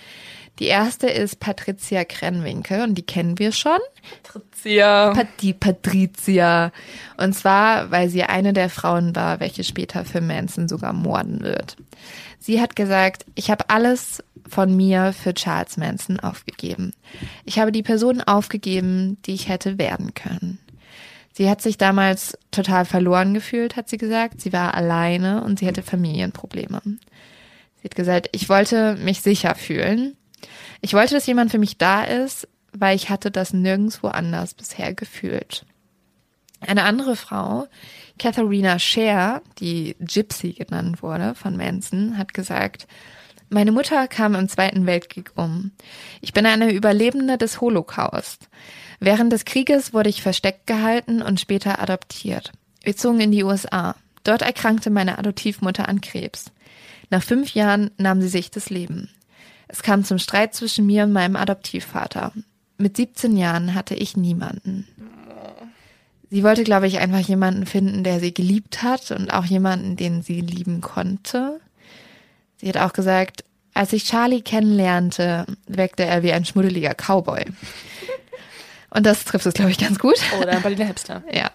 Die 0.58 0.66
erste 0.66 1.06
ist 1.06 1.40
Patricia 1.40 2.04
Krenwinkel 2.06 2.82
und 2.82 2.96
die 2.96 3.06
kennen 3.06 3.38
wir 3.38 3.52
schon. 3.52 3.78
Patricia. 4.24 5.14
Pat- 5.14 5.28
die 5.42 5.54
Patricia. 5.54 6.72
Und 7.18 7.34
zwar, 7.34 7.92
weil 7.92 8.10
sie 8.10 8.24
eine 8.24 8.54
der 8.54 8.72
Frauen 8.72 9.16
war, 9.16 9.40
welche 9.40 9.64
später 9.64 10.04
für 10.04 10.22
Manson 10.22 10.68
sogar 10.68 10.94
morden 10.94 11.42
wird. 11.42 11.78
Sie 12.40 12.62
hat 12.62 12.76
gesagt, 12.76 13.26
ich 13.36 13.50
habe 13.50 13.70
alles 13.70 14.24
von 14.48 14.76
mir 14.76 15.14
für 15.14 15.34
Charles 15.34 15.78
Manson 15.78 16.20
aufgegeben. 16.20 16.94
Ich 17.46 17.60
habe 17.60 17.72
die 17.72 17.84
Person 17.84 18.22
aufgegeben, 18.22 19.18
die 19.26 19.34
ich 19.34 19.50
hätte 19.50 19.78
werden 19.78 20.14
können. 20.14 20.60
Sie 21.34 21.50
hat 21.50 21.62
sich 21.62 21.78
damals 21.78 22.38
total 22.50 22.86
verloren 22.86 23.34
gefühlt, 23.34 23.76
hat 23.76 23.90
sie 23.90 23.98
gesagt. 23.98 24.42
Sie 24.42 24.54
war 24.54 24.74
alleine 24.74 25.44
und 25.44 25.60
sie 25.60 25.68
hatte 25.68 25.84
Familienprobleme. 25.84 26.82
Sie 26.84 27.84
hat 27.84 27.96
gesagt, 27.96 28.30
ich 28.32 28.50
wollte 28.50 28.96
mich 28.96 29.22
sicher 29.22 29.54
fühlen. 29.54 30.16
Ich 30.82 30.94
wollte, 30.94 31.14
dass 31.14 31.28
jemand 31.28 31.52
für 31.52 31.60
mich 31.60 31.78
da 31.78 32.04
ist, 32.04 32.48
weil 32.74 32.96
ich 32.96 33.10
hatte 33.10 33.30
das 33.30 33.54
nirgendwo 33.54 34.08
anders 34.08 34.54
bisher 34.54 34.94
gefühlt. 34.94 35.66
Eine 36.60 36.84
andere 36.84 37.16
Frau, 37.16 37.68
Katharina 38.18 38.80
Scher, 38.80 39.42
die 39.60 39.96
Gypsy 40.00 40.54
genannt 40.54 41.04
wurde 41.04 41.36
von 41.36 41.56
Manson, 41.56 42.18
hat 42.18 42.34
gesagt, 42.34 42.88
meine 43.50 43.72
Mutter 43.72 44.08
kam 44.08 44.36
im 44.36 44.50
Zweiten 44.50 44.86
Weltkrieg 44.86 45.32
um. 45.36 45.72
Ich 46.22 46.34
bin 46.34 46.46
eine 46.46 46.74
Überlebende 46.74 47.38
des 47.38 47.62
Holocaust. 47.62 48.50
Während 49.00 49.32
des 49.32 49.46
Krieges 49.46 49.94
wurde 49.94 50.10
ich 50.10 50.22
versteckt 50.22 50.68
gehalten 50.68 51.22
und 51.22 51.40
später 51.40 51.82
adoptiert. 51.82 52.52
Wir 52.84 52.98
zogen 52.98 53.22
in 53.22 53.32
die 53.32 53.44
USA. 53.44 53.96
Dort 54.24 54.42
erkrankte 54.42 54.90
meine 54.90 55.18
Adoptivmutter 55.18 55.88
an 55.88 56.02
Krebs. 56.02 56.52
Nach 57.10 57.24
fünf 57.24 57.54
Jahren 57.54 57.92
nahm 57.98 58.22
sie 58.22 58.28
sich 58.28 58.52
das 58.52 58.70
Leben. 58.70 59.10
Es 59.70 59.82
kam 59.82 60.04
zum 60.04 60.20
Streit 60.20 60.54
zwischen 60.54 60.86
mir 60.86 61.04
und 61.04 61.14
meinem 61.14 61.38
Adoptivvater. 61.38 62.34
Mit 62.78 62.98
17 62.98 63.38
Jahren 63.38 63.76
hatte 63.76 63.96
ich 63.96 64.18
niemanden. 64.18 64.88
Sie 66.30 66.44
wollte, 66.44 66.64
glaube 66.64 66.88
ich, 66.88 67.00
einfach 67.00 67.20
jemanden 67.20 67.66
finden, 67.66 68.04
der 68.04 68.20
sie 68.20 68.34
geliebt 68.34 68.84
hat 68.84 69.12
und 69.12 69.34
auch 69.34 69.46
jemanden, 69.46 69.96
den 69.96 70.22
sie 70.22 70.42
lieben 70.42 70.82
konnte. 70.82 71.60
Sie 72.58 72.68
hat 72.68 72.78
auch 72.78 72.94
gesagt, 72.94 73.44
als 73.74 73.94
ich 73.94 74.06
Charlie 74.06 74.42
kennenlernte, 74.42 75.46
wirkte 75.68 76.04
er 76.04 76.24
wie 76.24 76.34
ein 76.34 76.46
schmuddeliger 76.46 76.96
Cowboy. 76.96 77.46
Und 78.90 79.06
das 79.06 79.26
trifft 79.26 79.46
es, 79.46 79.54
glaube 79.54 79.70
ich, 79.70 79.78
ganz 79.78 80.00
gut. 80.00 80.16
Oder 80.42 80.54
ein 80.54 80.62
Berliner 80.62 80.86
Hipster. 80.86 81.24
Ja. 81.32 81.52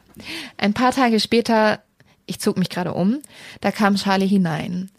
Ein 0.58 0.74
paar 0.74 0.92
Tage 0.92 1.18
später, 1.18 1.82
ich 2.26 2.38
zog 2.38 2.58
mich 2.58 2.68
gerade 2.68 2.92
um, 2.92 3.20
da 3.62 3.72
kam 3.72 3.96
Charlie 3.96 4.28
hinein. 4.28 4.90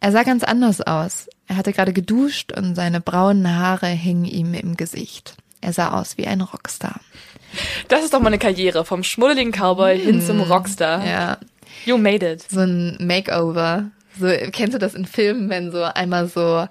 Er 0.00 0.12
sah 0.12 0.22
ganz 0.22 0.44
anders 0.44 0.80
aus. 0.80 1.28
Er 1.48 1.56
hatte 1.56 1.72
gerade 1.72 1.92
geduscht 1.92 2.52
und 2.52 2.76
seine 2.76 3.00
braunen 3.00 3.56
Haare 3.58 3.88
hingen 3.88 4.24
ihm 4.24 4.54
im 4.54 4.76
Gesicht. 4.76 5.34
Er 5.60 5.72
sah 5.72 6.00
aus 6.00 6.16
wie 6.16 6.26
ein 6.26 6.40
Rockstar. 6.40 7.00
Das 7.88 8.02
ist 8.04 8.14
doch 8.14 8.20
mal 8.20 8.28
eine 8.28 8.38
Karriere 8.38 8.84
vom 8.84 9.02
schmuddeligen 9.02 9.52
Cowboy 9.52 9.98
hin 9.98 10.20
zum 10.22 10.40
Rockstar. 10.40 11.04
Ja, 11.06 11.38
You 11.84 11.98
made 11.98 12.24
it. 12.28 12.44
so 12.50 12.60
ein 12.60 12.96
Makeover. 13.00 13.86
So, 14.18 14.26
kennst 14.52 14.74
du 14.74 14.78
das 14.78 14.94
in 14.94 15.06
Filmen, 15.06 15.48
wenn 15.50 15.72
so 15.72 15.82
einmal 15.82 16.28
so 16.28 16.66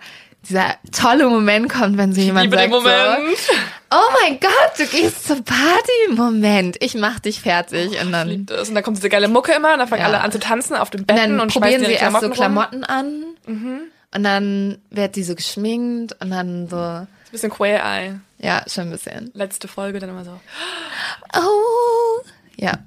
dieser 0.50 0.76
tolle 0.92 1.28
Moment 1.28 1.70
kommt, 1.72 1.98
wenn 1.98 2.14
so 2.14 2.22
jemand 2.22 2.52
sagt 2.52 2.72
so, 2.72 2.78
oh 2.80 4.10
mein 4.24 4.40
Gott, 4.40 4.72
du 4.78 4.86
gehst 4.88 5.28
zur 5.28 5.44
Party, 5.44 6.16
Moment, 6.16 6.78
ich 6.80 6.96
mach 6.96 7.20
dich 7.20 7.42
fertig 7.42 8.00
und 8.02 8.12
dann 8.12 8.28
Liebt 8.28 8.50
es. 8.52 8.70
Und 8.70 8.76
dann 8.76 8.84
kommt 8.84 8.98
diese 8.98 9.10
geile 9.10 9.28
Mucke 9.28 9.52
immer 9.54 9.74
und 9.74 9.80
dann 9.80 9.88
fangen 9.88 10.02
Ja. 10.02 10.08
alle 10.08 10.22
an 10.22 10.32
zu 10.32 10.40
tanzen 10.40 10.76
auf 10.76 10.90
Und 10.94 11.06
Betten 11.06 11.16
dann 11.38 11.40
und, 11.40 11.54
probieren 11.54 11.86
sie 11.86 11.92
erst 11.94 12.22
so 12.22 12.30
Klamotten 12.30 12.84
rum. 12.84 12.96
An 12.96 13.24
und 14.14 14.24
dann 14.24 14.78
wird 14.90 15.16
sie 15.16 15.24
so 15.24 15.36
geschminkt 15.36 16.16
und 16.20 16.32
dann 16.32 16.68
so, 16.68 17.06
bisschen 17.32 17.50
Queer 17.52 17.84
Eye. 17.84 18.20
ja, 18.40 18.64
schon 18.68 18.86
ein 18.86 18.92
bisschen. 18.92 19.32
Letzte 19.34 19.68
Folge 19.68 20.00
dann 20.00 20.10
immer 20.10 20.24
so. 20.26 20.40
Oh, 21.36 22.24
ja. 22.58 22.80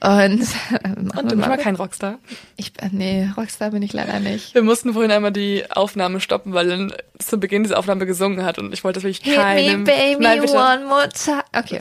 Und, 0.00 0.40
Und 0.40 1.30
du 1.30 1.36
bist 1.36 1.48
mal 1.48 1.58
kein 1.58 1.74
Rockstar. 1.74 2.18
ich, 2.56 2.72
nee, 2.92 3.28
Rockstar 3.36 3.70
bin 3.72 3.82
ich 3.82 3.92
leider 3.92 4.20
nicht. 4.20 4.54
Wir 4.54 4.62
mussten 4.62 4.92
vorhin 4.92 5.10
einmal 5.10 5.32
die 5.32 5.64
Aufnahme 5.70 6.20
stoppen, 6.20 6.54
weil 6.54 6.68
dann 6.68 6.92
zu 7.18 7.38
Beginn 7.38 7.64
diese 7.64 7.76
Aufnahme 7.76 8.06
gesungen 8.06 8.44
hat 8.44 8.58
und 8.58 8.72
ich 8.72 8.84
wollte 8.84 9.00
das 9.00 9.04
wirklich 9.04 9.20
Hit 9.24 9.34
keinem... 9.42 9.80
me, 9.80 9.84
baby, 9.84 10.22
Nein, 10.22 10.40
bitte. 10.40 10.54
one 10.54 10.86
more 10.86 11.08
time. 11.08 11.42
Okay. 11.54 11.80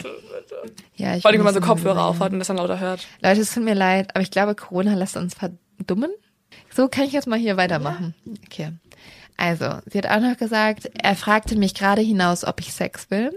Ja, 0.96 1.16
ich 1.16 1.22
Vor 1.22 1.30
allem, 1.30 1.40
wenn 1.40 1.46
man 1.46 1.54
so 1.54 1.62
Kopfhörer 1.62 2.06
aufhat 2.06 2.34
und 2.34 2.40
das 2.40 2.48
dann 2.48 2.58
lauter 2.58 2.80
hört. 2.80 3.08
Leute, 3.22 3.42
es 3.42 3.54
tut 3.54 3.64
mir 3.64 3.76
leid, 3.76 4.10
aber 4.16 4.22
ich 4.24 4.32
glaube, 4.32 4.56
Corona 4.56 4.96
lässt 4.96 5.16
uns 5.16 5.36
verdummen. 5.36 6.12
So 6.76 6.88
kann 6.88 7.06
ich 7.06 7.14
jetzt 7.14 7.28
mal 7.28 7.38
hier 7.40 7.56
weitermachen. 7.56 8.16
Okay. 8.46 8.72
Also, 9.38 9.80
sie 9.86 10.00
hat 10.00 10.08
auch 10.08 10.20
noch 10.20 10.38
gesagt, 10.38 10.90
er 11.02 11.16
fragte 11.16 11.56
mich 11.56 11.74
gerade 11.74 12.02
hinaus, 12.02 12.44
ob 12.44 12.60
ich 12.60 12.74
Sex 12.74 13.10
will. 13.10 13.32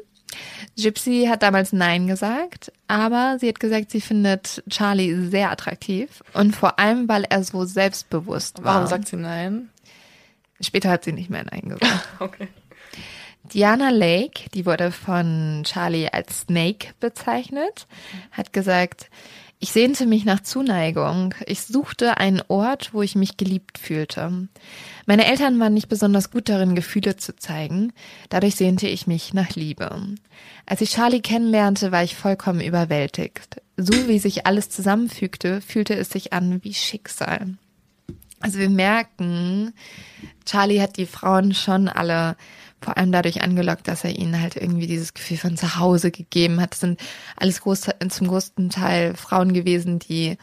Gypsy 0.76 1.26
hat 1.28 1.42
damals 1.42 1.72
Nein 1.72 2.06
gesagt, 2.06 2.72
aber 2.88 3.36
sie 3.38 3.48
hat 3.48 3.60
gesagt, 3.60 3.90
sie 3.90 4.00
findet 4.00 4.62
Charlie 4.70 5.28
sehr 5.28 5.50
attraktiv 5.50 6.22
und 6.32 6.54
vor 6.54 6.78
allem, 6.78 7.08
weil 7.08 7.24
er 7.24 7.42
so 7.42 7.64
selbstbewusst 7.64 8.62
war. 8.62 8.76
Warum 8.76 8.86
sagt 8.86 9.08
sie 9.08 9.16
Nein? 9.16 9.70
Später 10.60 10.90
hat 10.90 11.04
sie 11.04 11.12
nicht 11.12 11.30
mehr 11.30 11.44
Nein 11.44 11.68
gesagt. 11.68 12.08
Okay. 12.20 12.48
Diana 13.44 13.88
Lake, 13.90 14.48
die 14.54 14.66
wurde 14.66 14.92
von 14.92 15.62
Charlie 15.64 16.08
als 16.08 16.40
Snake 16.40 16.88
bezeichnet, 17.00 17.86
hat 18.30 18.52
gesagt, 18.52 19.10
ich 19.62 19.72
sehnte 19.72 20.06
mich 20.06 20.24
nach 20.24 20.40
Zuneigung. 20.40 21.34
Ich 21.46 21.60
suchte 21.60 22.16
einen 22.16 22.42
Ort, 22.48 22.94
wo 22.94 23.02
ich 23.02 23.14
mich 23.14 23.36
geliebt 23.36 23.76
fühlte. 23.76 24.48
Meine 25.04 25.26
Eltern 25.26 25.60
waren 25.60 25.74
nicht 25.74 25.90
besonders 25.90 26.30
gut 26.30 26.48
darin, 26.48 26.74
Gefühle 26.74 27.16
zu 27.16 27.36
zeigen. 27.36 27.92
Dadurch 28.30 28.56
sehnte 28.56 28.88
ich 28.88 29.06
mich 29.06 29.34
nach 29.34 29.50
Liebe. 29.50 29.90
Als 30.64 30.80
ich 30.80 30.92
Charlie 30.92 31.20
kennenlernte, 31.20 31.92
war 31.92 32.02
ich 32.02 32.16
vollkommen 32.16 32.62
überwältigt. 32.62 33.60
So 33.76 34.08
wie 34.08 34.18
sich 34.18 34.46
alles 34.46 34.70
zusammenfügte, 34.70 35.60
fühlte 35.60 35.94
es 35.94 36.08
sich 36.08 36.32
an 36.32 36.64
wie 36.64 36.72
Schicksal. 36.72 37.54
Also 38.40 38.58
wir 38.58 38.70
merken, 38.70 39.74
Charlie 40.46 40.80
hat 40.80 40.96
die 40.96 41.04
Frauen 41.04 41.52
schon 41.52 41.88
alle 41.88 42.36
vor 42.80 42.96
allem 42.96 43.12
dadurch 43.12 43.42
angelockt, 43.42 43.88
dass 43.88 44.04
er 44.04 44.16
ihnen 44.16 44.40
halt 44.40 44.56
irgendwie 44.56 44.86
dieses 44.86 45.14
Gefühl 45.14 45.36
von 45.36 45.56
zu 45.56 45.76
Hause 45.78 46.10
gegeben 46.10 46.60
hat. 46.60 46.72
Das 46.72 46.80
sind 46.80 47.00
alles 47.36 47.60
groß, 47.60 47.90
zum 48.08 48.28
größten 48.28 48.70
Teil 48.70 49.14
Frauen 49.14 49.52
gewesen, 49.52 49.98
die 49.98 50.38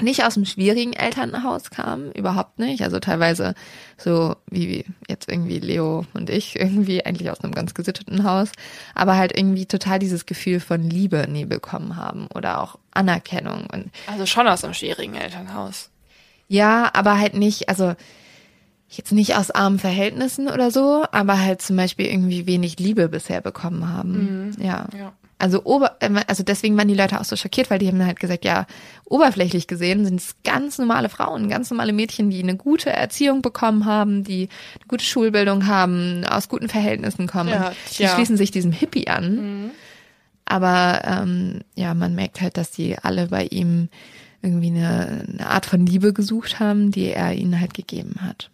nicht 0.00 0.24
aus 0.24 0.36
einem 0.36 0.46
schwierigen 0.46 0.92
Elternhaus 0.92 1.70
kamen, 1.70 2.12
überhaupt 2.12 2.58
nicht. 2.58 2.82
Also 2.82 3.00
teilweise 3.00 3.54
so 3.96 4.36
wie 4.50 4.84
jetzt 5.08 5.28
irgendwie 5.28 5.58
Leo 5.58 6.06
und 6.14 6.30
ich 6.30 6.56
irgendwie 6.58 7.04
eigentlich 7.04 7.30
aus 7.30 7.40
einem 7.40 7.54
ganz 7.54 7.74
gesitteten 7.74 8.24
Haus, 8.24 8.50
aber 8.94 9.16
halt 9.16 9.36
irgendwie 9.36 9.66
total 9.66 9.98
dieses 9.98 10.26
Gefühl 10.26 10.60
von 10.60 10.82
Liebe 10.82 11.26
nie 11.28 11.44
bekommen 11.44 11.96
haben 11.96 12.28
oder 12.34 12.62
auch 12.62 12.78
Anerkennung 12.92 13.66
und 13.72 13.90
Also 14.06 14.26
schon 14.26 14.48
aus 14.48 14.64
einem 14.64 14.74
schwierigen 14.74 15.14
Elternhaus. 15.14 15.90
ja, 16.48 16.90
aber 16.94 17.18
halt 17.18 17.34
nicht, 17.34 17.68
also 17.68 17.94
jetzt 18.88 19.12
nicht 19.12 19.36
aus 19.36 19.50
armen 19.50 19.78
Verhältnissen 19.78 20.48
oder 20.48 20.70
so, 20.70 21.04
aber 21.12 21.38
halt 21.40 21.60
zum 21.60 21.76
Beispiel 21.76 22.06
irgendwie 22.06 22.46
wenig 22.46 22.78
Liebe 22.78 23.08
bisher 23.08 23.40
bekommen 23.40 23.88
haben. 23.88 24.56
Ja. 24.58 24.86
Ja. 24.96 25.12
Also 25.40 25.64
ober, 25.64 25.96
äh, 26.00 26.10
also 26.26 26.42
deswegen 26.42 26.76
waren 26.76 26.88
die 26.88 26.94
Leute 26.94 27.20
auch 27.20 27.24
so 27.24 27.36
schockiert, 27.36 27.70
weil 27.70 27.78
die 27.78 27.86
haben 27.86 28.04
halt 28.04 28.18
gesagt, 28.18 28.44
ja, 28.44 28.66
oberflächlich 29.04 29.68
gesehen 29.68 30.04
sind 30.04 30.20
es 30.20 30.34
ganz 30.42 30.78
normale 30.78 31.08
Frauen, 31.08 31.48
ganz 31.48 31.70
normale 31.70 31.92
Mädchen, 31.92 32.30
die 32.30 32.42
eine 32.42 32.56
gute 32.56 32.90
Erziehung 32.90 33.40
bekommen 33.40 33.84
haben, 33.84 34.24
die 34.24 34.48
eine 34.74 34.88
gute 34.88 35.04
Schulbildung 35.04 35.66
haben, 35.66 36.24
aus 36.24 36.48
guten 36.48 36.68
Verhältnissen 36.68 37.28
kommen. 37.28 37.50
Ja, 37.50 37.68
Und 37.68 37.98
die 37.98 38.08
schließen 38.08 38.36
sich 38.36 38.50
diesem 38.50 38.72
Hippie 38.72 39.06
an. 39.06 39.70
Aber 40.44 41.02
ähm, 41.04 41.60
ja, 41.76 41.94
man 41.94 42.14
merkt 42.14 42.40
halt, 42.40 42.56
dass 42.56 42.70
die 42.70 42.98
alle 42.98 43.28
bei 43.28 43.44
ihm 43.44 43.90
irgendwie 44.42 44.68
eine, 44.68 45.24
eine 45.28 45.50
Art 45.50 45.66
von 45.66 45.86
Liebe 45.86 46.12
gesucht 46.12 46.58
haben, 46.58 46.90
die 46.90 47.10
er 47.10 47.34
ihnen 47.34 47.60
halt 47.60 47.74
gegeben 47.74 48.16
hat. 48.22 48.50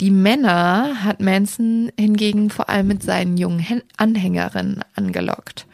Die 0.00 0.10
Männer 0.10 1.02
hat 1.02 1.20
Manson 1.20 1.90
hingegen 1.98 2.50
vor 2.50 2.68
allem 2.68 2.86
mit 2.86 3.02
seinen 3.02 3.36
jungen 3.36 3.82
Anhängerinnen 3.96 4.82
angelockt. 4.94 5.66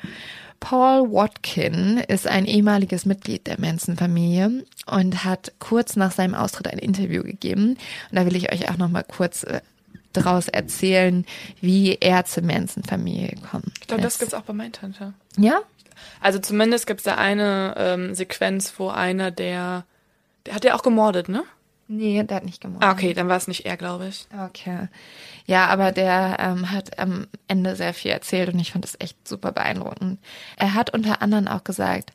Paul 0.60 1.12
Watkin 1.12 1.98
ist 2.08 2.26
ein 2.26 2.46
ehemaliges 2.46 3.04
Mitglied 3.04 3.46
der 3.46 3.60
Manson-Familie 3.60 4.64
und 4.86 5.24
hat 5.24 5.52
kurz 5.58 5.94
nach 5.96 6.10
seinem 6.10 6.34
Austritt 6.34 6.68
ein 6.68 6.78
Interview 6.78 7.22
gegeben. 7.22 7.76
Und 8.10 8.18
da 8.18 8.24
will 8.24 8.34
ich 8.34 8.50
euch 8.50 8.70
auch 8.70 8.78
noch 8.78 8.88
mal 8.88 9.02
kurz 9.02 9.42
äh, 9.42 9.60
daraus 10.14 10.48
erzählen, 10.48 11.26
wie 11.60 11.98
er 12.00 12.24
zur 12.24 12.44
Manson-Familie 12.44 13.28
gekommen 13.28 13.72
Ich 13.78 13.88
glaube, 13.88 14.02
das 14.02 14.14
ist. 14.14 14.20
gibt's 14.20 14.32
auch 14.32 14.42
bei 14.42 14.54
Mindhunter. 14.54 15.12
Ja? 15.36 15.60
Also 16.20 16.38
zumindest 16.38 16.86
gibt's 16.86 17.04
da 17.04 17.16
eine 17.16 17.74
ähm, 17.76 18.14
Sequenz, 18.14 18.72
wo 18.78 18.88
einer 18.88 19.30
der, 19.30 19.84
der 20.46 20.54
hat 20.54 20.64
ja 20.64 20.74
auch 20.74 20.82
gemordet, 20.82 21.28
ne? 21.28 21.44
Nee, 21.86 22.22
der 22.22 22.38
hat 22.38 22.44
nicht 22.44 22.60
gemordet. 22.60 22.88
Ah, 22.88 22.92
okay, 22.92 23.12
dann 23.12 23.28
war 23.28 23.36
es 23.36 23.46
nicht 23.46 23.66
er, 23.66 23.76
glaube 23.76 24.08
ich. 24.08 24.26
Okay. 24.46 24.88
Ja, 25.46 25.66
aber 25.66 25.92
der 25.92 26.36
ähm, 26.40 26.70
hat 26.70 26.98
am 26.98 27.26
Ende 27.46 27.76
sehr 27.76 27.92
viel 27.92 28.10
erzählt 28.10 28.52
und 28.52 28.58
ich 28.58 28.72
fand 28.72 28.84
das 28.84 28.96
echt 28.98 29.28
super 29.28 29.52
beeindruckend. 29.52 30.18
Er 30.56 30.74
hat 30.74 30.94
unter 30.94 31.20
anderem 31.20 31.46
auch 31.46 31.62
gesagt, 31.62 32.12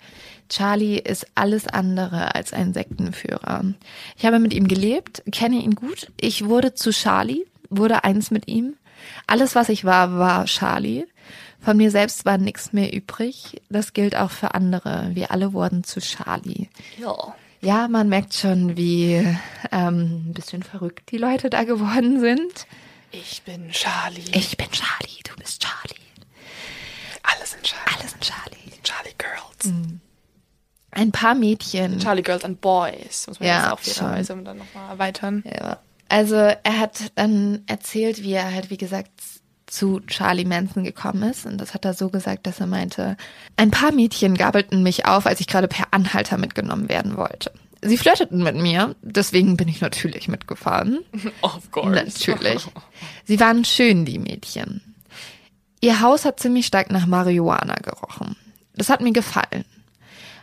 Charlie 0.50 0.98
ist 0.98 1.28
alles 1.36 1.68
andere 1.68 2.34
als 2.34 2.54
ein 2.54 2.74
Sektenführer. 2.74 3.64
Ich 4.18 4.26
habe 4.26 4.40
mit 4.40 4.54
ihm 4.54 4.68
gelebt, 4.68 5.22
kenne 5.32 5.58
ihn 5.58 5.76
gut. 5.76 6.12
Ich 6.20 6.46
wurde 6.46 6.74
zu 6.74 6.90
Charlie, 6.90 7.46
wurde 7.70 8.04
eins 8.04 8.32
mit 8.32 8.48
ihm. 8.48 8.76
Alles, 9.28 9.54
was 9.54 9.70
ich 9.70 9.86
war, 9.86 10.18
war 10.18 10.46
Charlie. 10.46 11.06
Von 11.62 11.78
mir 11.78 11.92
selbst 11.92 12.26
war 12.26 12.38
nichts 12.38 12.74
mehr 12.74 12.92
übrig. 12.94 13.62
Das 13.70 13.94
gilt 13.94 14.16
auch 14.16 14.32
für 14.32 14.56
andere. 14.56 15.12
Wir 15.14 15.30
alle 15.32 15.54
wurden 15.54 15.84
zu 15.84 16.00
Charlie. 16.00 16.68
Ja. 16.98 17.36
Ja, 17.62 17.88
man 17.88 18.08
merkt 18.10 18.34
schon, 18.34 18.78
wie 18.78 19.16
ähm, 19.72 20.30
ein 20.30 20.34
bisschen 20.34 20.64
verrückt 20.64 21.12
die 21.12 21.18
Leute 21.18 21.50
da 21.50 21.64
geworden 21.64 22.20
sind. 22.20 22.68
Ich 23.12 23.42
bin 23.44 23.70
Charlie. 23.72 24.24
Ich 24.34 24.56
bin 24.56 24.68
Charlie, 24.72 25.22
du 25.28 25.36
bist 25.36 25.62
Charlie. 25.62 26.00
Alle 27.24 27.46
sind 27.46 27.64
Charlie. 27.64 27.96
Alle 28.00 28.08
sind 28.10 28.22
Charlie. 28.22 28.56
Charlie 28.84 29.16
Girls. 29.18 29.74
Ein 30.92 31.12
paar 31.12 31.36
Mädchen. 31.36 32.00
Charlie 32.00 32.22
Girls 32.24 32.46
and 32.46 32.62
Boys. 32.62 33.28
Muss 33.28 33.40
man 33.40 33.50
Ja, 33.50 33.62
jetzt 33.64 33.72
auch 33.72 33.80
fairerweise 33.80 34.38
dann 34.38 34.58
nochmal 34.58 34.90
erweitern. 34.90 35.44
Ja. 35.46 35.80
Also 36.08 36.36
er 36.36 36.80
hat 36.80 37.12
dann 37.16 37.64
erzählt, 37.68 38.24
wie 38.24 38.34
er 38.34 38.52
halt, 38.54 38.70
wie 38.70 38.78
gesagt, 38.78 39.12
zu 39.72 40.00
Charlie 40.02 40.46
Manson 40.46 40.84
gekommen 40.84 41.24
ist. 41.24 41.46
Und 41.46 41.58
das 41.58 41.74
hat 41.74 41.86
er 41.86 41.94
so 41.94 42.10
gesagt, 42.10 42.48
dass 42.48 42.60
er 42.60 42.68
meinte, 42.68 43.18
ein 43.56 43.72
paar 43.72 43.92
Mädchen 43.92 44.36
gabelten 44.36 44.84
mich 44.84 45.06
auf, 45.06 45.26
als 45.26 45.40
ich 45.40 45.48
gerade 45.48 45.68
per 45.68 45.88
Anhalter 45.92 46.38
mitgenommen 46.38 46.90
werden 46.90 47.18
wollte. 47.18 47.52
Sie 47.82 47.98
flirteten 47.98 48.44
mit 48.44 48.56
mir, 48.56 48.96
deswegen 49.02 49.56
bin 49.56 49.70
ich 49.70 49.80
natürlich 49.80 50.28
mitgefahren. 50.28 51.00
Of 51.42 51.72
course. 51.72 51.90
Natürlich. 51.90 52.68
Sie 53.24 53.40
waren 53.40 53.64
schön, 53.64 54.06
die 54.06 54.20
Mädchen. 54.20 54.82
Ihr 55.82 56.02
Haus 56.02 56.26
hat 56.26 56.40
ziemlich 56.40 56.66
stark 56.66 56.92
nach 56.92 57.06
Marihuana 57.06 57.76
gerochen. 57.76 58.36
Das 58.76 58.90
hat 58.90 59.02
mir 59.02 59.14
gefallen. 59.14 59.64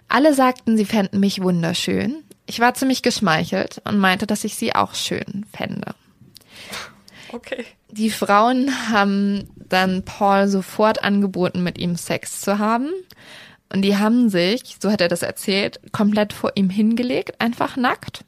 Alle 0.09 0.35
sagten, 0.35 0.77
sie 0.77 0.87
fänden 0.87 1.21
mich 1.21 1.43
wunderschön. 1.43 2.23
Ich 2.47 2.61
war 2.61 2.75
ziemlich 2.75 3.03
geschmeichelt 3.03 3.83
und 3.85 3.99
meinte, 3.99 4.27
dass 4.27 4.45
ich 4.45 4.55
sie 4.55 4.75
auch 4.75 4.95
schön 4.95 5.45
fände. 5.53 5.95
Okay. 7.33 7.65
Die 7.91 8.11
Frauen 8.11 8.91
haben 8.91 9.49
dann 9.57 10.05
Paul 10.05 10.49
sofort 10.49 11.03
angeboten, 11.03 11.63
mit 11.63 11.79
ihm 11.79 11.97
Sex 11.97 12.41
zu 12.41 12.59
haben. 12.59 12.91
Und 13.73 13.83
die 13.83 13.97
haben 13.97 14.29
sich, 14.29 14.77
so 14.81 14.91
hat 14.93 15.01
er 15.01 15.09
das 15.09 15.23
erzählt, 15.23 15.81
komplett 15.93 16.33
vor 16.33 16.53
ihm 16.55 16.71
hingelegt, 16.71 17.41
einfach 17.41 17.77
nackt. 17.77 18.25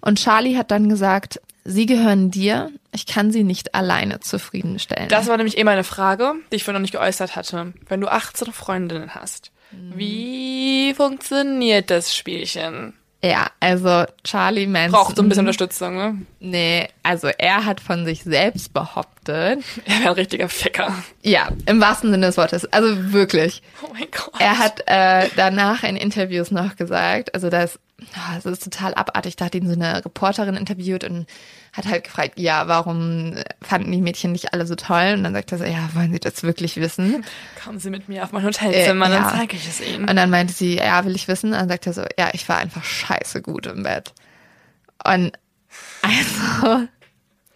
Und 0.00 0.18
Charlie 0.18 0.56
hat 0.56 0.70
dann 0.70 0.88
gesagt, 0.88 1.40
sie 1.64 1.86
gehören 1.86 2.30
dir, 2.30 2.70
ich 2.92 3.06
kann 3.06 3.30
sie 3.30 3.44
nicht 3.44 3.74
alleine 3.74 4.20
zufriedenstellen. 4.20 5.08
Das 5.08 5.28
war 5.28 5.36
nämlich 5.36 5.58
eh 5.58 5.64
meine 5.64 5.84
Frage, 5.84 6.34
die 6.50 6.56
ich 6.56 6.64
vorhin 6.64 6.80
noch 6.80 6.82
nicht 6.82 6.92
geäußert 6.92 7.36
hatte. 7.36 7.72
Wenn 7.88 8.00
du 8.00 8.08
18 8.08 8.52
Freundinnen 8.52 9.14
hast, 9.14 9.52
wie 9.70 10.92
funktioniert 10.94 11.90
das 11.90 12.16
Spielchen? 12.16 12.94
Ja, 13.22 13.48
also 13.60 14.04
Charlie 14.24 14.66
Manson. 14.66 14.92
Braucht 14.92 15.16
so 15.16 15.22
ein 15.22 15.28
bisschen 15.28 15.42
Unterstützung, 15.42 15.94
ne? 15.96 16.22
Nee, 16.40 16.88
also 17.02 17.28
er 17.28 17.66
hat 17.66 17.80
von 17.80 18.06
sich 18.06 18.22
selbst 18.24 18.72
behauptet. 18.72 19.10
Er 19.84 19.98
wäre 20.00 20.08
ein 20.08 20.14
richtiger 20.14 20.48
Ficker. 20.48 20.94
Ja, 21.22 21.50
im 21.66 21.80
wahrsten 21.80 22.10
Sinne 22.10 22.26
des 22.26 22.38
Wortes. 22.38 22.64
Also 22.72 23.12
wirklich. 23.12 23.62
Oh 23.82 23.90
mein 23.92 24.08
Gott. 24.10 24.40
Er 24.40 24.58
hat 24.58 24.82
äh, 24.86 25.28
danach 25.36 25.82
in 25.82 25.96
Interviews 25.96 26.50
noch 26.50 26.76
gesagt, 26.76 27.34
also 27.34 27.50
das, 27.50 27.78
ah, 28.14 28.36
das 28.42 28.46
ist 28.46 28.64
total 28.64 28.94
abartig. 28.94 29.36
Da 29.36 29.44
hat 29.46 29.54
ihn 29.54 29.66
so 29.66 29.74
eine 29.74 30.02
Reporterin 30.02 30.56
interviewt 30.56 31.04
und 31.04 31.26
hat 31.72 31.86
halt 31.86 32.04
gefragt, 32.04 32.32
ja, 32.38 32.66
warum 32.66 33.36
fanden 33.62 33.92
die 33.92 34.00
Mädchen 34.00 34.32
nicht 34.32 34.52
alle 34.52 34.66
so 34.66 34.74
toll? 34.74 35.14
Und 35.16 35.24
dann 35.24 35.34
sagt 35.34 35.52
er 35.52 35.58
so, 35.58 35.64
ja, 35.64 35.88
wollen 35.94 36.12
Sie 36.12 36.18
das 36.18 36.42
wirklich 36.42 36.76
wissen? 36.76 37.24
Kommen 37.64 37.78
Sie 37.78 37.90
mit 37.90 38.08
mir 38.08 38.24
auf 38.24 38.32
mein 38.32 38.42
Hotelzimmer, 38.44 39.06
Äh, 39.06 39.10
dann 39.10 39.22
ja. 39.22 39.30
zeige 39.30 39.56
ich 39.56 39.68
es 39.68 39.80
Ihnen. 39.80 40.08
Und 40.08 40.16
dann 40.16 40.30
meinte 40.30 40.52
sie, 40.52 40.76
ja, 40.78 41.04
will 41.04 41.14
ich 41.14 41.28
wissen? 41.28 41.52
Und 41.52 41.58
dann 41.58 41.68
sagt 41.68 41.86
er 41.86 41.92
so, 41.92 42.02
ja, 42.18 42.30
ich 42.32 42.48
war 42.48 42.58
einfach 42.58 42.82
scheiße 42.84 43.40
gut 43.42 43.66
im 43.66 43.84
Bett. 43.84 44.12
Und 45.04 45.32
also, 46.02 46.86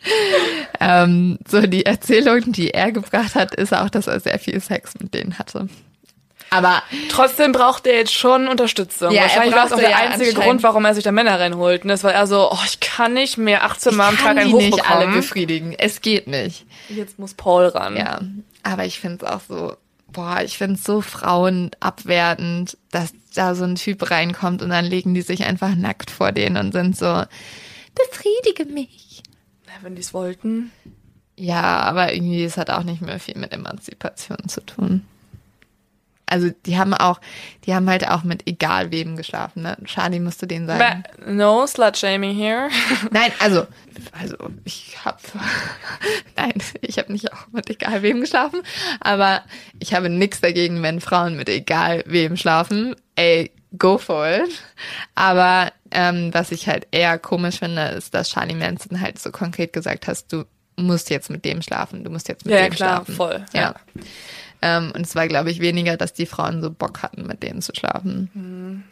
ähm, 0.81 1.39
so 1.49 1.63
die 1.63 1.87
Erzählung, 1.87 2.53
die 2.53 2.71
er 2.71 2.93
gebracht 2.93 3.35
hat, 3.35 3.55
ist 3.55 3.75
auch, 3.75 3.91
dass 3.91 4.07
er 4.07 4.21
sehr 4.21 4.39
viel 4.39 4.61
Sex 4.61 4.95
mit 5.01 5.15
denen 5.15 5.39
hatte. 5.39 5.69
Aber 6.55 6.85
Trotzdem 7.09 7.51
braucht 7.51 7.85
er 7.87 7.97
jetzt 7.97 8.15
schon 8.15 8.47
Unterstützung. 8.47 9.11
Ja, 9.11 9.23
Wahrscheinlich 9.23 9.57
war 9.57 9.67
es 9.67 9.73
auch 9.73 9.79
der 9.79 9.91
ja 9.91 9.97
einzige 9.97 10.35
Grund, 10.35 10.63
warum 10.63 10.85
er 10.85 10.95
sich 10.95 11.03
da 11.03 11.11
Männer 11.11 11.41
reinholt. 11.41 11.83
Und 11.83 11.89
das 11.89 12.05
war 12.05 12.13
er 12.13 12.29
so, 12.29 12.49
oh, 12.53 12.59
ich 12.65 12.79
kann 12.79 13.13
nicht 13.13 13.39
mehr 13.39 13.65
18 13.65 13.95
Mal 13.97 14.09
am 14.09 14.17
Tag 14.17 14.37
einen 14.37 14.57
die 14.57 14.67
nicht 14.67 14.89
alle 14.89 15.09
befriedigen. 15.09 15.75
Es 15.77 16.01
geht 16.01 16.29
nicht. 16.29 16.65
Jetzt 16.89 17.19
muss 17.19 17.35
Paul 17.35 17.67
ran. 17.67 17.97
Ja, 17.97 18.21
aber 18.63 18.85
ich 18.85 19.01
finde 19.01 19.25
es 19.25 19.31
auch 19.33 19.41
so, 19.49 19.77
boah, 20.07 20.43
ich 20.45 20.57
finde 20.57 20.75
es 20.75 20.85
so 20.85 21.01
frauenabwertend, 21.01 22.79
dass 22.93 23.13
da 23.35 23.57
so 23.57 23.65
ein 23.65 23.75
Typ 23.75 24.11
reinkommt 24.13 24.63
und 24.63 24.71
dann 24.71 24.85
legen 24.85 25.13
die 25.15 25.23
sich 25.23 25.45
einfach 25.45 25.75
nackt 25.75 26.13
vor 26.13 26.31
denen 26.31 26.57
und 26.57 26.73
sind 26.73 26.97
so, 26.97 27.25
befriedige 27.97 28.73
mich. 28.73 29.23
Na, 29.67 29.73
wenn 29.83 29.97
die 29.97 30.03
es 30.03 30.15
wollten. 30.15 30.71
Ja, 31.37 31.81
aber 31.81 32.15
irgendwie, 32.15 32.45
es 32.45 32.57
hat 32.57 32.71
auch 32.71 32.85
nicht 32.85 33.03
mehr 33.03 33.19
viel 33.19 33.37
mit 33.37 33.53
Emanzipation 33.53 34.49
zu 34.49 34.61
tun. 34.61 35.05
Also 36.35 36.51
die 36.67 36.77
haben 36.77 36.93
auch, 36.95 37.21
die 37.65 37.75
haben 37.77 37.89
halt 37.89 38.09
auch 38.09 38.25
mit 38.25 38.49
egal 38.49 38.91
wem 38.91 39.15
geschlafen, 39.17 39.63
ne? 39.63 39.77
Charlie 39.85 40.19
musste 40.19 40.49
denen 40.49 40.67
sagen. 40.67 41.05
But 41.17 41.29
no 41.29 41.65
slut 41.69 41.97
shaming 41.97 42.35
here. 42.37 42.71
Nein, 43.13 43.31
also, 43.39 43.69
also 44.21 44.37
ich 44.65 44.97
hab, 45.05 45.21
nein, 46.37 46.53
ich 46.81 46.99
habe 46.99 47.13
nicht 47.13 47.33
auch 47.33 47.47
mit 47.53 47.71
egal 47.71 48.03
wem 48.03 48.21
geschlafen, 48.21 48.63
aber 49.01 49.43
ich 49.79 49.95
habe 49.95 50.09
nichts 50.11 50.41
dagegen, 50.41 50.83
wenn 50.83 51.01
Frauen 51.01 51.37
mit 51.37 51.49
egal 51.49 52.03
wem 52.07 52.37
schlafen. 52.37 52.97
Ey, 53.15 53.53
go 53.79 53.97
for 53.99 54.27
it. 54.29 54.51
Aber 55.15 55.73
ähm, 55.93 56.35
was 56.35 56.51
ich 56.51 56.67
halt 56.67 56.89
eher 56.91 57.17
komisch 57.21 57.61
finde, 57.61 57.83
ist, 57.91 58.13
dass 58.13 58.31
Charlie 58.31 58.57
Manson 58.57 59.01
halt 59.01 59.21
so 59.21 59.31
konkret 59.31 59.73
gesagt 59.73 60.09
hast, 60.09 60.33
du 60.33 60.45
musst 60.77 61.11
jetzt 61.11 61.31
mit 61.31 61.45
dem 61.45 61.63
schlafen, 61.63 62.03
du 62.03 62.11
musst 62.11 62.27
jetzt 62.29 62.45
mit 62.45 62.53
Ja, 62.53 62.65
dem 62.65 62.73
klar, 62.75 62.97
schlafen. 63.05 63.15
voll, 63.15 63.47
Ja. 63.53 63.61
ja. 63.61 63.75
Ähm, 64.65 64.93
und 64.95 65.03
es 65.03 65.15
war, 65.15 65.29
glaube 65.29 65.51
ich, 65.51 65.61
weniger, 65.61 65.99
dass 65.99 66.15
die 66.15 66.25
Frauen 66.25 66.63
so 66.63 66.71
Bock 66.71 67.03
hatten, 67.03 67.27
mit 67.27 67.43
denen 67.43 67.61
zu 67.61 67.73
schlafen. 67.75 68.31
Mhm. 68.33 68.83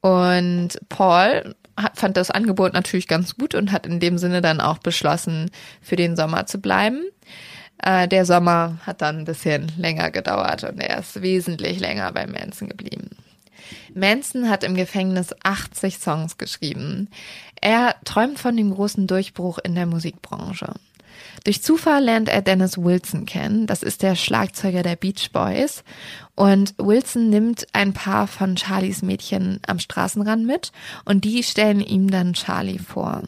Und 0.00 0.80
Paul 0.88 1.54
hat, 1.76 1.98
fand 1.98 2.16
das 2.16 2.30
Angebot 2.30 2.72
natürlich 2.72 3.06
ganz 3.06 3.36
gut 3.36 3.54
und 3.54 3.70
hat 3.70 3.86
in 3.86 4.00
dem 4.00 4.16
Sinne 4.16 4.40
dann 4.40 4.62
auch 4.62 4.78
beschlossen, 4.78 5.50
für 5.82 5.96
den 5.96 6.16
Sommer 6.16 6.46
zu 6.46 6.58
bleiben. 6.58 7.04
Äh, 7.82 8.08
der 8.08 8.24
Sommer 8.24 8.78
hat 8.86 9.02
dann 9.02 9.18
ein 9.18 9.24
bisschen 9.26 9.70
länger 9.76 10.10
gedauert 10.10 10.64
und 10.64 10.80
er 10.80 11.00
ist 11.00 11.20
wesentlich 11.20 11.78
länger 11.78 12.10
bei 12.12 12.26
Manson 12.26 12.70
geblieben. 12.70 13.10
Manson 13.94 14.48
hat 14.48 14.64
im 14.64 14.74
Gefängnis 14.74 15.34
80 15.42 15.98
Songs 15.98 16.38
geschrieben. 16.38 17.10
Er 17.60 17.96
träumt 18.04 18.38
von 18.38 18.56
dem 18.56 18.72
großen 18.72 19.06
Durchbruch 19.06 19.58
in 19.58 19.74
der 19.74 19.86
Musikbranche. 19.86 20.72
Durch 21.44 21.62
Zufall 21.62 22.04
lernt 22.04 22.28
er 22.28 22.40
Dennis 22.40 22.78
Wilson 22.78 23.26
kennen. 23.26 23.66
Das 23.66 23.82
ist 23.82 24.02
der 24.02 24.14
Schlagzeuger 24.14 24.82
der 24.82 24.96
Beach 24.96 25.30
Boys. 25.32 25.82
Und 26.34 26.74
Wilson 26.78 27.30
nimmt 27.30 27.66
ein 27.72 27.92
paar 27.92 28.26
von 28.26 28.56
Charlies 28.56 29.02
Mädchen 29.02 29.60
am 29.66 29.78
Straßenrand 29.78 30.46
mit 30.46 30.72
und 31.04 31.24
die 31.24 31.42
stellen 31.42 31.80
ihm 31.80 32.10
dann 32.10 32.32
Charlie 32.32 32.78
vor. 32.78 33.22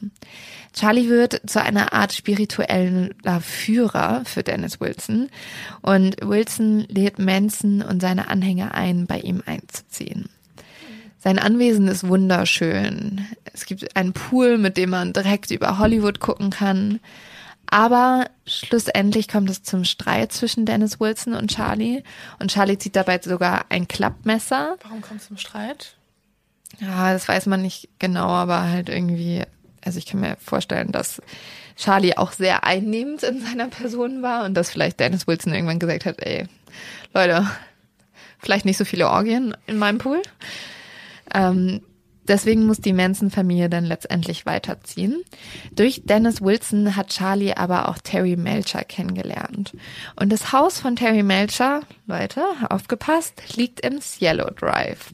Charlie 0.72 1.08
wird 1.08 1.42
zu 1.48 1.62
einer 1.62 1.92
Art 1.92 2.12
spiritueller 2.12 3.40
Führer 3.40 4.22
für 4.24 4.42
Dennis 4.42 4.80
Wilson 4.80 5.28
und 5.82 6.16
Wilson 6.20 6.86
lädt 6.88 7.18
Manson 7.18 7.82
und 7.82 8.00
seine 8.00 8.28
Anhänger 8.28 8.74
ein, 8.74 9.06
bei 9.06 9.20
ihm 9.20 9.42
einzuziehen. 9.44 10.28
Sein 11.18 11.38
Anwesen 11.38 11.88
ist 11.88 12.06
wunderschön. 12.06 13.24
Es 13.52 13.66
gibt 13.66 13.96
einen 13.96 14.12
Pool, 14.12 14.58
mit 14.58 14.76
dem 14.76 14.90
man 14.90 15.12
direkt 15.12 15.50
über 15.50 15.78
Hollywood 15.78 16.20
gucken 16.20 16.50
kann. 16.50 17.00
Aber 17.70 18.26
schlussendlich 18.46 19.28
kommt 19.28 19.50
es 19.50 19.62
zum 19.62 19.84
Streit 19.84 20.32
zwischen 20.32 20.66
Dennis 20.66 21.00
Wilson 21.00 21.34
und 21.34 21.50
Charlie. 21.50 22.02
Und 22.38 22.50
Charlie 22.50 22.78
zieht 22.78 22.96
dabei 22.96 23.20
sogar 23.22 23.66
ein 23.68 23.88
Klappmesser. 23.88 24.76
Warum 24.82 25.00
kommt 25.00 25.20
es 25.20 25.28
zum 25.28 25.36
Streit? 25.36 25.96
Ja, 26.80 27.12
das 27.12 27.28
weiß 27.28 27.46
man 27.46 27.62
nicht 27.62 27.88
genau, 27.98 28.28
aber 28.28 28.62
halt 28.62 28.88
irgendwie, 28.88 29.42
also 29.84 29.98
ich 29.98 30.06
kann 30.06 30.20
mir 30.20 30.36
vorstellen, 30.36 30.92
dass 30.92 31.22
Charlie 31.76 32.16
auch 32.16 32.32
sehr 32.32 32.64
einnehmend 32.64 33.22
in 33.22 33.40
seiner 33.40 33.68
Person 33.68 34.22
war 34.22 34.44
und 34.44 34.54
dass 34.54 34.70
vielleicht 34.70 35.00
Dennis 35.00 35.26
Wilson 35.26 35.54
irgendwann 35.54 35.78
gesagt 35.78 36.04
hat, 36.04 36.20
ey, 36.20 36.46
Leute, 37.12 37.48
vielleicht 38.38 38.64
nicht 38.64 38.76
so 38.76 38.84
viele 38.84 39.08
Orgien 39.08 39.56
in 39.66 39.78
meinem 39.78 39.98
Pool. 39.98 40.22
Ähm, 41.32 41.82
deswegen 42.28 42.66
muss 42.66 42.80
die 42.80 42.92
Manson-Familie 42.92 43.68
dann 43.68 43.84
letztendlich 43.84 44.46
weiterziehen. 44.46 45.22
Durch 45.72 46.02
Dennis 46.04 46.40
Wilson 46.40 46.96
hat 46.96 47.10
Charlie 47.10 47.54
aber 47.54 47.88
auch 47.88 47.98
Terry 47.98 48.36
Melcher 48.36 48.84
kennengelernt. 48.84 49.72
Und 50.16 50.32
das 50.32 50.52
Haus 50.52 50.80
von 50.80 50.96
Terry 50.96 51.22
Melcher, 51.22 51.82
Leute, 52.06 52.42
aufgepasst, 52.68 53.56
liegt 53.56 53.80
im 53.80 54.00
Cielo 54.00 54.50
Drive. 54.50 55.10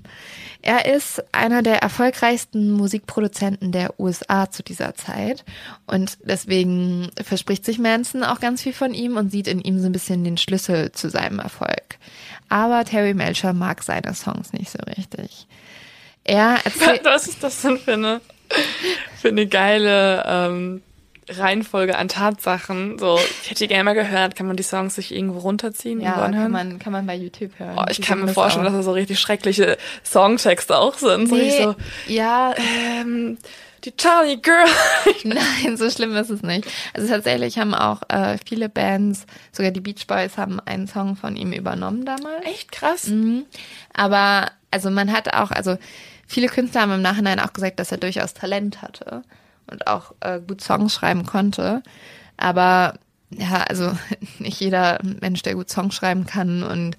Er 0.62 0.94
ist 0.94 1.22
einer 1.32 1.62
der 1.62 1.78
erfolgreichsten 1.78 2.72
Musikproduzenten 2.72 3.72
der 3.72 3.98
USA 3.98 4.50
zu 4.50 4.62
dieser 4.62 4.94
Zeit 4.94 5.44
und 5.86 6.18
deswegen 6.22 7.10
verspricht 7.22 7.64
sich 7.64 7.78
Manson 7.78 8.22
auch 8.22 8.40
ganz 8.40 8.62
viel 8.62 8.74
von 8.74 8.92
ihm 8.92 9.16
und 9.16 9.30
sieht 9.30 9.48
in 9.48 9.60
ihm 9.60 9.80
so 9.80 9.86
ein 9.86 9.92
bisschen 9.92 10.22
den 10.22 10.36
Schlüssel 10.36 10.92
zu 10.92 11.08
seinem 11.08 11.38
Erfolg. 11.38 11.98
Aber 12.50 12.84
Terry 12.84 13.14
Melcher 13.14 13.54
mag 13.54 13.82
seine 13.82 14.14
Songs 14.14 14.52
nicht 14.52 14.70
so 14.70 14.78
richtig. 14.80 15.46
Er 16.30 16.58
erzählt, 16.64 17.04
Was 17.04 17.26
ist 17.26 17.42
das 17.42 17.60
denn 17.62 17.78
für 17.78 17.94
eine, 17.94 18.20
für 19.20 19.28
eine 19.28 19.46
geile 19.46 20.22
ähm, 20.26 20.82
Reihenfolge 21.28 21.96
an 21.98 22.08
Tatsachen? 22.08 22.98
So, 22.98 23.18
ich 23.42 23.50
hätte 23.50 23.64
die 23.64 23.68
gerne 23.68 23.84
mal 23.84 23.94
gehört. 23.94 24.36
Kann 24.36 24.46
man 24.46 24.56
die 24.56 24.62
Songs 24.62 24.94
sich 24.94 25.14
irgendwo 25.14 25.40
runterziehen? 25.40 26.00
ja, 26.00 26.12
kann 26.12 26.50
man, 26.50 26.78
kann 26.78 26.92
man 26.92 27.06
bei 27.06 27.14
YouTube 27.16 27.52
hören. 27.58 27.76
Oh, 27.78 27.84
ich 27.90 27.96
Die 27.96 28.02
kann 28.02 28.20
mir 28.20 28.28
vorstellen, 28.28 28.64
auch. 28.66 28.70
dass 28.70 28.78
das 28.78 28.84
so 28.86 28.92
richtig 28.92 29.18
schreckliche 29.18 29.76
Songtexte 30.04 30.78
auch 30.78 30.98
sind. 30.98 31.30
Nee, 31.30 31.62
so 31.62 31.74
ja, 32.06 32.54
ähm, 33.00 33.38
die 33.84 33.96
Charlie 33.96 34.36
Girl. 34.36 34.66
Nein, 35.24 35.76
so 35.76 35.88
schlimm 35.90 36.14
ist 36.14 36.30
es 36.30 36.42
nicht. 36.42 36.66
Also 36.94 37.08
tatsächlich 37.08 37.58
haben 37.58 37.74
auch 37.74 38.02
äh, 38.08 38.36
viele 38.46 38.68
Bands, 38.68 39.26
sogar 39.52 39.70
die 39.70 39.80
Beach 39.80 40.06
Boys 40.06 40.36
haben 40.36 40.60
einen 40.60 40.86
Song 40.86 41.16
von 41.16 41.34
ihm 41.36 41.52
übernommen 41.52 42.04
damals. 42.04 42.44
Echt 42.44 42.72
krass. 42.72 43.06
Mhm. 43.06 43.46
Aber 43.94 44.50
also 44.70 44.90
man 44.90 45.12
hat 45.12 45.32
auch, 45.34 45.50
also 45.50 45.78
viele 46.30 46.46
Künstler 46.46 46.82
haben 46.82 46.92
im 46.92 47.02
Nachhinein 47.02 47.40
auch 47.40 47.52
gesagt, 47.52 47.80
dass 47.80 47.90
er 47.90 47.98
durchaus 47.98 48.34
Talent 48.34 48.82
hatte 48.82 49.24
und 49.66 49.88
auch 49.88 50.14
äh, 50.20 50.40
gut 50.40 50.60
Songs 50.60 50.94
schreiben 50.94 51.26
konnte. 51.26 51.82
Aber 52.36 52.94
ja, 53.30 53.62
also 53.62 53.96
nicht 54.38 54.60
jeder 54.60 55.00
Mensch, 55.02 55.42
der 55.42 55.54
gut 55.54 55.68
Songs 55.68 55.94
schreiben 55.94 56.26
kann 56.26 56.62
und 56.62 56.96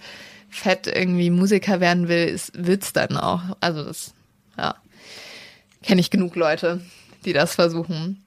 fett 0.50 0.86
irgendwie 0.86 1.30
Musiker 1.30 1.80
werden 1.80 2.10
will, 2.10 2.38
wird's 2.54 2.92
dann 2.92 3.16
auch. 3.16 3.42
Also 3.62 3.86
das, 3.86 4.14
ja, 4.58 4.76
kenne 5.82 6.02
ich 6.02 6.10
genug 6.10 6.36
Leute, 6.36 6.82
die 7.24 7.32
das 7.32 7.56
versuchen. 7.56 8.26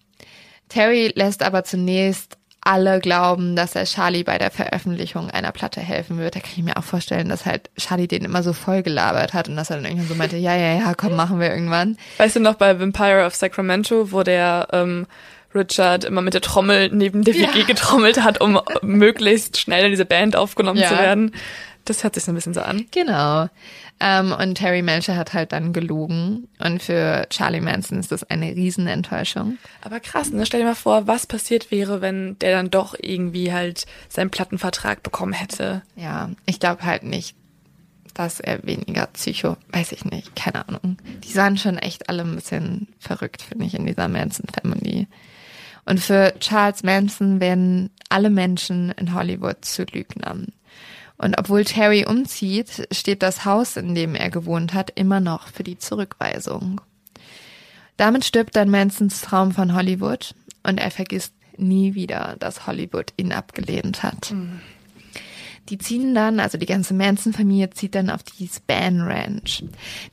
Terry 0.71 1.13
lässt 1.15 1.43
aber 1.43 1.65
zunächst 1.65 2.39
alle 2.65 2.99
glauben, 3.01 3.57
dass 3.57 3.75
er 3.77 3.85
Charlie 3.85 4.25
bei 4.25 4.39
der 4.39 4.51
Veröffentlichung 4.51 5.31
einer 5.31 5.53
Platte 5.53 5.81
helfen 5.81 6.19
wird. 6.19 6.35
Da 6.35 6.41
kann 6.41 6.51
ich 6.57 6.63
mir 6.63 6.77
auch 6.77 6.85
vorstellen, 6.85 7.29
dass 7.29 7.45
halt 7.47 7.71
Charlie 7.79 8.09
den 8.09 8.25
immer 8.25 8.43
so 8.43 8.53
voll 8.53 8.83
gelabert 8.83 9.35
hat 9.35 9.49
und 9.49 9.57
dass 9.57 9.71
er 9.71 9.77
dann 9.77 9.85
irgendwann 9.85 10.09
so 10.09 10.15
meinte, 10.15 10.37
ja, 10.37 10.57
ja, 10.57 10.75
ja, 10.79 10.95
komm, 10.95 11.15
machen 11.15 11.41
wir 11.41 11.51
irgendwann. 11.51 11.97
Weißt 12.19 12.37
du 12.37 12.41
noch 12.41 12.55
bei 12.55 12.81
Vampire 12.81 13.27
of 13.27 13.35
Sacramento, 13.35 14.11
wo 14.13 14.23
der 14.23 14.69
ähm, 14.73 15.07
Richard 15.55 16.05
immer 16.05 16.21
mit 16.23 16.35
der 16.35 16.41
Trommel 16.41 16.89
neben 16.93 17.23
der 17.23 17.35
WG 17.35 17.61
Ja. 17.61 17.65
getrommelt 17.67 18.23
hat, 18.23 18.41
um 18.41 18.61
möglichst 18.83 19.61
schnell 19.61 19.85
in 19.85 19.91
diese 19.91 20.05
Band 20.05 20.35
aufgenommen 20.35 20.81
Ja. 20.81 20.89
zu 20.89 20.97
werden? 20.99 21.33
Das 21.85 22.03
hört 22.03 22.15
sich 22.15 22.25
so 22.25 22.33
ein 22.33 22.35
bisschen 22.35 22.55
so 22.55 22.63
an. 22.63 22.87
Genau. 22.91 23.49
Ähm, 24.01 24.33
und 24.33 24.55
Terry 24.57 24.83
Melcher 24.83 25.17
hat 25.17 25.35
halt 25.35 25.53
dann 25.53 25.73
gelogen. 25.73 26.49
Und 26.59 26.83
für 26.83 27.27
Charlie 27.31 27.61
Manson 27.61 27.99
ist 27.99 28.11
das 28.11 28.25
eine 28.25 28.55
Riesenenttäuschung. 28.55 29.59
Aber 29.83 30.01
krass, 30.01 30.31
ne? 30.31 30.47
Stell 30.47 30.61
dir 30.61 30.67
mal 30.67 30.75
vor, 30.75 31.07
was 31.07 31.27
passiert 31.27 31.71
wäre, 31.71 32.01
wenn 32.01 32.39
der 32.39 32.57
dann 32.57 32.71
doch 32.71 32.95
irgendwie 33.01 33.53
halt 33.53 33.87
seinen 34.09 34.31
Plattenvertrag 34.31 35.03
bekommen 35.03 35.33
hätte. 35.33 35.83
Ja, 35.97 36.31
ich 36.47 36.59
glaube 36.59 36.85
halt 36.85 37.03
nicht, 37.03 37.37
dass 38.15 38.41
er 38.41 38.65
weniger 38.65 39.07
Psycho, 39.09 39.57
weiß 39.73 39.93
ich 39.93 40.05
nicht, 40.05 40.35
keine 40.37 40.67
Ahnung. 40.69 40.97
Die 41.25 41.33
sahen 41.33 41.59
schon 41.59 41.79
echt 41.79 42.09
alle 42.09 42.23
ein 42.23 42.35
bisschen 42.35 42.89
verrückt, 42.99 43.43
finde 43.43 43.67
ich, 43.67 43.75
in 43.75 43.87
dieser 43.87 44.09
Manson 44.09 44.47
Family. 44.49 45.07
Und 45.85 46.01
für 46.01 46.35
Charles 46.41 46.83
Manson 46.83 47.41
werden 47.41 47.91
alle 48.09 48.31
Menschen 48.31 48.91
in 48.93 49.15
Hollywood 49.15 49.65
zu 49.65 49.85
Lügnern. 49.85 50.53
Und 51.25 51.39
obwohl 51.39 51.65
Terry 51.65 52.05
umzieht, 52.05 52.87
steht 52.93 53.23
das 53.23 53.47
Haus, 53.47 53.79
in 53.79 53.95
dem 53.95 54.15
er 54.15 54.29
gewohnt 54.29 54.75
hat, 54.75 54.93
immer 54.95 55.21
noch 55.21 55.49
für 55.49 55.65
die 55.65 55.79
Zurückweisung. 55.79 56.83
Damit 57.97 58.27
stirbt 58.27 58.55
dann 58.57 58.69
Mansons 58.69 59.23
Traum 59.23 59.53
von 59.53 59.75
Hollywood 59.75 60.35
und 60.65 60.79
er 60.79 60.91
vergisst 60.91 61.33
nie 61.57 61.95
wieder, 61.95 62.37
dass 62.41 62.67
Hollywood 62.67 63.15
ihn 63.17 63.33
abgelehnt 63.33 64.03
hat. 64.03 64.35
Die 65.69 65.79
ziehen 65.79 66.15
dann, 66.15 66.41
also 66.41 66.59
die 66.59 66.67
ganze 66.67 66.95
Manson-Familie 66.95 67.71
zieht 67.71 67.95
dann 67.95 68.11
auf 68.11 68.23
die 68.23 68.49
Span 68.49 69.01
Ranch. 69.01 69.65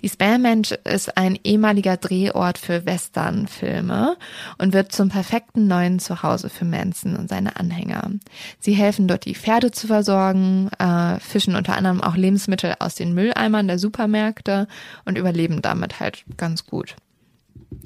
Die 0.01 0.09
Span 0.09 0.45
Ranch 0.45 0.71
ist 0.85 1.17
ein 1.17 1.37
ehemaliger 1.43 1.97
Drehort 1.97 2.57
für 2.57 2.85
Western-Filme 2.85 4.17
und 4.57 4.73
wird 4.73 4.91
zum 4.91 5.09
perfekten 5.09 5.67
neuen 5.67 5.99
Zuhause 5.99 6.49
für 6.49 6.65
Manson 6.65 7.15
und 7.15 7.29
seine 7.29 7.57
Anhänger. 7.57 8.11
Sie 8.59 8.73
helfen 8.73 9.07
dort, 9.07 9.25
die 9.25 9.35
Pferde 9.35 9.71
zu 9.71 9.87
versorgen, 9.87 10.69
äh, 10.79 11.19
fischen 11.19 11.55
unter 11.55 11.75
anderem 11.75 12.01
auch 12.01 12.15
Lebensmittel 12.15 12.75
aus 12.79 12.95
den 12.95 13.13
Mülleimern 13.13 13.67
der 13.67 13.79
Supermärkte 13.79 14.67
und 15.05 15.17
überleben 15.17 15.61
damit 15.61 15.99
halt 15.99 16.23
ganz 16.37 16.65
gut. 16.65 16.95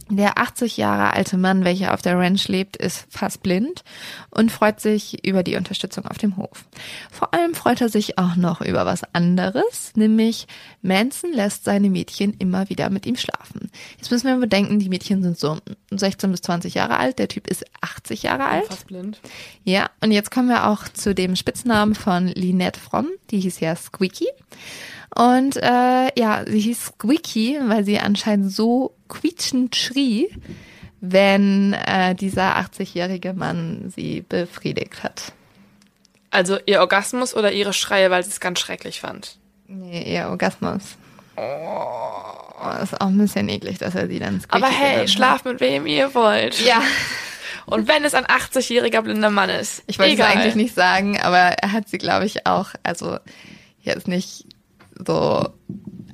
Der 0.10 0.38
80 0.38 0.78
Jahre 0.78 1.14
alte 1.14 1.36
Mann, 1.36 1.64
welcher 1.64 1.94
auf 1.94 2.02
der 2.02 2.18
Ranch 2.18 2.48
lebt, 2.48 2.78
ist 2.78 3.08
fast 3.10 3.42
blind 3.42 3.84
und 4.30 4.52
freut 4.52 4.80
sich 4.80 5.26
über 5.26 5.42
die 5.42 5.56
Unterstützung 5.56 6.06
auf 6.06 6.20
dem 6.20 6.38
Hof. 6.38 6.66
Vor 7.12 7.34
allem 7.34 7.56
freut 7.56 7.82
er 7.82 7.90
sich 7.90 8.20
auch 8.20 8.36
noch 8.36 8.62
über 8.62 8.86
was 8.86 9.04
anderes, 9.14 9.94
nämlich 9.96 10.48
Manson 10.84 11.34
lässt 11.34 11.66
seine 11.66 11.90
Mädchen 11.90 12.36
immer 12.38 12.70
wieder 12.70 12.92
mit 12.92 13.08
ihm 13.08 13.16
schlafen. 13.16 13.72
Jetzt 13.98 14.12
müssen 14.12 14.28
wir 14.28 14.38
bedenken, 14.38 14.78
die 14.78 14.90
Mädchen 14.90 15.24
sind 15.24 15.40
so 15.40 15.58
16 15.90 16.32
bis 16.32 16.42
20 16.42 16.76
Jahre 16.76 16.98
alt, 16.98 17.18
der 17.18 17.28
Typ 17.28 17.48
ist 17.48 17.66
80 17.82 18.24
Jahre 18.24 18.46
alt. 18.46 18.68
Fast 18.68 18.88
blind. 18.88 19.20
Ja, 19.64 19.90
und 20.02 20.12
jetzt 20.12 20.30
kommen 20.30 20.50
wir 20.50 20.68
auch 20.68 20.88
zu 20.88 21.16
dem 21.16 21.36
Spitznamen 21.36 21.96
von 21.96 22.28
Lynette 22.28 22.80
Fromm, 22.80 23.10
die 23.32 23.40
hieß 23.40 23.60
ja 23.60 23.76
Squeaky. 23.76 24.28
Und 25.16 25.56
äh, 25.56 26.20
ja, 26.20 26.44
sie 26.46 26.60
hieß 26.60 26.88
Squeaky, 26.88 27.60
weil 27.64 27.86
sie 27.86 28.00
anscheinend 28.00 28.52
so 28.52 28.96
quietschend 29.08 29.76
schrie, 29.76 30.30
wenn 31.01 31.74
äh, 31.74 32.16
dieser 32.16 32.58
80-jährige 32.58 33.34
Mann 33.34 33.91
sie 33.95 34.22
befriedigt 34.28 35.03
hat. 35.03 35.34
Also 36.32 36.58
ihr 36.66 36.82
Orgasmus 36.82 37.36
oder 37.36 37.51
ihre 37.51 37.74
Schreie, 37.74 38.12
weil 38.12 38.24
sie 38.24 38.30
es 38.32 38.39
ganz 38.39 38.60
schrecklich 38.60 38.99
fand? 38.99 39.38
Nee, 39.68 40.14
ihr 40.16 40.28
Orgasmus. 40.28 40.97
Oh, 41.38 42.82
ist 42.82 42.99
auch 42.99 43.08
ein 43.08 43.18
bisschen 43.18 43.49
eklig, 43.49 43.78
dass 43.78 43.95
er 43.95 44.08
sie 44.08 44.20
dann 44.20 44.41
Aber 44.49 44.68
hey, 44.68 45.01
hat. 45.01 45.10
schlaf 45.10 45.43
mit 45.43 45.60
wem 45.60 45.86
ihr 45.86 46.14
wollt. 46.14 46.60
Ja, 46.66 46.82
Und 47.66 47.88
wenn 47.88 48.06
es 48.06 48.14
ein 48.14 48.26
80-jähriger 48.26 49.01
blinder 49.01 49.30
Mann 49.30 49.49
ist. 49.49 49.84
ich 49.88 49.97
wollte 49.97 50.14
es 50.14 50.20
eigentlich 50.22 50.56
nicht 50.56 50.76
sagen, 50.76 51.20
aber 51.20 51.38
er 51.38 51.72
hat 51.72 51.89
sie, 51.89 51.97
glaube 51.97 52.26
ich, 52.26 52.45
auch, 52.45 52.70
also 52.84 53.18
jetzt 53.82 54.08
nicht 54.08 54.45
so, 55.06 55.49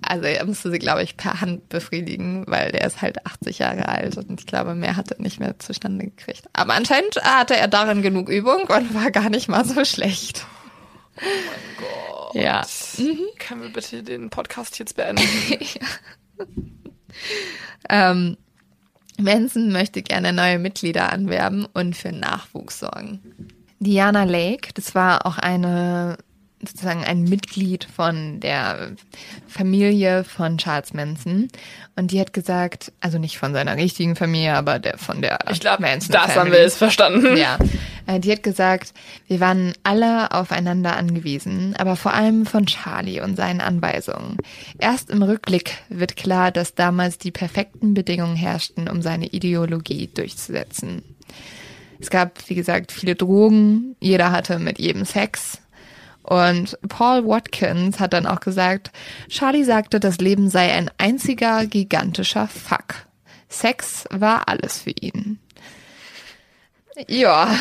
also 0.02 0.26
er 0.26 0.46
musste 0.46 0.72
sie, 0.72 0.80
glaube 0.80 1.04
ich, 1.04 1.18
per 1.18 1.42
Hand 1.42 1.70
befriedigen, 1.70 2.44
weil 2.48 2.72
der 2.72 2.86
ist 2.86 3.02
halt 3.02 3.26
80 3.26 3.60
Jahre 3.60 3.88
alt 3.88 4.18
und 4.18 4.40
ich 4.40 4.48
glaube, 4.48 4.76
mehr 4.76 4.96
hat 4.96 5.12
er 5.12 5.22
nicht 5.22 5.40
mehr 5.40 5.60
zustande 5.60 6.06
gekriegt. 6.06 6.44
Aber 6.54 6.74
anscheinend 6.74 7.16
hatte 7.24 7.56
er 7.56 7.68
darin 7.68 8.02
genug 8.02 8.30
Übung 8.30 8.62
und 8.62 8.94
war 8.94 9.12
gar 9.12 9.30
nicht 9.30 9.48
mal 9.48 9.66
so 9.66 9.86
schlecht. 9.86 10.46
Gott. 11.78 12.36
Ja. 12.36 12.66
Können 13.40 13.62
wir 13.62 13.70
bitte 13.70 14.04
den 14.04 14.30
Podcast 14.30 14.80
jetzt 14.80 14.96
beenden? 14.96 15.24
Ähm, 17.90 18.38
Manson 19.18 19.72
möchte 19.72 20.02
gerne 20.02 20.34
neue 20.34 20.60
Mitglieder 20.60 21.12
anwerben 21.12 21.68
und 21.74 21.96
für 21.96 22.12
Nachwuchs 22.12 22.80
sorgen. 22.80 23.20
Diana 23.80 24.24
Lake, 24.24 24.70
das 24.74 24.96
war 24.96 25.26
auch 25.26 25.38
eine 25.38 26.18
sozusagen 26.64 27.04
ein 27.04 27.24
Mitglied 27.24 27.84
von 27.86 28.40
der 28.40 28.92
Familie 29.48 30.24
von 30.24 30.58
Charles 30.58 30.94
Manson 30.94 31.48
und 31.96 32.12
die 32.12 32.20
hat 32.20 32.34
gesagt, 32.34 32.92
also 33.02 33.18
nicht 33.18 33.38
von 33.38 33.54
seiner 33.54 33.76
richtigen 33.76 34.16
Familie, 34.16 34.56
aber 34.56 34.80
der 34.80 34.98
von 34.98 35.22
der 35.22 35.40
Ich 35.52 35.60
glaube, 35.60 35.82
Manson 35.82 36.12
das 36.14 36.24
haben 36.24 36.32
Family. 36.32 36.54
wir 36.58 36.62
jetzt 36.64 36.78
verstanden. 36.78 37.38
Ja, 37.38 37.58
äh, 38.08 38.20
die 38.20 38.32
hat 38.32 38.44
gesagt, 38.44 38.94
wir 39.28 39.40
waren 39.40 39.74
alle 39.84 40.32
aufeinander 40.32 40.96
angewiesen, 40.96 41.76
aber 41.78 41.96
vor 41.96 42.14
allem 42.14 42.46
von 42.46 42.66
Charlie 42.66 43.22
und 43.22 43.36
seinen 43.36 43.62
Anweisungen. 43.62 44.38
Erst 44.80 45.10
im 45.10 45.24
Rückblick 45.24 45.78
wird 45.90 46.16
klar, 46.16 46.52
dass 46.52 46.76
damals 46.76 47.18
die 47.18 47.32
perfekten 47.32 47.94
Bedingungen 47.94 48.36
herrschten, 48.36 48.88
um 48.88 49.02
seine 49.02 49.28
Ideologie 49.28 50.10
durchzusetzen. 50.14 51.04
Es 52.00 52.10
gab, 52.10 52.50
wie 52.50 52.56
gesagt, 52.56 52.92
viele 52.92 53.16
Drogen, 53.16 53.96
jeder 54.00 54.32
hatte 54.32 54.58
mit 54.58 54.80
jedem 54.80 55.06
Sex. 55.06 55.60
Und 56.24 56.78
Paul 56.88 57.26
Watkins 57.26 58.00
hat 58.00 58.14
dann 58.14 58.28
auch 58.28 58.40
gesagt, 58.40 58.92
Charlie 59.28 59.64
sagte, 59.64 60.00
das 60.00 60.18
Leben 60.18 60.50
sei 60.50 60.72
ein 60.72 60.92
einziger 60.98 61.66
gigantischer 61.66 62.48
Fuck. 62.48 63.08
Sex 63.50 64.06
war 64.12 64.48
alles 64.48 64.82
für 64.82 64.92
ihn. 64.92 65.40
Ja, 67.08 67.56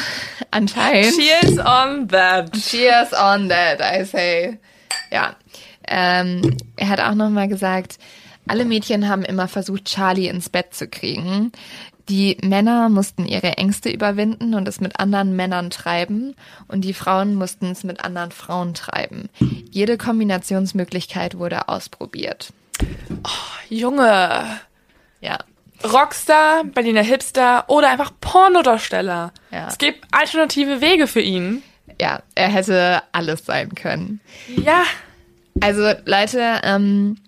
anscheinend. 0.50 1.14
Cheers 1.16 1.58
on 1.58 2.08
that. 2.08 2.52
Cheers 2.52 3.12
on 3.12 3.48
that, 3.48 3.80
I 3.80 4.04
say. 4.04 4.58
Ja. 5.10 5.36
Ähm, 5.88 6.56
er 6.76 6.88
hat 6.88 7.00
auch 7.00 7.14
nochmal 7.14 7.48
gesagt, 7.48 7.98
alle 8.46 8.64
Mädchen 8.64 9.08
haben 9.08 9.22
immer 9.22 9.48
versucht, 9.48 9.84
Charlie 9.86 10.28
ins 10.28 10.48
Bett 10.48 10.74
zu 10.74 10.88
kriegen. 10.88 11.52
Die 12.10 12.36
Männer 12.42 12.88
mussten 12.88 13.24
ihre 13.24 13.56
Ängste 13.56 13.88
überwinden 13.88 14.54
und 14.54 14.66
es 14.66 14.80
mit 14.80 14.98
anderen 14.98 15.36
Männern 15.36 15.70
treiben 15.70 16.34
und 16.66 16.80
die 16.80 16.92
Frauen 16.92 17.36
mussten 17.36 17.70
es 17.70 17.84
mit 17.84 18.04
anderen 18.04 18.32
Frauen 18.32 18.74
treiben. 18.74 19.28
Jede 19.70 19.96
Kombinationsmöglichkeit 19.96 21.38
wurde 21.38 21.68
ausprobiert. 21.68 22.52
Junge. 23.68 24.44
Ja. 25.20 25.38
Rockstar, 25.84 26.64
Berliner 26.64 27.04
Hipster 27.04 27.66
oder 27.68 27.90
einfach 27.90 28.10
Pornodarsteller. 28.20 29.32
Ja. 29.52 29.68
Es 29.68 29.78
gibt 29.78 30.04
alternative 30.10 30.80
Wege 30.80 31.06
für 31.06 31.20
ihn. 31.20 31.62
Ja, 32.00 32.22
er 32.34 32.48
hätte 32.48 33.04
alles 33.12 33.46
sein 33.46 33.72
können. 33.76 34.20
Ja. 34.56 34.82
Also 35.60 35.92
Leute, 36.06 36.60
ähm, 36.64 37.18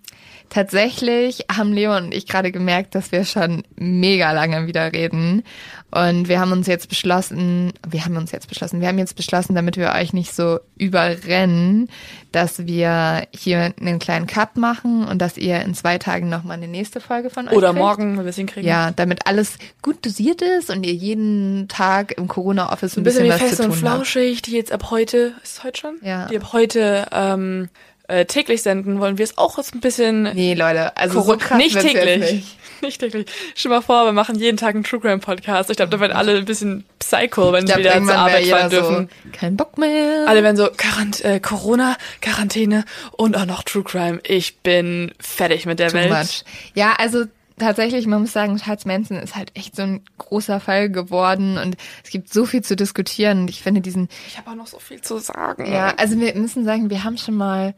tatsächlich 0.52 1.46
haben 1.50 1.72
Leo 1.72 1.96
und 1.96 2.12
ich 2.12 2.26
gerade 2.26 2.52
gemerkt, 2.52 2.94
dass 2.94 3.10
wir 3.10 3.24
schon 3.24 3.64
mega 3.76 4.32
lange 4.32 4.66
wieder 4.66 4.92
reden. 4.92 5.44
Und 5.90 6.28
wir 6.28 6.40
haben 6.40 6.52
uns 6.52 6.66
jetzt 6.66 6.88
beschlossen, 6.88 7.72
wir 7.86 8.04
haben 8.04 8.16
uns 8.16 8.32
jetzt 8.32 8.48
beschlossen, 8.48 8.80
wir 8.80 8.88
haben 8.88 8.98
jetzt 8.98 9.16
beschlossen, 9.16 9.54
damit 9.54 9.76
wir 9.76 9.92
euch 9.92 10.12
nicht 10.12 10.34
so 10.34 10.58
überrennen, 10.78 11.88
dass 12.32 12.66
wir 12.66 13.26
hier 13.34 13.74
einen 13.80 13.98
kleinen 13.98 14.26
Cut 14.26 14.56
machen 14.56 15.06
und 15.06 15.20
dass 15.20 15.36
ihr 15.36 15.60
in 15.62 15.74
zwei 15.74 15.98
Tagen 15.98 16.28
nochmal 16.28 16.56
eine 16.58 16.68
nächste 16.68 17.00
Folge 17.00 17.30
von 17.30 17.48
euch 17.48 17.54
Oder 17.54 17.68
kriegt. 17.68 17.78
morgen, 17.80 18.16
wenn 18.16 18.24
wir 18.24 18.30
es 18.30 18.36
hinkriegen. 18.36 18.68
Ja, 18.68 18.90
damit 18.90 19.26
alles 19.26 19.58
gut 19.80 20.04
dosiert 20.04 20.42
ist 20.42 20.70
und 20.70 20.84
ihr 20.84 20.94
jeden 20.94 21.68
Tag 21.68 22.12
im 22.12 22.28
Corona-Office 22.28 22.96
ein 22.96 23.00
Ein 23.00 23.04
bisschen 23.04 23.24
bisschen, 23.24 23.40
was 23.40 23.48
fest 23.48 23.56
zu 23.56 23.62
und 23.64 23.68
tun 23.78 23.88
habt. 23.88 23.96
flauschig, 23.96 24.42
die 24.42 24.52
jetzt 24.52 24.72
ab 24.72 24.90
heute, 24.90 25.34
ist 25.42 25.58
es 25.58 25.64
heute 25.64 25.80
schon? 25.80 25.96
Ja. 26.02 26.26
Die 26.28 26.36
ab 26.36 26.52
heute 26.52 27.06
ähm, 27.12 27.68
äh, 28.08 28.24
täglich 28.24 28.62
senden, 28.62 29.00
wollen 29.00 29.18
wir 29.18 29.24
es 29.24 29.38
auch 29.38 29.58
jetzt 29.58 29.74
ein 29.74 29.80
bisschen 29.80 30.24
Nee, 30.34 30.54
Leute, 30.54 30.96
also 30.96 31.22
so 31.22 31.36
krass 31.36 31.58
nicht 31.58 31.78
täglich. 31.80 32.32
nicht. 32.32 32.58
Nicht 32.82 32.98
täglich. 33.00 33.26
Stell 33.54 33.70
mal 33.70 33.80
vor, 33.80 34.06
wir 34.06 34.12
machen 34.12 34.34
jeden 34.40 34.56
Tag 34.56 34.74
einen 34.74 34.82
True 34.82 34.98
Crime 34.98 35.18
Podcast. 35.18 35.70
Ich 35.70 35.76
glaube, 35.76 35.90
da 35.90 36.00
werden 36.00 36.10
alle 36.16 36.36
ein 36.36 36.44
bisschen 36.44 36.84
psycho, 36.98 37.52
wenn 37.52 37.64
sie 37.64 37.76
wieder 37.76 37.92
zur 38.02 38.12
Arbeit 38.12 38.44
fahren 38.46 38.70
dürfen. 38.70 39.08
so, 39.24 39.30
kein 39.30 39.56
Bock 39.56 39.78
mehr. 39.78 40.24
Alle 40.26 40.42
werden 40.42 40.56
so, 40.56 40.68
Quarant 40.76 41.24
äh, 41.24 41.38
Corona, 41.38 41.96
Quarantäne 42.20 42.84
und 43.12 43.36
auch 43.36 43.46
noch 43.46 43.62
True 43.62 43.84
Crime. 43.84 44.18
Ich 44.26 44.58
bin 44.62 45.12
fertig 45.20 45.64
mit 45.64 45.78
der 45.78 45.90
Too 45.90 45.94
Welt. 45.94 46.10
much. 46.10 46.42
Ja, 46.74 46.94
also 46.98 47.26
tatsächlich, 47.56 48.08
man 48.08 48.22
muss 48.22 48.32
sagen, 48.32 48.56
Charles 48.56 48.84
Manson 48.84 49.16
ist 49.18 49.36
halt 49.36 49.52
echt 49.54 49.76
so 49.76 49.82
ein 49.82 50.00
großer 50.18 50.58
Fall 50.58 50.90
geworden 50.90 51.58
und 51.58 51.76
es 52.02 52.10
gibt 52.10 52.32
so 52.32 52.46
viel 52.46 52.62
zu 52.62 52.74
diskutieren. 52.74 53.42
Und 53.42 53.50
ich 53.50 53.62
finde 53.62 53.80
diesen, 53.80 54.08
Ich 54.26 54.38
habe 54.38 54.50
auch 54.50 54.56
noch 54.56 54.66
so 54.66 54.80
viel 54.80 55.00
zu 55.00 55.18
sagen. 55.18 55.72
ja, 55.72 55.94
also 55.98 56.18
wir 56.18 56.34
müssen 56.34 56.64
sagen, 56.64 56.90
wir 56.90 57.04
haben 57.04 57.16
schon 57.16 57.34
mal 57.36 57.74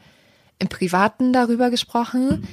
im 0.59 0.69
Privaten 0.69 1.33
darüber 1.33 1.71
gesprochen. 1.71 2.47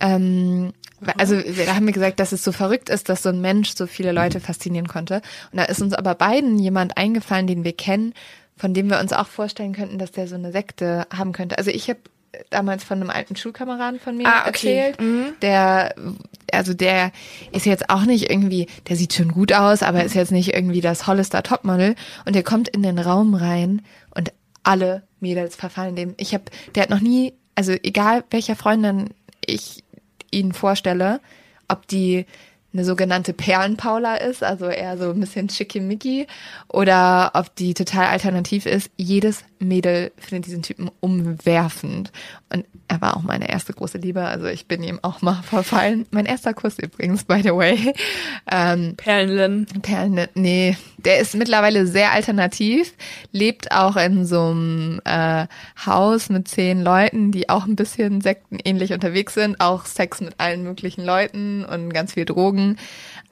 Ähm, 0.00 0.72
also 1.18 1.36
wir- 1.36 1.66
da 1.66 1.74
haben 1.74 1.86
wir 1.86 1.92
gesagt, 1.92 2.20
dass 2.20 2.32
es 2.32 2.42
so 2.44 2.52
verrückt 2.52 2.88
ist, 2.90 3.08
dass 3.08 3.22
so 3.22 3.28
ein 3.30 3.40
Mensch 3.40 3.74
so 3.74 3.86
viele 3.86 4.12
Leute 4.12 4.40
faszinieren 4.40 4.88
konnte. 4.88 5.16
Und 5.52 5.58
da 5.58 5.64
ist 5.64 5.80
uns 5.82 5.94
aber 5.94 6.14
beiden 6.14 6.58
jemand 6.58 6.96
eingefallen, 6.96 7.46
den 7.46 7.64
wir 7.64 7.72
kennen, 7.74 8.14
von 8.56 8.72
dem 8.74 8.88
wir 8.90 9.00
uns 9.00 9.12
auch 9.12 9.26
vorstellen 9.26 9.74
könnten, 9.74 9.98
dass 9.98 10.12
der 10.12 10.28
so 10.28 10.34
eine 10.34 10.52
Sekte 10.52 11.06
haben 11.14 11.32
könnte. 11.32 11.58
Also 11.58 11.70
ich 11.70 11.88
habe 11.88 12.00
damals 12.50 12.84
von 12.84 13.00
einem 13.00 13.08
alten 13.10 13.36
Schulkameraden 13.36 13.98
von 14.00 14.16
mir 14.16 14.26
Ah, 14.26 14.46
okay. 14.48 14.92
erzählt, 14.92 14.98
der, 15.40 15.94
also 16.52 16.74
der 16.74 17.10
ist 17.52 17.64
jetzt 17.64 17.88
auch 17.88 18.04
nicht 18.04 18.30
irgendwie, 18.30 18.66
der 18.88 18.96
sieht 18.96 19.14
schon 19.14 19.32
gut 19.32 19.54
aus, 19.54 19.82
aber 19.82 20.04
ist 20.04 20.14
jetzt 20.14 20.32
nicht 20.32 20.52
irgendwie 20.54 20.82
das 20.82 21.06
Hollister 21.06 21.42
Topmodel 21.42 21.94
und 22.26 22.34
der 22.34 22.42
kommt 22.42 22.68
in 22.68 22.82
den 22.82 22.98
Raum 22.98 23.34
rein 23.34 23.80
und 24.14 24.32
alle 24.64 25.04
Mädels 25.20 25.56
verfallen 25.56 25.96
dem. 25.96 26.14
Ich 26.18 26.34
habe, 26.34 26.44
der 26.74 26.82
hat 26.82 26.90
noch 26.90 27.00
nie, 27.00 27.32
also 27.56 27.72
egal 27.82 28.22
welcher 28.30 28.54
Freundin 28.54 29.10
ich 29.44 29.82
ihn 30.30 30.52
vorstelle, 30.52 31.20
ob 31.68 31.88
die 31.88 32.26
eine 32.72 32.84
sogenannte 32.84 33.32
Perlenpaula 33.32 34.16
ist, 34.16 34.44
also 34.44 34.66
eher 34.66 34.98
so 34.98 35.10
ein 35.10 35.18
bisschen 35.18 35.48
schickimicki, 35.48 36.26
oder 36.68 37.30
ob 37.34 37.54
die 37.56 37.74
total 37.74 38.06
alternativ 38.06 38.66
ist. 38.66 38.90
Jedes 38.96 39.44
Mädel 39.58 40.12
findet 40.16 40.46
diesen 40.46 40.62
Typen 40.62 40.90
umwerfend. 41.00 42.12
Und 42.52 42.64
er 42.88 43.00
war 43.00 43.16
auch 43.16 43.22
meine 43.22 43.48
erste 43.48 43.72
große 43.72 43.98
Liebe, 43.98 44.24
also 44.24 44.46
ich 44.46 44.66
bin 44.66 44.82
ihm 44.82 45.00
auch 45.02 45.20
mal 45.22 45.42
verfallen. 45.42 46.06
Mein 46.10 46.26
erster 46.26 46.54
Kuss 46.54 46.78
übrigens, 46.78 47.24
by 47.24 47.42
the 47.42 47.50
way. 47.50 47.92
Ähm, 48.50 48.94
Perlen. 48.96 49.66
Perlen, 49.82 50.28
nee, 50.34 50.76
der 50.98 51.18
ist 51.18 51.34
mittlerweile 51.34 51.86
sehr 51.86 52.12
alternativ, 52.12 52.94
lebt 53.32 53.72
auch 53.72 53.96
in 53.96 54.24
so 54.24 54.42
einem 54.50 55.00
äh, 55.04 55.46
Haus 55.84 56.28
mit 56.28 56.46
zehn 56.48 56.82
Leuten, 56.82 57.32
die 57.32 57.48
auch 57.48 57.66
ein 57.66 57.76
bisschen 57.76 58.20
sektenähnlich 58.20 58.92
unterwegs 58.92 59.34
sind, 59.34 59.60
auch 59.60 59.84
Sex 59.84 60.20
mit 60.20 60.34
allen 60.38 60.62
möglichen 60.62 61.04
Leuten 61.04 61.64
und 61.64 61.92
ganz 61.92 62.12
viel 62.14 62.24
Drogen. 62.24 62.76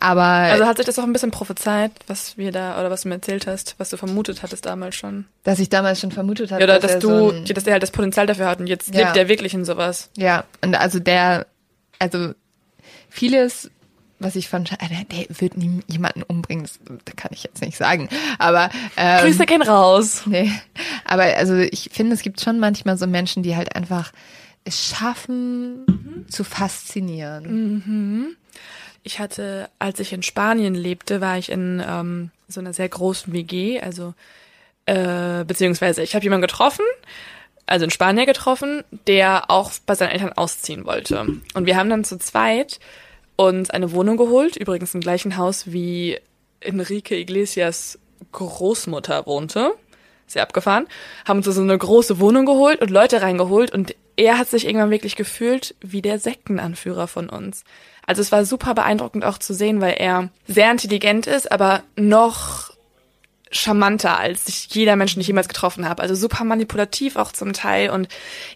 Aber 0.00 0.22
Also 0.22 0.66
hat 0.66 0.76
sich 0.78 0.86
das 0.86 0.98
auch 0.98 1.04
ein 1.04 1.12
bisschen 1.12 1.30
prophezeit, 1.30 1.92
was 2.08 2.36
wir 2.36 2.50
da, 2.52 2.78
oder 2.78 2.90
was 2.90 3.02
du 3.02 3.08
mir 3.08 3.14
erzählt 3.14 3.46
hast, 3.46 3.76
was 3.78 3.90
du 3.90 3.96
vermutet 3.96 4.42
hattest 4.42 4.66
damals 4.66 4.96
schon. 4.96 5.24
dass 5.44 5.60
ich 5.60 5.68
damals 5.68 6.00
schon 6.00 6.10
vermutet 6.14 6.50
habe, 6.50 6.60
Ja, 6.60 6.66
oder 6.66 6.78
dass, 6.78 6.82
dass 6.82 6.92
er 6.92 7.00
du, 7.00 7.30
so 7.46 7.52
dass 7.52 7.64
der 7.64 7.72
halt 7.74 7.82
das 7.82 7.90
Potenzial 7.90 8.26
dafür 8.26 8.46
hat 8.46 8.60
und 8.60 8.66
jetzt 8.66 8.94
Ja. 8.94 9.02
lebt 9.02 9.16
der 9.16 9.28
wirklich 9.28 9.54
in 9.54 9.64
sowas. 9.64 10.10
ja, 10.16 10.44
und 10.62 10.74
also 10.74 10.98
der, 10.98 11.46
also 11.98 12.32
vieles 13.08 13.70
was 14.20 14.36
ich 14.36 14.48
von, 14.48 14.64
der 14.64 14.76
wird 15.28 15.56
nie 15.56 15.80
jemanden 15.86 16.22
umbringen, 16.22 16.64
das, 16.64 16.78
das 17.04 17.16
kann 17.16 17.30
ich 17.34 17.42
jetzt 17.42 17.60
nicht 17.60 17.76
sagen. 17.76 18.08
Aber 18.38 18.70
ähm, 18.96 19.20
Grüße 19.20 19.44
gehen 19.44 19.60
raus. 19.60 20.22
Nee, 20.26 20.50
aber 21.04 21.24
also 21.24 21.56
ich 21.58 21.90
finde, 21.92 22.14
es 22.14 22.22
gibt 22.22 22.40
schon 22.40 22.58
manchmal 22.58 22.96
so 22.96 23.06
Menschen, 23.06 23.42
die 23.42 23.54
halt 23.54 23.76
einfach 23.76 24.12
es 24.64 24.86
schaffen 24.88 25.84
mhm. 25.86 26.26
zu 26.28 26.42
faszinieren. 26.42 27.74
Mhm. 27.74 28.36
Ich 29.02 29.18
hatte, 29.18 29.68
als 29.78 30.00
ich 30.00 30.12
in 30.12 30.22
Spanien 30.22 30.74
lebte, 30.74 31.20
war 31.20 31.36
ich 31.36 31.50
in 31.50 31.82
ähm, 31.86 32.30
so 32.48 32.60
einer 32.60 32.72
sehr 32.72 32.88
großen 32.88 33.32
WG, 33.32 33.80
also 33.80 34.14
äh, 34.86 35.44
beziehungsweise 35.44 36.02
ich 36.02 36.14
habe 36.14 36.24
jemanden 36.24 36.46
getroffen, 36.46 36.84
also 37.66 37.84
in 37.84 37.90
Spanier 37.90 38.26
getroffen, 38.26 38.84
der 39.06 39.50
auch 39.50 39.72
bei 39.86 39.94
seinen 39.94 40.10
Eltern 40.10 40.32
ausziehen 40.32 40.84
wollte. 40.84 41.26
Und 41.54 41.66
wir 41.66 41.76
haben 41.76 41.88
dann 41.88 42.04
zu 42.04 42.18
zweit 42.18 42.78
uns 43.36 43.70
eine 43.70 43.92
Wohnung 43.92 44.16
geholt, 44.16 44.56
übrigens 44.56 44.94
im 44.94 45.00
gleichen 45.00 45.36
Haus 45.36 45.72
wie 45.72 46.18
Enrique 46.60 47.12
Iglesias 47.12 47.98
Großmutter 48.32 49.26
wohnte. 49.26 49.72
Sehr 50.26 50.42
abgefahren. 50.42 50.86
Haben 51.26 51.38
uns 51.38 51.46
so 51.46 51.60
eine 51.60 51.76
große 51.76 52.18
Wohnung 52.18 52.46
geholt 52.46 52.80
und 52.80 52.90
Leute 52.90 53.22
reingeholt 53.22 53.72
und 53.72 53.94
er 54.16 54.38
hat 54.38 54.48
sich 54.48 54.66
irgendwann 54.66 54.90
wirklich 54.90 55.16
gefühlt 55.16 55.74
wie 55.80 56.00
der 56.00 56.18
Sektenanführer 56.18 57.08
von 57.08 57.28
uns. 57.28 57.64
Also 58.06 58.22
es 58.22 58.32
war 58.32 58.44
super 58.44 58.74
beeindruckend 58.74 59.24
auch 59.24 59.38
zu 59.38 59.54
sehen, 59.54 59.80
weil 59.80 59.94
er 59.94 60.30
sehr 60.46 60.70
intelligent 60.70 61.26
ist, 61.26 61.50
aber 61.50 61.82
noch 61.96 62.73
charmanter 63.54 64.18
als 64.18 64.48
ich 64.48 64.66
jeder 64.74 64.96
Mensch, 64.96 65.14
den 65.14 65.20
ich 65.20 65.26
jemals 65.26 65.48
getroffen 65.48 65.88
habe. 65.88 66.02
Also 66.02 66.14
super 66.14 66.44
manipulativ 66.44 67.16
auch 67.16 67.32
zum 67.32 67.52
Teil. 67.52 67.90
Und 67.90 68.08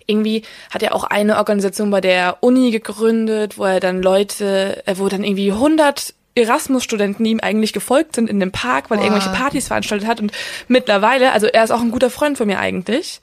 irgendwie 0.06 0.42
hat 0.70 0.82
er 0.82 0.94
auch 0.94 1.04
eine 1.04 1.36
Organisation 1.38 1.90
bei 1.90 2.00
der 2.00 2.38
Uni 2.40 2.70
gegründet, 2.70 3.58
wo 3.58 3.64
er 3.64 3.80
dann 3.80 4.02
Leute, 4.02 4.82
äh, 4.86 4.94
wo 4.98 5.08
dann 5.08 5.24
irgendwie 5.24 5.52
100 5.52 6.14
Erasmus-Studenten 6.34 7.24
ihm 7.24 7.40
eigentlich 7.40 7.72
gefolgt 7.72 8.14
sind 8.14 8.30
in 8.30 8.40
dem 8.40 8.52
Park, 8.52 8.90
weil 8.90 8.98
er 8.98 9.04
irgendwelche 9.04 9.30
Partys 9.30 9.68
veranstaltet 9.68 10.06
hat. 10.06 10.20
Und 10.20 10.32
mittlerweile, 10.68 11.32
also 11.32 11.46
er 11.46 11.64
ist 11.64 11.70
auch 11.70 11.80
ein 11.80 11.90
guter 11.90 12.10
Freund 12.10 12.38
von 12.38 12.46
mir 12.46 12.58
eigentlich, 12.58 13.20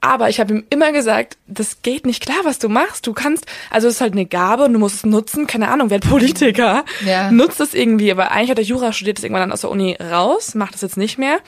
aber 0.00 0.28
ich 0.28 0.38
habe 0.38 0.54
ihm 0.54 0.64
immer 0.70 0.92
gesagt, 0.92 1.36
das 1.46 1.82
geht 1.82 2.06
nicht 2.06 2.22
klar, 2.22 2.38
was 2.44 2.58
du 2.58 2.68
machst. 2.68 3.06
Du 3.06 3.12
kannst, 3.12 3.46
also 3.70 3.88
es 3.88 3.94
ist 3.94 4.00
halt 4.00 4.12
eine 4.12 4.26
Gabe 4.26 4.64
und 4.64 4.72
du 4.72 4.78
musst 4.78 4.96
es 4.96 5.06
nutzen. 5.06 5.46
Keine 5.46 5.68
Ahnung, 5.68 5.90
werd 5.90 6.08
Politiker. 6.08 6.84
Ja. 7.04 7.30
Nutzt 7.30 7.60
es 7.60 7.74
irgendwie. 7.74 8.10
Aber 8.12 8.30
eigentlich 8.30 8.50
hat 8.50 8.58
er 8.58 8.64
Jura 8.64 8.92
studiert, 8.92 9.18
ist 9.18 9.24
irgendwann 9.24 9.42
dann 9.42 9.52
aus 9.52 9.62
der 9.62 9.70
Uni 9.70 9.96
raus, 10.00 10.54
macht 10.54 10.74
das 10.74 10.82
jetzt 10.82 10.96
nicht 10.96 11.18
mehr. 11.18 11.38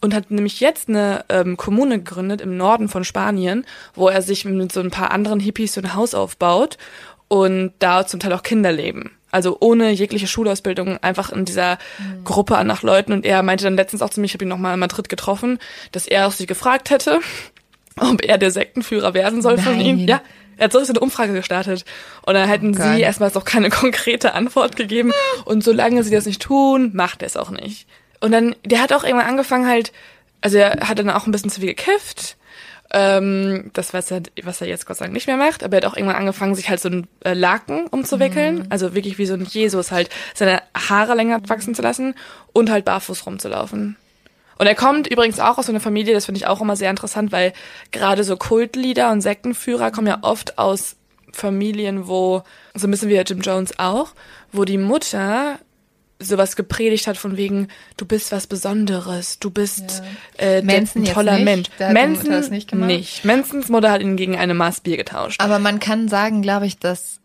Und 0.00 0.14
hat 0.14 0.30
nämlich 0.30 0.60
jetzt 0.60 0.88
eine 0.88 1.24
ähm, 1.28 1.56
Kommune 1.56 1.98
gegründet 1.98 2.40
im 2.40 2.56
Norden 2.56 2.88
von 2.88 3.04
Spanien, 3.04 3.66
wo 3.94 4.08
er 4.08 4.22
sich 4.22 4.44
mit 4.46 4.72
so 4.72 4.80
ein 4.80 4.90
paar 4.90 5.10
anderen 5.10 5.40
Hippies 5.40 5.74
so 5.74 5.80
ein 5.82 5.94
Haus 5.94 6.14
aufbaut 6.14 6.78
und 7.28 7.72
da 7.78 8.06
zum 8.06 8.18
Teil 8.18 8.32
auch 8.32 8.42
Kinder 8.42 8.72
leben. 8.72 9.10
Also 9.30 9.58
ohne 9.60 9.90
jegliche 9.90 10.26
Schulausbildung, 10.26 10.98
einfach 11.02 11.30
in 11.30 11.44
dieser 11.44 11.78
mhm. 11.98 12.24
Gruppe 12.24 12.56
an 12.56 12.66
nach 12.66 12.82
Leuten. 12.82 13.12
Und 13.12 13.24
er 13.24 13.42
meinte 13.42 13.64
dann 13.64 13.76
letztens 13.76 14.02
auch 14.02 14.10
zu 14.10 14.20
mir, 14.20 14.26
ich 14.26 14.34
habe 14.34 14.44
ihn 14.44 14.48
nochmal 14.48 14.74
in 14.74 14.80
Madrid 14.80 15.08
getroffen, 15.08 15.58
dass 15.92 16.06
er 16.08 16.26
auch 16.26 16.32
sich 16.32 16.48
gefragt 16.48 16.90
hätte, 16.90 17.20
ob 18.00 18.24
er 18.24 18.38
der 18.38 18.50
Sektenführer 18.50 19.14
werden 19.14 19.42
soll 19.42 19.56
Nein. 19.56 19.64
von 19.64 19.80
ihm. 19.80 19.98
Ja, 20.00 20.20
er 20.56 20.64
hat 20.64 20.72
so 20.72 20.78
eine 20.78 21.00
Umfrage 21.00 21.32
gestartet. 21.32 21.84
Und 22.22 22.34
dann 22.34 22.48
hätten 22.48 22.76
oh 22.78 22.82
sie 22.82 23.00
erstmals 23.00 23.36
auch 23.36 23.44
keine 23.44 23.70
konkrete 23.70 24.34
Antwort 24.34 24.76
gegeben. 24.76 25.12
Und 25.44 25.64
solange 25.64 26.04
sie 26.04 26.10
das 26.10 26.26
nicht 26.26 26.42
tun, 26.42 26.90
macht 26.92 27.22
er 27.22 27.26
es 27.26 27.36
auch 27.36 27.50
nicht. 27.50 27.86
Und 28.20 28.32
dann, 28.32 28.54
der 28.64 28.82
hat 28.82 28.92
auch 28.92 29.04
irgendwann 29.04 29.28
angefangen 29.28 29.66
halt, 29.66 29.92
also 30.42 30.58
er 30.58 30.88
hat 30.88 30.98
dann 30.98 31.10
auch 31.10 31.26
ein 31.26 31.32
bisschen 31.32 31.50
zu 31.50 31.60
viel 31.60 31.70
gekifft. 31.70 32.36
Ähm, 32.92 33.70
das 33.72 33.94
was 33.94 34.10
er, 34.10 34.22
was 34.42 34.60
er 34.60 34.66
jetzt 34.66 34.84
Gott 34.84 34.96
sei 34.96 35.04
Dank 35.04 35.14
nicht 35.14 35.28
mehr 35.28 35.36
macht, 35.36 35.62
aber 35.62 35.76
er 35.76 35.82
hat 35.82 35.92
auch 35.92 35.96
irgendwann 35.96 36.16
angefangen, 36.16 36.56
sich 36.56 36.68
halt 36.68 36.80
so 36.80 36.88
ein 36.88 37.06
äh, 37.24 37.34
Laken 37.34 37.86
umzuwickeln, 37.86 38.56
mhm. 38.56 38.66
also 38.68 38.96
wirklich 38.96 39.16
wie 39.16 39.26
so 39.26 39.34
ein 39.34 39.44
Jesus 39.44 39.92
halt 39.92 40.10
seine 40.34 40.60
Haare 40.76 41.14
länger 41.14 41.40
wachsen 41.48 41.76
zu 41.76 41.82
lassen 41.82 42.16
und 42.52 42.68
halt 42.68 42.84
barfuß 42.84 43.26
rumzulaufen. 43.26 43.96
Und 44.60 44.66
er 44.66 44.74
kommt 44.74 45.06
übrigens 45.06 45.40
auch 45.40 45.56
aus 45.56 45.64
so 45.64 45.72
einer 45.72 45.80
Familie, 45.80 46.12
das 46.12 46.26
finde 46.26 46.36
ich 46.36 46.46
auch 46.46 46.60
immer 46.60 46.76
sehr 46.76 46.90
interessant, 46.90 47.32
weil 47.32 47.54
gerade 47.92 48.24
so 48.24 48.36
Kultlieder 48.36 49.10
und 49.10 49.22
Sektenführer 49.22 49.90
kommen 49.90 50.06
ja 50.06 50.18
oft 50.20 50.58
aus 50.58 50.96
Familien, 51.32 52.08
wo, 52.08 52.42
so 52.74 52.86
ein 52.86 52.90
bisschen 52.90 53.08
wie 53.08 53.14
Jim 53.14 53.40
Jones 53.40 53.78
auch, 53.78 54.12
wo 54.52 54.66
die 54.66 54.76
Mutter 54.76 55.58
sowas 56.18 56.56
gepredigt 56.56 57.06
hat 57.06 57.16
von 57.16 57.38
wegen, 57.38 57.68
du 57.96 58.04
bist 58.04 58.32
was 58.32 58.46
Besonderes, 58.46 59.38
du 59.38 59.50
bist 59.50 60.02
ja. 60.38 60.44
äh, 60.44 60.62
Manson 60.62 61.06
ein 61.06 61.14
toller. 61.14 61.38
Mensch. 61.38 61.70
Manson 61.78 62.50
nicht, 62.50 62.74
nicht. 62.74 63.24
Mansons 63.24 63.70
Mutter 63.70 63.90
hat 63.90 64.02
ihn 64.02 64.18
gegen 64.18 64.36
eine 64.36 64.52
Maß 64.52 64.82
Bier 64.82 64.98
getauscht. 64.98 65.40
Aber 65.40 65.58
man 65.58 65.80
kann 65.80 66.08
sagen, 66.08 66.42
glaube 66.42 66.66
ich, 66.66 66.78
dass 66.78 67.20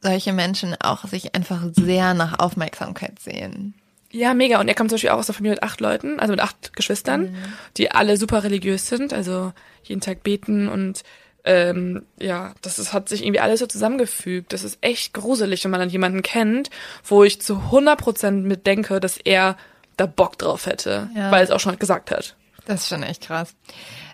solche 0.00 0.32
Menschen 0.32 0.76
auch 0.80 1.04
sich 1.08 1.34
einfach 1.34 1.64
sehr 1.72 2.14
nach 2.14 2.38
Aufmerksamkeit 2.38 3.18
sehen. 3.18 3.74
Ja, 4.14 4.32
mega. 4.32 4.60
Und 4.60 4.68
er 4.68 4.76
kommt 4.76 4.90
zum 4.90 4.94
Beispiel 4.94 5.10
auch 5.10 5.18
aus 5.18 5.28
einer 5.28 5.34
Familie 5.34 5.56
mit 5.56 5.64
acht 5.64 5.80
Leuten, 5.80 6.20
also 6.20 6.30
mit 6.32 6.40
acht 6.40 6.76
Geschwistern, 6.76 7.32
mhm. 7.32 7.36
die 7.76 7.90
alle 7.90 8.16
super 8.16 8.44
religiös 8.44 8.88
sind, 8.88 9.12
also 9.12 9.52
jeden 9.82 10.00
Tag 10.00 10.22
beten 10.22 10.68
und 10.68 11.02
ähm, 11.44 12.06
ja, 12.20 12.54
das 12.62 12.78
ist, 12.78 12.92
hat 12.92 13.08
sich 13.08 13.22
irgendwie 13.22 13.40
alles 13.40 13.58
so 13.58 13.66
zusammengefügt. 13.66 14.52
Das 14.52 14.62
ist 14.62 14.78
echt 14.82 15.14
gruselig, 15.14 15.64
wenn 15.64 15.72
man 15.72 15.80
dann 15.80 15.90
jemanden 15.90 16.22
kennt, 16.22 16.70
wo 17.02 17.24
ich 17.24 17.42
zu 17.42 17.56
100 17.56 18.00
Prozent 18.00 18.44
mit 18.46 18.68
denke, 18.68 19.00
dass 19.00 19.18
er 19.18 19.56
da 19.96 20.06
Bock 20.06 20.38
drauf 20.38 20.66
hätte, 20.66 21.10
ja. 21.14 21.32
weil 21.32 21.40
er 21.40 21.44
es 21.44 21.50
auch 21.50 21.60
schon 21.60 21.76
gesagt 21.78 22.12
hat. 22.12 22.36
Das 22.66 22.82
ist 22.82 22.88
schon 22.88 23.02
echt 23.02 23.26
krass. 23.26 23.54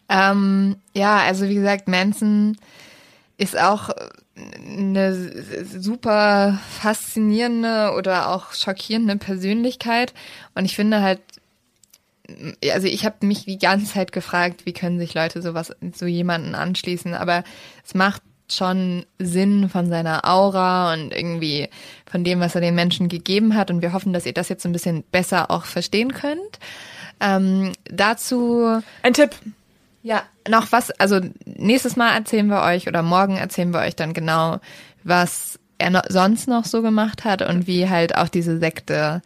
Ähm, 0.08 0.76
ja, 0.94 1.18
also 1.18 1.46
wie 1.46 1.54
gesagt, 1.54 1.88
Manson 1.88 2.56
ist 3.36 3.56
auch 3.56 3.90
eine 4.66 5.14
super 5.64 6.58
faszinierende 6.80 7.92
oder 7.96 8.30
auch 8.30 8.52
schockierende 8.52 9.16
Persönlichkeit. 9.16 10.14
Und 10.54 10.64
ich 10.64 10.76
finde 10.76 11.02
halt, 11.02 11.20
also 12.72 12.86
ich 12.86 13.04
habe 13.04 13.26
mich 13.26 13.44
die 13.44 13.58
ganze 13.58 13.92
Zeit 13.92 14.12
gefragt, 14.12 14.66
wie 14.66 14.72
können 14.72 14.98
sich 14.98 15.14
Leute 15.14 15.42
sowas, 15.42 15.72
so 15.94 16.06
jemanden 16.06 16.54
anschließen, 16.54 17.14
aber 17.14 17.44
es 17.84 17.94
macht 17.94 18.22
schon 18.52 19.06
Sinn 19.18 19.68
von 19.68 19.88
seiner 19.88 20.28
Aura 20.28 20.92
und 20.92 21.14
irgendwie 21.14 21.68
von 22.10 22.24
dem, 22.24 22.40
was 22.40 22.54
er 22.54 22.60
den 22.60 22.74
Menschen 22.74 23.08
gegeben 23.08 23.54
hat. 23.54 23.70
Und 23.70 23.82
wir 23.82 23.92
hoffen, 23.92 24.12
dass 24.12 24.26
ihr 24.26 24.32
das 24.32 24.48
jetzt 24.48 24.64
ein 24.66 24.72
bisschen 24.72 25.04
besser 25.04 25.50
auch 25.50 25.64
verstehen 25.64 26.12
könnt. 26.12 26.58
Ähm, 27.20 27.72
dazu. 27.84 28.80
Ein 29.02 29.14
Tipp. 29.14 29.36
Ja, 30.02 30.22
noch 30.48 30.72
was, 30.72 30.90
also 30.92 31.20
nächstes 31.44 31.96
Mal 31.96 32.14
erzählen 32.14 32.46
wir 32.46 32.62
euch 32.62 32.88
oder 32.88 33.02
morgen 33.02 33.36
erzählen 33.36 33.72
wir 33.72 33.80
euch 33.80 33.96
dann 33.96 34.14
genau, 34.14 34.60
was 35.04 35.58
er 35.78 35.90
no 35.90 36.00
sonst 36.08 36.48
noch 36.48 36.64
so 36.64 36.82
gemacht 36.82 37.24
hat 37.24 37.42
und 37.42 37.66
wie 37.66 37.88
halt 37.88 38.16
auch 38.16 38.28
diese 38.28 38.58
Sekte 38.58 39.22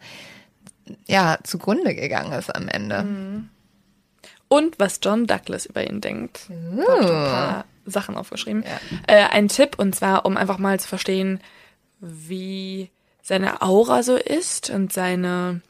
ja 1.07 1.37
zugrunde 1.43 1.95
gegangen 1.95 2.33
ist 2.33 2.53
am 2.53 2.67
Ende. 2.67 3.03
Mhm. 3.03 3.49
Und 4.47 4.79
was 4.79 4.99
John 5.01 5.27
Douglas 5.27 5.65
über 5.65 5.87
ihn 5.87 6.01
denkt. 6.01 6.47
Uh. 6.49 6.81
Ich 6.81 6.89
ein 6.89 7.07
paar 7.07 7.65
Sachen 7.85 8.15
aufgeschrieben. 8.15 8.63
Ja. 8.63 8.79
Äh, 9.07 9.29
ein 9.29 9.47
Tipp 9.47 9.77
und 9.77 9.95
zwar, 9.95 10.25
um 10.25 10.37
einfach 10.37 10.59
mal 10.59 10.79
zu 10.79 10.87
verstehen, 10.87 11.39
wie 11.99 12.89
seine 13.21 13.61
Aura 13.61 14.03
so 14.03 14.15
ist 14.15 14.69
und 14.69 14.93
seine 14.93 15.61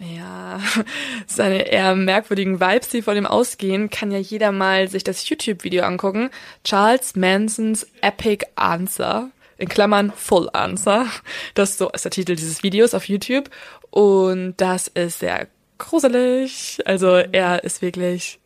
ja, 0.00 0.60
seine 1.26 1.68
eher 1.70 1.94
merkwürdigen 1.94 2.60
Vibes, 2.60 2.88
die 2.88 3.02
von 3.02 3.16
ihm 3.16 3.26
ausgehen, 3.26 3.90
kann 3.90 4.10
ja 4.10 4.18
jeder 4.18 4.52
mal 4.52 4.88
sich 4.88 5.04
das 5.04 5.28
YouTube-Video 5.28 5.84
angucken. 5.84 6.30
Charles 6.64 7.16
Mansons 7.16 7.86
Epic 8.00 8.46
Answer. 8.56 9.30
In 9.58 9.68
Klammern 9.68 10.10
Full 10.16 10.48
Answer. 10.54 11.06
Das 11.52 11.76
so 11.76 11.90
ist 11.90 12.04
der 12.06 12.10
Titel 12.10 12.34
dieses 12.34 12.62
Videos 12.62 12.94
auf 12.94 13.08
YouTube. 13.08 13.50
Und 13.90 14.54
das 14.56 14.88
ist 14.88 15.18
sehr 15.18 15.48
gruselig. 15.76 16.78
Also 16.86 17.16
er 17.16 17.62
ist 17.62 17.82
wirklich. 17.82 18.40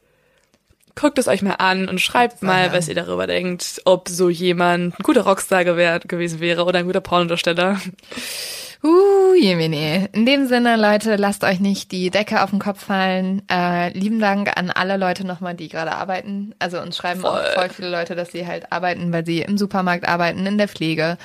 Guckt 0.97 1.19
es 1.19 1.27
euch 1.27 1.43
mal 1.43 1.55
an 1.55 1.89
und 1.89 2.01
schreibt 2.01 2.43
mal, 2.43 2.73
was 2.73 2.89
ihr 2.89 2.95
darüber 2.95 3.27
denkt, 3.27 3.83
ob 3.85 4.09
so 4.09 4.31
jemand 4.31 4.99
ein 4.99 5.03
guter 5.03 5.23
Rockstar 5.23 5.65
gewesen 5.65 6.41
wäre 6.41 6.65
oder 6.65 6.79
ein 6.79 6.87
guter 6.87 7.01
Pornodarsteller. 7.01 7.81
Uh, 8.85 9.35
Jemini. 9.35 10.09
In 10.13 10.27
dem 10.27 10.47
Sinne, 10.47 10.77
Leute, 10.77 11.17
lasst 11.17 11.43
euch 11.43 11.59
nicht 11.59 11.91
die 11.91 12.11
Decke 12.11 12.43
auf 12.43 12.51
den 12.51 12.59
Kopf 12.59 12.85
fallen. 12.85 13.43
Äh, 13.51 13.97
lieben 13.99 14.21
Dank 14.21 14.59
an 14.59 14.71
alle 14.71 14.99
Leute 14.99 15.27
nochmal, 15.27 15.55
die 15.55 15.69
gerade 15.69 15.93
arbeiten. 15.93 16.55
Also 16.59 16.81
uns 16.81 16.99
schreiben 16.99 17.23
voll. 17.23 17.31
auch 17.31 17.55
voll 17.55 17.71
viele 17.71 17.89
Leute, 17.89 18.15
dass 18.15 18.31
sie 18.31 18.47
halt 18.47 18.71
arbeiten, 18.73 19.11
weil 19.11 19.25
sie 19.25 19.41
im 19.41 19.57
Supermarkt 19.57 20.07
arbeiten, 20.07 20.45
in 20.45 20.59
der 20.59 20.69
Pflege. 20.69 21.17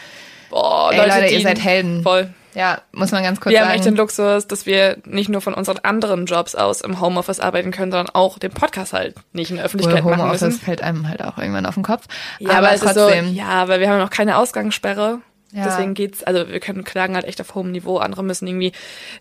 Boah, 0.49 0.91
Ey, 0.93 0.97
Leute, 0.99 1.19
Leute 1.19 1.33
ihr 1.33 1.41
seid 1.41 1.61
Helden. 1.61 2.01
Voll. 2.01 2.33
Ja, 2.55 2.81
muss 2.91 3.11
man 3.11 3.23
ganz 3.23 3.39
kurz 3.39 3.51
wir 3.51 3.59
sagen. 3.59 3.67
Wir 3.67 3.69
haben 3.69 3.75
echt 3.75 3.85
den 3.85 3.95
Luxus, 3.95 4.47
dass 4.47 4.65
wir 4.65 4.97
nicht 5.05 5.29
nur 5.29 5.41
von 5.41 5.53
unseren 5.53 5.77
anderen 5.79 6.25
Jobs 6.25 6.55
aus 6.55 6.81
im 6.81 6.99
Homeoffice 6.99 7.39
arbeiten 7.39 7.71
können, 7.71 7.91
sondern 7.91 8.13
auch 8.13 8.39
den 8.39 8.51
Podcast 8.51 8.93
halt 8.93 9.15
nicht 9.33 9.51
in 9.51 9.57
der 9.57 9.65
Öffentlichkeit 9.65 10.03
Oder 10.03 10.17
machen 10.17 10.31
müssen. 10.31 10.45
Homeoffice 10.45 10.63
fällt 10.63 10.81
einem 10.81 11.07
halt 11.07 11.23
auch 11.23 11.37
irgendwann 11.37 11.65
auf 11.65 11.75
den 11.75 11.83
Kopf. 11.83 12.05
Ja, 12.39 12.51
aber, 12.57 12.69
aber 12.69 12.79
trotzdem. 12.79 13.27
So, 13.27 13.33
ja, 13.33 13.67
weil 13.67 13.79
wir 13.79 13.89
haben 13.89 13.99
noch 13.99 14.09
keine 14.09 14.37
Ausgangssperre. 14.37 15.19
Ja. 15.51 15.65
Deswegen 15.65 15.93
geht's, 15.93 16.23
also 16.23 16.47
wir 16.47 16.59
können 16.59 16.83
klagen 16.83 17.15
halt 17.15 17.25
echt 17.25 17.41
auf 17.41 17.55
hohem 17.55 17.71
Niveau. 17.71 17.97
Andere 17.97 18.23
müssen 18.23 18.47
irgendwie 18.47 18.71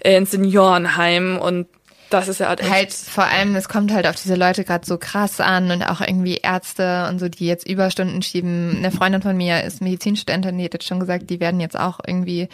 äh, 0.00 0.16
ins 0.16 0.30
Seniorenheim 0.30 1.38
und 1.38 1.66
Das 2.10 2.28
ist 2.28 2.40
ja 2.40 2.48
halt, 2.48 2.68
halt 2.68 2.92
vor 2.92 3.24
allem, 3.24 3.54
es 3.56 3.68
kommt 3.68 3.92
halt 3.92 4.06
auf 4.06 4.16
diese 4.16 4.34
Leute 4.34 4.64
gerade 4.64 4.86
so 4.86 4.96
krass 4.98 5.40
an 5.40 5.70
und 5.70 5.82
auch 5.82 6.00
irgendwie 6.00 6.36
Ärzte 6.36 7.06
und 7.08 7.18
so, 7.18 7.28
die 7.28 7.46
jetzt 7.46 7.68
Überstunden 7.68 8.22
schieben. 8.22 8.76
Eine 8.78 8.90
Freundin 8.90 9.22
von 9.22 9.36
mir 9.36 9.62
ist 9.64 9.82
Medizinstudentin, 9.82 10.56
die 10.56 10.64
hat 10.64 10.72
jetzt 10.72 10.86
schon 10.86 11.00
gesagt, 11.00 11.28
die 11.28 11.40
werden 11.40 11.60
jetzt 11.60 11.78
auch 11.78 12.00
irgendwie 12.06 12.48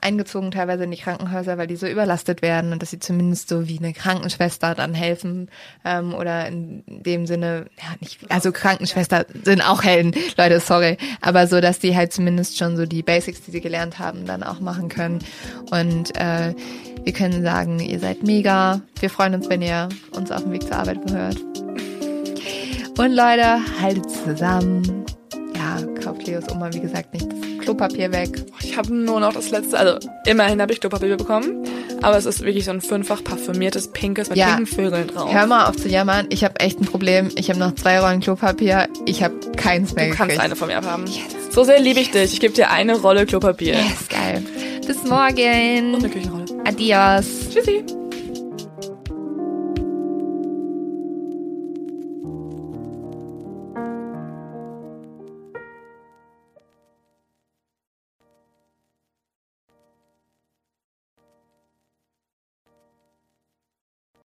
eingezogen 0.00 0.50
teilweise 0.50 0.84
in 0.84 0.90
die 0.90 0.96
Krankenhäuser, 0.96 1.58
weil 1.58 1.66
die 1.66 1.76
so 1.76 1.86
überlastet 1.86 2.42
werden 2.42 2.72
und 2.72 2.82
dass 2.82 2.90
sie 2.90 2.98
zumindest 2.98 3.48
so 3.48 3.68
wie 3.68 3.78
eine 3.78 3.92
Krankenschwester 3.92 4.74
dann 4.74 4.94
helfen 4.94 5.48
ähm, 5.84 6.14
oder 6.14 6.46
in 6.46 6.82
dem 6.86 7.26
Sinne, 7.26 7.66
ja 7.78 7.94
nicht, 8.00 8.18
also 8.30 8.52
Krankenschwester 8.52 9.26
sind 9.44 9.60
auch 9.62 9.82
Helden, 9.82 10.14
Leute, 10.36 10.60
sorry, 10.60 10.96
aber 11.20 11.46
so, 11.46 11.60
dass 11.60 11.78
die 11.78 11.96
halt 11.96 12.12
zumindest 12.12 12.58
schon 12.58 12.76
so 12.76 12.86
die 12.86 13.02
Basics, 13.02 13.42
die 13.42 13.50
sie 13.50 13.60
gelernt 13.60 13.98
haben, 13.98 14.26
dann 14.26 14.42
auch 14.42 14.60
machen 14.60 14.88
können 14.88 15.18
und 15.70 16.16
äh, 16.16 16.54
wir 17.04 17.12
können 17.12 17.42
sagen, 17.42 17.80
ihr 17.80 17.98
seid 18.00 18.22
mega. 18.22 18.82
Wir 19.00 19.08
freuen 19.08 19.34
uns, 19.34 19.48
wenn 19.48 19.62
ihr 19.62 19.88
uns 20.10 20.30
auf 20.30 20.42
dem 20.42 20.52
Weg 20.52 20.64
zur 20.64 20.76
Arbeit 20.76 20.98
hört. 21.10 21.38
Und 22.98 23.12
Leute, 23.14 23.60
haltet 23.80 24.10
zusammen. 24.10 25.06
Ja, 25.56 25.80
kauft 26.00 26.26
Leos 26.26 26.44
Oma, 26.50 26.72
wie 26.72 26.80
gesagt, 26.80 27.12
nicht 27.14 27.26
das 27.30 27.64
Klopapier 27.64 28.12
weg. 28.12 28.44
Ich 28.62 28.76
habe 28.76 28.94
nur 28.94 29.20
noch 29.20 29.32
das 29.32 29.50
letzte, 29.50 29.78
also 29.78 29.98
immerhin 30.26 30.60
habe 30.60 30.72
ich 30.72 30.80
Klopapier 30.80 31.16
bekommen, 31.16 31.64
aber 32.02 32.16
es 32.16 32.24
ist 32.26 32.40
wirklich 32.40 32.64
so 32.64 32.70
ein 32.70 32.80
fünffach 32.80 33.22
parfümiertes 33.24 33.88
pinkes 33.92 34.28
mit 34.30 34.38
ja. 34.38 34.56
pinken 34.56 34.66
Vögeln 34.66 35.08
drauf. 35.08 35.32
Hör 35.32 35.46
mal 35.46 35.66
auf 35.66 35.76
zu 35.76 35.88
jammern, 35.88 36.26
ich 36.30 36.44
habe 36.44 36.58
echt 36.60 36.80
ein 36.80 36.86
Problem. 36.86 37.30
Ich 37.36 37.50
habe 37.50 37.58
noch 37.58 37.74
zwei 37.74 38.00
Rollen 38.00 38.20
Klopapier, 38.20 38.88
ich 39.06 39.22
habe 39.22 39.34
keins 39.56 39.94
mehr 39.94 40.06
Du 40.06 40.10
gekriegt. 40.12 40.28
kannst 40.30 40.40
eine 40.40 40.56
von 40.56 40.68
mir 40.68 40.80
haben. 40.80 41.06
Yes. 41.06 41.54
So 41.54 41.64
sehr 41.64 41.80
liebe 41.80 42.00
ich 42.00 42.10
dich. 42.10 42.32
Ich 42.34 42.40
gebe 42.40 42.54
dir 42.54 42.70
eine 42.70 42.98
Rolle 43.00 43.26
Klopapier. 43.26 43.74
Yes, 43.74 44.08
geil. 44.08 44.42
Bis 44.86 45.02
morgen. 45.04 45.94
Und 45.94 46.04
eine 46.04 46.08
Küchenrolle. 46.08 46.44
Adios. 46.64 47.26
Tschüssi. 47.52 47.84